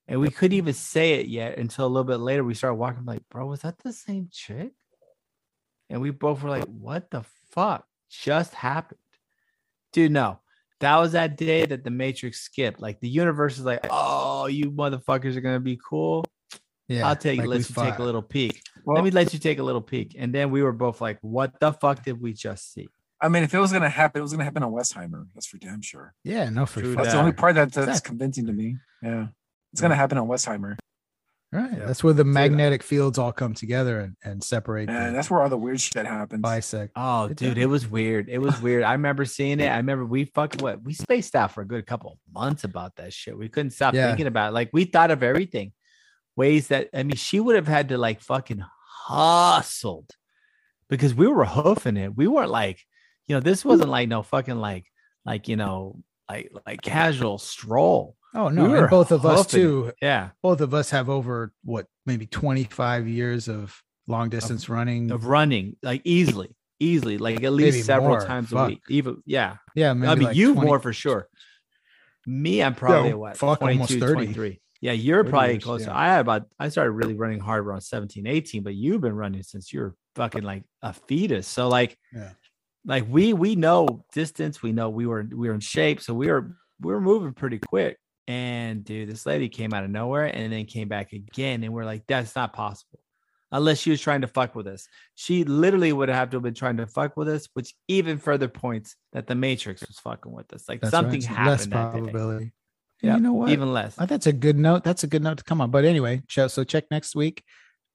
[0.08, 2.42] And we couldn't even say it yet until a little bit later.
[2.42, 4.72] We started walking like, bro, was that the same chick?
[5.88, 7.22] And we both were like, what the
[7.52, 8.98] fuck just happened?
[9.92, 10.40] Dude, no.
[10.80, 12.80] That was that day that the Matrix skipped.
[12.80, 16.24] Like the universe is like, oh, you motherfuckers are gonna be cool.
[16.88, 18.62] Yeah, I'll take like let you take a little peek.
[18.84, 20.16] well let me let you take a little peek.
[20.18, 22.88] And then we were both like, what the fuck did we just see?
[23.22, 25.58] I mean if it was gonna happen it was gonna happen on westheimer that's for
[25.58, 27.04] damn sure Yeah, no, for True fuck.
[27.04, 28.08] that's the only part that, that's Exactly.
[28.08, 29.28] convincing to me yeah
[29.72, 30.76] it's gonna happen on westheimer
[31.52, 31.68] Right.
[31.72, 31.84] Yeah.
[31.86, 35.42] That's where the magnetic fields all come together and, and separate and the that's where
[35.42, 36.92] all the weird shit happens bisect.
[36.94, 37.64] Oh, It dude, does.
[37.64, 38.28] it was weird.
[38.28, 38.84] It was weird.
[38.84, 39.66] I remember seeing it.
[39.66, 43.12] I remember we fucking what we spaced out for a good couple months about that
[43.12, 43.36] shit.
[43.36, 44.06] We couldn't stop Yeah.
[44.06, 44.54] thinking about it.
[44.54, 45.72] Like we thought of everything.
[46.36, 48.62] Ways that I mean, she would have had to like fucking
[49.08, 50.08] hustled
[50.88, 52.16] because we were hoofing it.
[52.16, 52.78] We weren't like,
[53.30, 54.86] you know, this wasn't like no fucking like
[55.24, 58.16] like you know, like like casual stroll.
[58.34, 59.92] Oh no, We both of us too.
[60.02, 65.12] Yeah, Both of us have over what maybe 25 years of long distance running.
[65.12, 66.48] of running like easily,
[66.80, 68.26] easily, like at least Maybe several more.
[68.26, 68.66] times Fuck.
[68.66, 68.82] a week.
[68.88, 71.28] Even yeah, yeah, maybe I mean like you 20 more for sure.
[72.26, 74.12] Me, I'm probably Yeah, what fuck, almost 22, 30.
[74.14, 74.60] 23.
[74.82, 75.84] Yeah, you're probably years, closer.
[75.86, 75.96] yeah.
[75.98, 79.42] I had about I started really running hard around 17, 18, but you've been running
[79.42, 81.46] since you're fucking like a fetus.
[81.46, 82.30] So like, Yeah.
[82.84, 84.62] Like we we know distance.
[84.62, 87.58] We know we were we were in shape, so we were we were moving pretty
[87.58, 87.98] quick.
[88.28, 91.84] And dude, this lady came out of nowhere and then came back again, and we're
[91.84, 93.00] like, that's not possible.
[93.52, 94.86] Unless she was trying to fuck with us.
[95.16, 98.46] She literally would have to have been trying to fuck with us, which even further
[98.46, 100.68] points that the Matrix was fucking with us.
[100.68, 101.24] Like That's something right.
[101.28, 101.46] happened.
[101.48, 101.98] Less that day.
[101.98, 102.52] probability.
[103.02, 103.48] Yeah, You know what?
[103.48, 103.98] Even less.
[103.98, 104.84] Uh, that's a good note.
[104.84, 105.72] That's a good note to come on.
[105.72, 107.42] But anyway, so so check next week.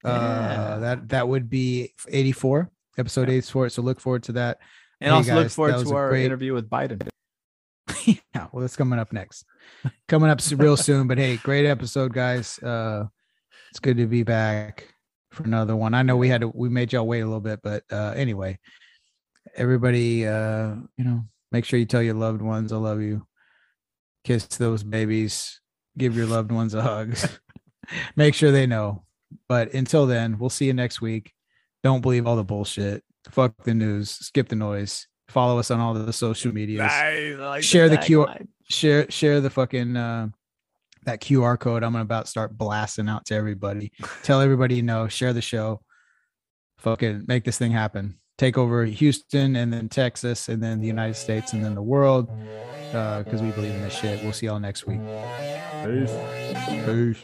[0.03, 0.11] Yeah.
[0.11, 3.69] Uh, that that would be 84, episode 84.
[3.69, 4.59] So look forward to that.
[5.01, 7.07] And Hey, also look forward to our great- interview with Biden.
[8.05, 9.45] yeah, well, that's coming up next.
[10.07, 11.07] coming up real soon.
[11.07, 12.57] But hey, great episode, guys.
[12.59, 13.05] Uh,
[13.71, 14.93] it's good to be back
[15.31, 15.93] for another one.
[15.93, 18.57] I know we had to, we made y'all wait a little bit, but uh, anyway,
[19.55, 23.25] everybody, uh, you know, make sure you tell your loved ones I love you.
[24.23, 25.59] Kiss those babies.
[25.97, 27.15] Give your loved ones a hug.
[28.15, 29.03] make sure they know.
[29.47, 31.33] But until then, we'll see you next week.
[31.85, 33.03] Don't believe all the bullshit.
[33.29, 34.09] Fuck the news.
[34.09, 35.05] Skip the noise.
[35.27, 36.91] Follow us on all the social medias
[37.63, 40.29] Share the QR share share the fucking uh
[41.03, 43.91] that QR code I'm about to start blasting out to everybody.
[44.23, 45.81] Tell everybody you know, share the show.
[46.79, 48.17] Fucking make this thing happen.
[48.39, 52.31] Take over Houston and then Texas and then the United States and then the world.
[52.93, 54.23] Uh, because we believe in this shit.
[54.23, 55.01] We'll see y'all next week.
[55.83, 56.11] Peace.
[56.83, 57.21] Peace.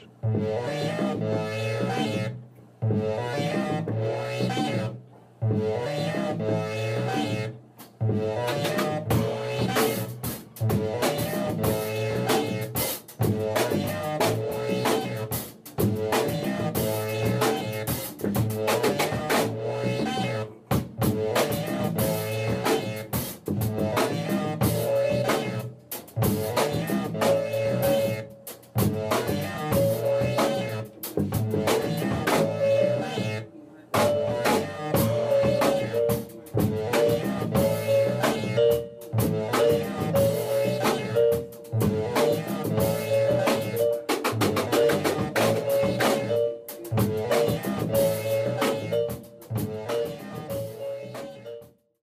[5.59, 5.90] Yeah.